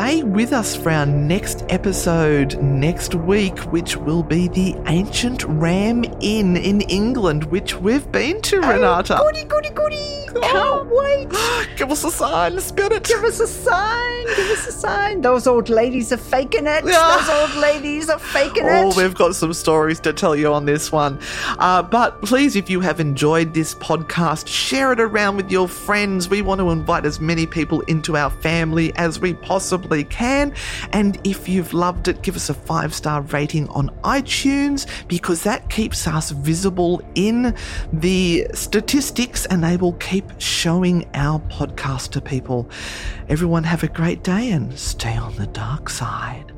Stay 0.00 0.22
with 0.22 0.54
us 0.54 0.74
for 0.74 0.90
our 0.90 1.04
next 1.04 1.62
episode 1.68 2.58
next 2.62 3.14
week, 3.14 3.58
which 3.70 3.98
will 3.98 4.22
be 4.22 4.48
the 4.48 4.74
Ancient 4.86 5.44
Ram 5.44 6.04
Inn 6.20 6.56
in 6.56 6.80
England, 6.80 7.44
which 7.44 7.74
we've 7.74 8.10
been 8.10 8.40
to, 8.40 8.60
Renata. 8.60 9.20
Goody, 9.22 9.44
goody, 9.44 9.68
goody. 9.68 10.26
Can't 10.40 10.88
wait. 10.90 11.28
Give 11.76 11.90
us 11.90 12.02
a 12.04 12.10
sign, 12.10 12.58
spirit. 12.60 13.04
Give 13.04 13.22
us 13.24 13.40
a 13.40 13.46
sign. 13.46 14.26
Give 14.36 14.50
us 14.50 14.66
a 14.68 14.72
sign. 14.72 15.20
Those 15.20 15.46
old 15.46 15.68
ladies 15.68 16.12
are 16.12 16.16
faking 16.16 16.66
it. 16.66 16.84
Those 16.84 17.28
old 17.28 17.54
ladies 17.56 18.08
are 18.08 18.18
faking 18.18 18.64
it. 18.64 18.70
Oh, 18.70 18.94
we've 18.96 19.14
got 19.14 19.34
some 19.34 19.52
stories 19.52 20.00
to 20.00 20.14
tell 20.14 20.34
you 20.34 20.50
on 20.52 20.64
this 20.64 20.90
one. 20.90 21.18
Uh, 21.58 21.82
but 21.82 22.22
please, 22.22 22.56
if 22.56 22.70
you 22.70 22.80
have 22.80 23.00
enjoyed 23.00 23.52
this 23.52 23.74
podcast, 23.74 24.46
share 24.46 24.92
it 24.92 25.00
around 25.00 25.36
with 25.36 25.50
your 25.50 25.68
friends. 25.68 26.28
We 26.28 26.40
want 26.40 26.60
to 26.60 26.70
invite 26.70 27.04
as 27.04 27.20
many 27.20 27.44
people 27.44 27.80
into 27.82 28.16
our 28.16 28.30
family 28.30 28.94
as 28.96 29.18
we 29.18 29.34
possibly 29.34 29.89
possibly 29.90 30.04
can. 30.04 30.52
And 30.92 31.18
if 31.24 31.48
you've 31.48 31.72
loved 31.72 32.08
it, 32.08 32.22
give 32.22 32.36
us 32.36 32.48
a 32.48 32.54
five 32.54 32.94
star 32.94 33.22
rating 33.22 33.68
on 33.68 33.90
iTunes 34.04 34.86
because 35.08 35.42
that 35.42 35.68
keeps 35.68 36.06
us 36.06 36.30
visible 36.30 37.02
in 37.14 37.54
the 37.92 38.46
statistics 38.54 39.46
and 39.46 39.62
they 39.62 39.76
will 39.76 39.94
keep 39.94 40.24
showing 40.38 41.08
our 41.14 41.40
podcast 41.50 42.10
to 42.10 42.20
people. 42.20 42.68
Everyone, 43.28 43.64
have 43.64 43.82
a 43.82 43.88
great 43.88 44.22
day 44.22 44.50
and 44.50 44.78
stay 44.78 45.16
on 45.16 45.34
the 45.36 45.46
dark 45.48 45.88
side. 45.88 46.52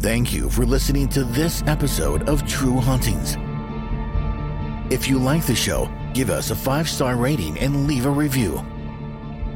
Thank 0.00 0.32
you 0.32 0.50
for 0.50 0.66
listening 0.66 1.08
to 1.10 1.24
this 1.24 1.62
episode 1.66 2.28
of 2.28 2.46
True 2.46 2.78
Hauntings. 2.78 3.36
If 4.92 5.08
you 5.08 5.18
like 5.18 5.46
the 5.46 5.54
show, 5.54 5.90
give 6.12 6.28
us 6.28 6.50
a 6.50 6.56
five 6.56 6.88
star 6.88 7.16
rating 7.16 7.58
and 7.58 7.86
leave 7.86 8.04
a 8.04 8.10
review. 8.10 8.62